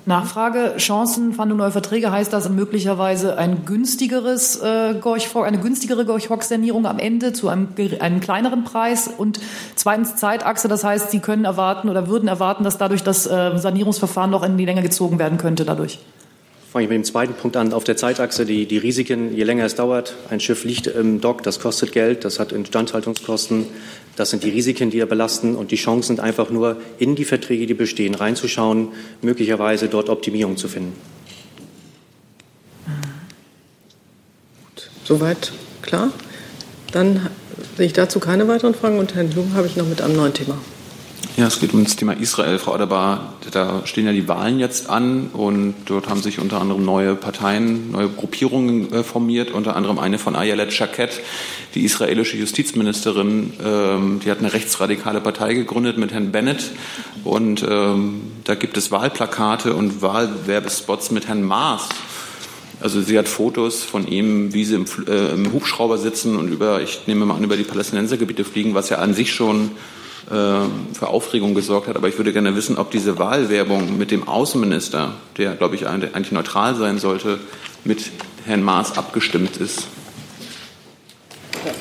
Nachfrage, 0.07 0.75
Chancenfahndung 0.77 1.57
neuer 1.59 1.71
Verträge 1.71 2.11
heißt 2.11 2.31
das 2.31 2.51
möglicherweise 2.51 3.39
ein 3.39 3.65
günstigeres 3.65 4.61
äh, 4.61 4.95
eine 5.01 5.59
günstigere 5.59 6.05
Gorch-Fock-Sanierung 6.05 6.87
am 6.87 6.99
Ende 6.99 7.33
zu 7.33 7.49
einem, 7.49 7.69
einem 8.01 8.21
kleineren 8.21 8.65
Preis 8.65 9.09
und 9.09 9.41
zweitens 9.77 10.17
Zeitachse, 10.17 10.69
das 10.69 10.85
heißt, 10.85 11.11
Sie 11.11 11.21
können 11.21 11.47
erwarten 11.47 11.89
oder 11.89 12.07
würden 12.07 12.29
erwarten, 12.29 12.65
dass 12.65 12.77
dadurch 12.77 13.03
das 13.03 13.27
äh, 13.27 13.57
Sanierungsverfahren 13.57 14.31
noch 14.31 14.43
in 14.43 14.59
die 14.59 14.67
Länge 14.67 14.83
gezogen 14.83 15.19
werden 15.19 15.39
könnte 15.39 15.65
dadurch. 15.65 15.99
Fange 16.71 16.85
ich 16.85 16.91
mit 16.91 16.97
dem 16.97 17.05
zweiten 17.05 17.35
Punkt 17.35 17.57
an. 17.57 17.73
Auf 17.73 17.85
der 17.85 17.97
Zeitachse 17.97 18.45
die, 18.45 18.67
die 18.67 18.79
Risiken, 18.79 19.33
je 19.33 19.45
länger 19.45 19.65
es 19.65 19.77
dauert, 19.77 20.17
ein 20.29 20.41
Schiff 20.41 20.65
liegt 20.65 20.89
im 20.89 21.21
Dock, 21.21 21.45
das 21.45 21.61
kostet 21.61 21.93
Geld, 21.93 22.25
das 22.25 22.41
hat 22.41 22.51
Instandhaltungskosten, 22.51 23.67
das 24.17 24.31
sind 24.31 24.45
die 24.45 24.51
Risiken, 24.51 24.91
die 24.91 25.01
er 25.01 25.07
belasten 25.07 25.57
und 25.57 25.71
die 25.71 25.77
Chancen 25.77 26.17
sind 26.17 26.21
einfach 26.21 26.51
nur, 26.51 26.77
in 26.99 27.17
die 27.17 27.25
Verträge, 27.25 27.67
die 27.67 27.75
bestehen, 27.75 28.15
reinzuschauen, 28.15 28.89
möglicherweise 29.23 29.89
dort 29.89 30.09
Optimierung 30.09 30.57
zu 30.57 30.69
finden. 30.69 30.93
Soweit 35.05 35.53
klar. 35.83 36.11
Dann 36.93 37.29
sehe 37.77 37.87
ich 37.87 37.93
dazu 37.93 38.21
keine 38.21 38.49
weiteren 38.49 38.75
Fragen 38.75 38.99
und 38.99 39.15
Herrn 39.15 39.31
Jung 39.33 39.53
habe 39.55 39.67
ich 39.67 39.77
noch 39.77 39.87
mit 39.87 40.01
einem 40.01 40.17
neuen 40.17 40.33
Thema. 40.33 40.59
Ja, 41.37 41.49
es 41.49 41.59
geht 41.59 41.75
um 41.75 41.83
das 41.83 41.97
Thema 41.97 42.13
Israel, 42.13 42.61
Frau 42.61 42.75
Adebar. 42.75 43.35
Da 43.51 43.85
stehen 43.87 44.07
ja 44.07 44.13
die 44.13 44.29
Wahlen 44.29 44.61
jetzt 44.61 44.89
an 44.89 45.31
und 45.33 45.75
dort 45.87 46.09
haben 46.09 46.23
sich 46.23 46.39
unter 46.39 46.61
anderem 46.61 46.85
neue 46.85 47.17
Parteien, 47.17 47.91
neue 47.91 48.09
Gruppierungen 48.09 48.93
äh, 48.93 49.03
formiert, 49.03 49.51
unter 49.51 49.75
anderem 49.75 49.99
eine 49.99 50.19
von 50.19 50.37
Ayelet 50.37 50.73
Shaked, 50.73 51.21
die 51.75 51.85
israelische 51.85 52.37
Justizministerin. 52.37 53.53
Ähm, 53.65 54.21
die 54.25 54.31
hat 54.31 54.39
eine 54.39 54.53
rechtsradikale 54.53 55.21
Partei 55.21 55.55
gegründet 55.55 55.99
mit 55.99 56.13
Herrn 56.13 56.31
Bennett 56.31 56.71
und 57.25 57.67
ähm, 57.69 58.21
da 58.45 58.55
gibt 58.55 58.77
es 58.77 58.93
Wahlplakate 58.93 59.75
und 59.75 60.03
Wahlwerbespots 60.03 61.11
mit 61.11 61.27
Herrn 61.27 61.43
Maas. 61.43 61.89
Also 62.81 63.03
sie 63.03 63.19
hat 63.19 63.27
Fotos 63.27 63.83
von 63.83 64.07
ihm, 64.07 64.55
wie 64.55 64.65
sie 64.65 64.77
im, 64.77 64.85
äh, 65.09 65.33
im 65.33 65.53
Hubschrauber 65.53 65.99
sitzen 65.99 66.37
und 66.37 66.53
über, 66.53 66.81
ich 66.81 67.09
nehme 67.09 67.27
mal 67.27 67.35
an, 67.35 67.43
über 67.43 67.57
die 67.57 67.65
Palästinensergebiete 67.65 68.45
fliegen, 68.45 68.75
was 68.75 68.89
ja 68.89 68.99
an 68.99 69.15
sich 69.15 69.33
schon 69.33 69.73
für 70.27 71.07
Aufregung 71.07 71.55
gesorgt 71.55 71.89
hat. 71.89 71.97
Aber 71.97 72.09
ich 72.09 72.17
würde 72.17 72.33
gerne 72.33 72.57
wissen, 72.57 72.79
ob 72.79 72.91
diese 72.91 73.19
Wahlwerbung 73.19 73.99
mit 73.99 74.11
dem 74.11 74.27
Außenminister, 74.27 75.13
der, 75.37 75.55
glaube 75.55 75.75
ich, 75.75 75.87
eigentlich 75.87 76.33
neutral 76.33 76.75
sein 76.75 76.99
sollte, 76.99 77.39
mit 77.85 78.11
Herrn 78.47 78.63
Maas 78.63 78.97
abgestimmt 78.97 79.57
ist. 79.59 79.89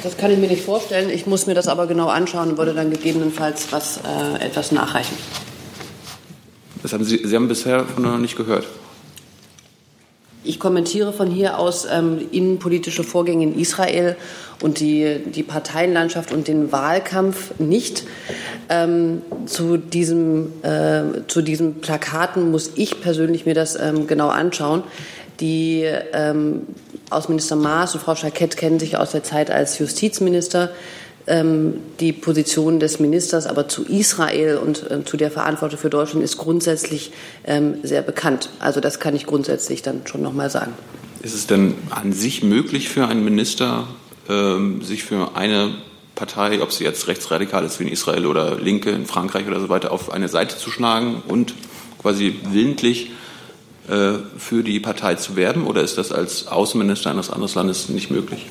Das 0.02 0.18
kann 0.18 0.32
ich 0.32 0.38
mir 0.38 0.48
nicht 0.48 0.64
vorstellen. 0.64 1.10
Ich 1.10 1.26
muss 1.26 1.46
mir 1.46 1.56
das 1.56 1.68
aber 1.68 1.88
genau 1.88 2.08
anschauen 2.08 2.52
und 2.52 2.58
würde 2.58 2.74
dann 2.74 2.90
gegebenenfalls 2.90 3.68
was, 3.72 3.98
äh, 3.98 4.46
etwas 4.46 4.72
nachreichen. 4.72 5.18
Das 6.82 6.94
haben 6.94 7.04
Sie, 7.04 7.22
Sie 7.26 7.36
haben 7.36 7.48
bisher 7.48 7.86
noch 7.98 8.18
nicht 8.18 8.36
gehört. 8.36 8.68
Ich 10.46 10.60
kommentiere 10.60 11.14
von 11.14 11.30
hier 11.30 11.58
aus 11.58 11.88
ähm, 11.90 12.20
innenpolitische 12.32 13.04
Vorgänge 13.04 13.44
in 13.44 13.58
Israel 13.58 14.18
und 14.62 14.80
die, 14.80 15.20
die 15.26 15.44
Parteienlandschaft 15.44 16.34
und 16.34 16.48
den 16.48 16.72
Wahlkampf 16.72 17.58
nicht. 17.60 18.04
Ähm, 18.70 19.22
zu, 19.46 19.78
diesem, 19.78 20.52
äh, 20.64 21.26
zu 21.28 21.42
diesen 21.42 21.82
Plakaten 21.82 22.52
muss 22.52 22.72
ich 22.76 23.00
persönlich 23.02 23.46
mir 23.46 23.54
das 23.54 23.80
ähm, 23.80 24.06
genau 24.06 24.28
anschauen. 24.30 24.84
Die 25.40 25.86
ähm, 26.14 26.64
Außenminister 27.10 27.56
Maas 27.56 27.94
und 27.94 28.02
Frau 28.02 28.16
Schakett 28.16 28.58
kennen 28.58 28.80
sich 28.80 28.98
aus 28.98 29.12
der 29.12 29.24
Zeit 29.24 29.50
als 29.50 29.80
Justizminister. 29.80 30.72
Ähm, 31.26 31.76
die 32.02 32.12
Position 32.12 32.82
des 32.82 33.00
Ministers 33.00 33.48
aber 33.48 33.70
zu 33.70 33.86
Israel 33.86 34.58
und 34.58 34.92
äh, 34.92 35.06
zu 35.06 35.16
der 35.16 35.32
Verantwortung 35.32 35.80
für 35.80 35.90
Deutschland 35.90 36.24
ist 36.24 36.38
grundsätzlich 36.38 37.12
ähm, 37.46 37.76
sehr 37.84 38.02
bekannt. 38.02 38.50
Also 38.60 38.82
das 38.82 39.00
kann 39.00 39.16
ich 39.16 39.26
grundsätzlich 39.26 39.82
dann 39.82 40.02
schon 40.06 40.22
noch 40.22 40.34
mal 40.34 40.50
sagen. 40.50 40.74
Ist 41.22 41.34
es 41.34 41.48
denn 41.48 41.76
an 41.90 42.12
sich 42.12 42.44
möglich 42.44 42.90
für 42.90 43.08
einen 43.08 43.24
Minister, 43.24 43.88
ähm, 44.28 44.82
sich 44.82 45.06
für 45.06 45.38
eine 45.38 45.74
Partei, 46.16 46.62
ob 46.62 46.74
sie 46.74 46.84
jetzt 46.84 47.08
rechtsradikal 47.08 47.64
ist 47.64 47.80
wie 47.80 47.84
in 47.84 47.90
Israel 47.90 48.26
oder 48.26 48.60
Linke 48.60 48.90
in 48.90 49.06
Frankreich 49.06 49.48
oder 49.48 49.62
so 49.62 49.70
weiter, 49.70 49.94
auf 49.94 50.12
eine 50.12 50.28
Seite 50.28 50.58
zu 50.58 50.70
schlagen 50.70 51.24
und 51.28 51.54
quasi 52.02 52.36
willentlich 52.52 53.12
äh, 53.88 54.14
für 54.38 54.64
die 54.64 54.82
Partei 54.82 55.16
zu 55.16 55.38
werben? 55.38 55.68
Oder 55.68 55.82
ist 55.82 55.98
das 55.98 56.12
als 56.12 56.48
Außenminister 56.48 57.10
eines 57.10 57.30
anderen 57.30 57.54
Landes 57.56 57.88
nicht 57.88 58.12
möglich? 58.12 58.46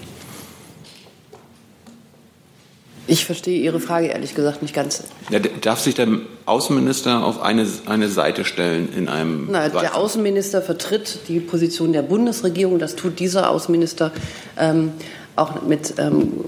Ich 3.06 3.24
verstehe 3.24 3.60
Ihre 3.60 3.80
Frage 3.80 4.06
ehrlich 4.06 4.34
gesagt 4.34 4.62
nicht 4.62 4.74
ganz. 4.74 5.02
Ja, 5.30 5.40
darf 5.40 5.80
sich 5.80 5.94
der 5.94 6.08
Außenminister 6.46 7.24
auf 7.24 7.42
eine, 7.42 7.66
eine 7.86 8.08
Seite 8.08 8.44
stellen 8.44 8.88
in 8.96 9.08
einem. 9.08 9.48
Na, 9.50 9.68
der 9.68 9.96
Außenminister 9.96 10.62
vertritt 10.62 11.20
die 11.28 11.40
Position 11.40 11.92
der 11.92 12.02
Bundesregierung. 12.02 12.78
Das 12.78 12.94
tut 12.94 13.18
dieser 13.18 13.50
Außenminister 13.50 14.12
ähm, 14.56 14.92
auch 15.34 15.62
mit 15.62 15.94
ähm, 15.98 16.44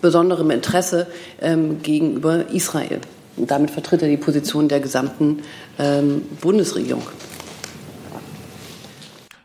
besonderem 0.00 0.50
Interesse 0.50 1.08
ähm, 1.40 1.82
gegenüber 1.82 2.50
Israel. 2.50 3.00
Und 3.36 3.50
damit 3.50 3.70
vertritt 3.70 4.02
er 4.02 4.08
die 4.08 4.16
Position 4.16 4.68
der 4.68 4.80
gesamten 4.80 5.42
ähm, 5.78 6.22
Bundesregierung. 6.40 7.02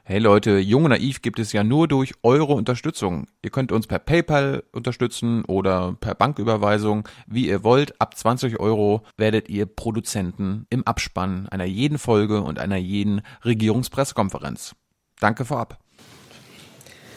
Hey 0.09 0.19
Leute, 0.19 0.59
Jung 0.59 0.85
und 0.85 0.91
Naiv 0.91 1.21
gibt 1.21 1.37
es 1.37 1.51
ja 1.51 1.65
nur 1.65 1.89
durch 1.89 2.13
eure 2.23 2.53
Unterstützung. 2.53 3.27
Ihr 3.41 3.49
könnt 3.49 3.73
uns 3.73 3.87
per 3.87 3.99
PayPal 3.99 4.63
unterstützen 4.71 5.43
oder 5.43 5.97
per 5.99 6.15
Banküberweisung, 6.15 7.09
wie 7.27 7.49
ihr 7.49 7.65
wollt. 7.65 7.99
Ab 7.99 8.15
20 8.15 8.57
Euro 8.61 9.01
werdet 9.17 9.49
ihr 9.49 9.65
Produzenten 9.65 10.65
im 10.69 10.87
Abspann 10.87 11.49
einer 11.49 11.65
jeden 11.65 11.97
Folge 11.97 12.39
und 12.39 12.57
einer 12.57 12.77
jeden 12.77 13.21
Regierungspressekonferenz. 13.43 14.75
Danke 15.19 15.43
vorab. 15.43 15.77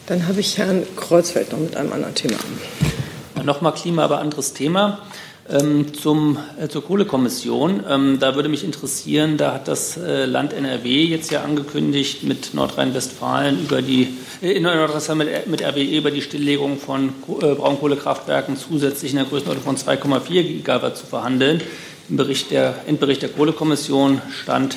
Dann 0.06 0.26
habe 0.26 0.40
ich 0.40 0.58
Herrn 0.58 0.82
Kreuzfeld 0.96 1.52
noch 1.52 1.60
mit 1.60 1.76
einem 1.76 1.92
anderen 1.92 2.16
Thema. 2.16 2.38
Nochmal 3.44 3.74
Klima, 3.74 4.02
aber 4.02 4.18
anderes 4.18 4.52
Thema. 4.52 4.98
Ähm, 5.50 5.92
zum, 5.94 6.38
äh, 6.60 6.68
zur 6.68 6.84
Kohlekommission. 6.84 7.82
Ähm, 7.88 8.18
da 8.20 8.36
würde 8.36 8.48
mich 8.48 8.62
interessieren, 8.62 9.36
da 9.36 9.54
hat 9.54 9.66
das 9.66 9.96
äh, 9.96 10.24
Land 10.24 10.52
NRW 10.52 11.02
jetzt 11.02 11.32
ja 11.32 11.42
angekündigt, 11.42 12.22
mit 12.22 12.54
Nordrhein-Westfalen 12.54 13.60
über 13.60 13.82
die, 13.82 14.16
äh, 14.42 14.52
in 14.52 14.62
Nordrhein-Westfalen 14.62 15.18
mit, 15.18 15.46
mit 15.48 15.62
RWE 15.62 15.96
über 15.96 16.12
die 16.12 16.22
Stilllegung 16.22 16.78
von 16.78 17.08
äh, 17.42 17.54
Braunkohlekraftwerken 17.54 18.56
zusätzlich 18.56 19.10
in 19.10 19.16
der 19.16 19.26
Größenordnung 19.26 19.64
von 19.64 19.76
2,4 19.76 20.42
Gigawatt 20.42 20.96
zu 20.96 21.06
verhandeln. 21.06 21.60
Im 22.08 22.16
Bericht 22.16 22.52
der, 22.52 22.74
Endbericht 22.86 23.22
der 23.22 23.30
Kohlekommission 23.30 24.22
stand 24.30 24.76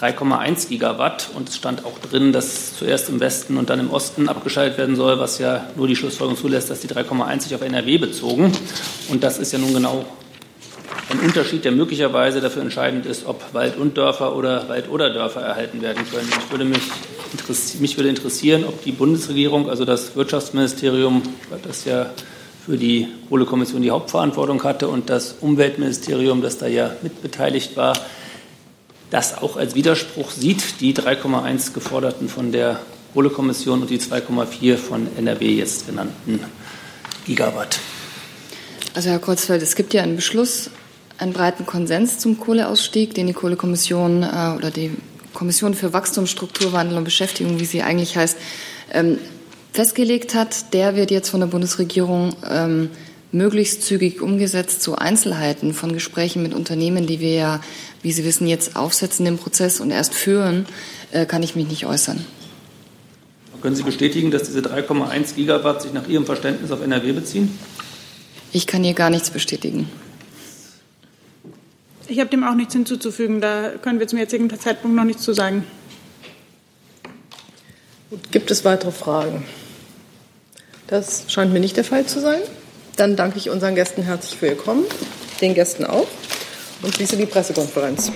3,1 0.00 0.68
Gigawatt. 0.68 1.30
Und 1.34 1.48
es 1.48 1.56
stand 1.56 1.84
auch 1.84 1.98
drin, 1.98 2.32
dass 2.32 2.76
zuerst 2.76 3.08
im 3.08 3.20
Westen 3.20 3.56
und 3.56 3.70
dann 3.70 3.80
im 3.80 3.90
Osten 3.90 4.28
abgeschaltet 4.28 4.78
werden 4.78 4.96
soll, 4.96 5.18
was 5.18 5.38
ja 5.38 5.66
nur 5.76 5.88
die 5.88 5.96
Schlussfolgerung 5.96 6.40
zulässt, 6.40 6.70
dass 6.70 6.80
die 6.80 6.88
3,1 6.88 7.40
sich 7.40 7.54
auf 7.54 7.62
NRW 7.62 7.98
bezogen. 7.98 8.52
Und 9.08 9.22
das 9.22 9.38
ist 9.38 9.52
ja 9.52 9.58
nun 9.58 9.74
genau 9.74 10.04
ein 11.10 11.18
Unterschied, 11.20 11.64
der 11.64 11.72
möglicherweise 11.72 12.40
dafür 12.40 12.62
entscheidend 12.62 13.04
ist, 13.04 13.26
ob 13.26 13.52
Wald 13.52 13.76
und 13.76 13.96
Dörfer 13.96 14.36
oder 14.36 14.68
Wald 14.68 14.88
oder 14.88 15.12
Dörfer 15.12 15.40
erhalten 15.40 15.82
werden 15.82 16.04
können. 16.10 16.28
Ich 16.28 16.50
würde 16.50 16.64
mich, 16.64 16.82
mich 17.80 17.96
würde 17.96 18.08
interessieren, 18.08 18.64
ob 18.64 18.82
die 18.84 18.92
Bundesregierung, 18.92 19.68
also 19.68 19.84
das 19.84 20.14
Wirtschaftsministerium, 20.14 21.22
das 21.64 21.84
ja 21.84 22.10
für 22.64 22.76
die 22.76 23.08
Kohlekommission 23.28 23.82
die 23.82 23.90
Hauptverantwortung 23.90 24.62
hatte 24.62 24.86
und 24.88 25.10
das 25.10 25.36
Umweltministerium, 25.40 26.42
das 26.42 26.58
da 26.58 26.68
ja 26.68 26.92
mitbeteiligt 27.02 27.76
war, 27.76 27.94
das 29.10 29.36
auch 29.38 29.56
als 29.56 29.74
Widerspruch 29.74 30.30
sieht, 30.30 30.80
die 30.80 30.94
3,1 30.94 31.72
geforderten 31.72 32.28
von 32.28 32.52
der 32.52 32.80
Kohlekommission 33.12 33.82
und 33.82 33.90
die 33.90 33.98
2,4 33.98 34.76
von 34.76 35.08
NRW 35.16 35.52
jetzt 35.52 35.86
genannten 35.86 36.40
Gigawatt. 37.26 37.80
Also 38.94 39.10
Herr 39.10 39.18
Kurzfeld, 39.18 39.62
es 39.62 39.74
gibt 39.74 39.94
ja 39.94 40.02
einen 40.02 40.16
Beschluss, 40.16 40.70
einen 41.18 41.32
breiten 41.32 41.66
Konsens 41.66 42.18
zum 42.18 42.38
Kohleausstieg, 42.38 43.14
den 43.14 43.26
die 43.26 43.32
Kohlekommission 43.32 44.22
äh, 44.22 44.54
oder 44.56 44.70
die 44.70 44.92
Kommission 45.34 45.74
für 45.74 45.92
Wachstum, 45.92 46.26
Strukturwandel 46.26 46.96
und 46.98 47.04
Beschäftigung, 47.04 47.60
wie 47.60 47.64
sie 47.64 47.82
eigentlich 47.82 48.16
heißt, 48.16 48.36
ähm, 48.92 49.18
festgelegt 49.72 50.34
hat. 50.34 50.72
Der 50.72 50.96
wird 50.96 51.10
jetzt 51.10 51.28
von 51.28 51.40
der 51.40 51.46
Bundesregierung 51.46 52.34
ähm, 52.48 52.90
möglichst 53.32 53.82
zügig 53.82 54.20
umgesetzt 54.20 54.82
zu 54.82 54.96
Einzelheiten 54.96 55.74
von 55.74 55.92
Gesprächen 55.92 56.42
mit 56.42 56.54
Unternehmen, 56.54 57.06
die 57.06 57.20
wir 57.20 57.34
ja, 57.34 57.60
wie 58.02 58.12
Sie 58.12 58.24
wissen, 58.24 58.46
jetzt 58.46 58.76
aufsetzen 58.76 59.26
im 59.26 59.38
Prozess 59.38 59.80
und 59.80 59.90
erst 59.90 60.14
führen, 60.14 60.66
äh, 61.12 61.26
kann 61.26 61.42
ich 61.42 61.56
mich 61.56 61.68
nicht 61.68 61.86
äußern. 61.86 62.24
Können 63.62 63.76
Sie 63.76 63.82
bestätigen, 63.82 64.30
dass 64.30 64.44
diese 64.44 64.60
3,1 64.60 65.34
Gigawatt 65.34 65.82
sich 65.82 65.92
nach 65.92 66.08
Ihrem 66.08 66.24
Verständnis 66.24 66.70
auf 66.70 66.82
NRW 66.82 67.12
beziehen? 67.12 67.58
Ich 68.52 68.66
kann 68.66 68.82
hier 68.82 68.94
gar 68.94 69.10
nichts 69.10 69.30
bestätigen. 69.30 69.88
Ich 72.08 72.18
habe 72.18 72.30
dem 72.30 72.42
auch 72.42 72.54
nichts 72.54 72.72
hinzuzufügen. 72.72 73.40
Da 73.40 73.72
können 73.80 74.00
wir 74.00 74.08
zum 74.08 74.18
jetzigen 74.18 74.50
Zeitpunkt 74.58 74.96
noch 74.96 75.04
nichts 75.04 75.22
zu 75.22 75.32
sagen. 75.32 75.64
Gut, 78.08 78.32
gibt 78.32 78.50
es 78.50 78.64
weitere 78.64 78.90
Fragen? 78.90 79.44
Das 80.88 81.24
scheint 81.28 81.52
mir 81.52 81.60
nicht 81.60 81.76
der 81.76 81.84
Fall 81.84 82.06
zu 82.06 82.20
sein. 82.20 82.40
Dann 83.00 83.16
danke 83.16 83.38
ich 83.38 83.48
unseren 83.48 83.76
Gästen 83.76 84.02
herzlich 84.02 84.38
für 84.38 84.48
ihr 84.48 84.58
Kommen, 84.58 84.84
den 85.40 85.54
Gästen 85.54 85.86
auch 85.86 86.06
und 86.82 86.94
schließe 86.94 87.16
die 87.16 87.24
Pressekonferenz. 87.24 88.12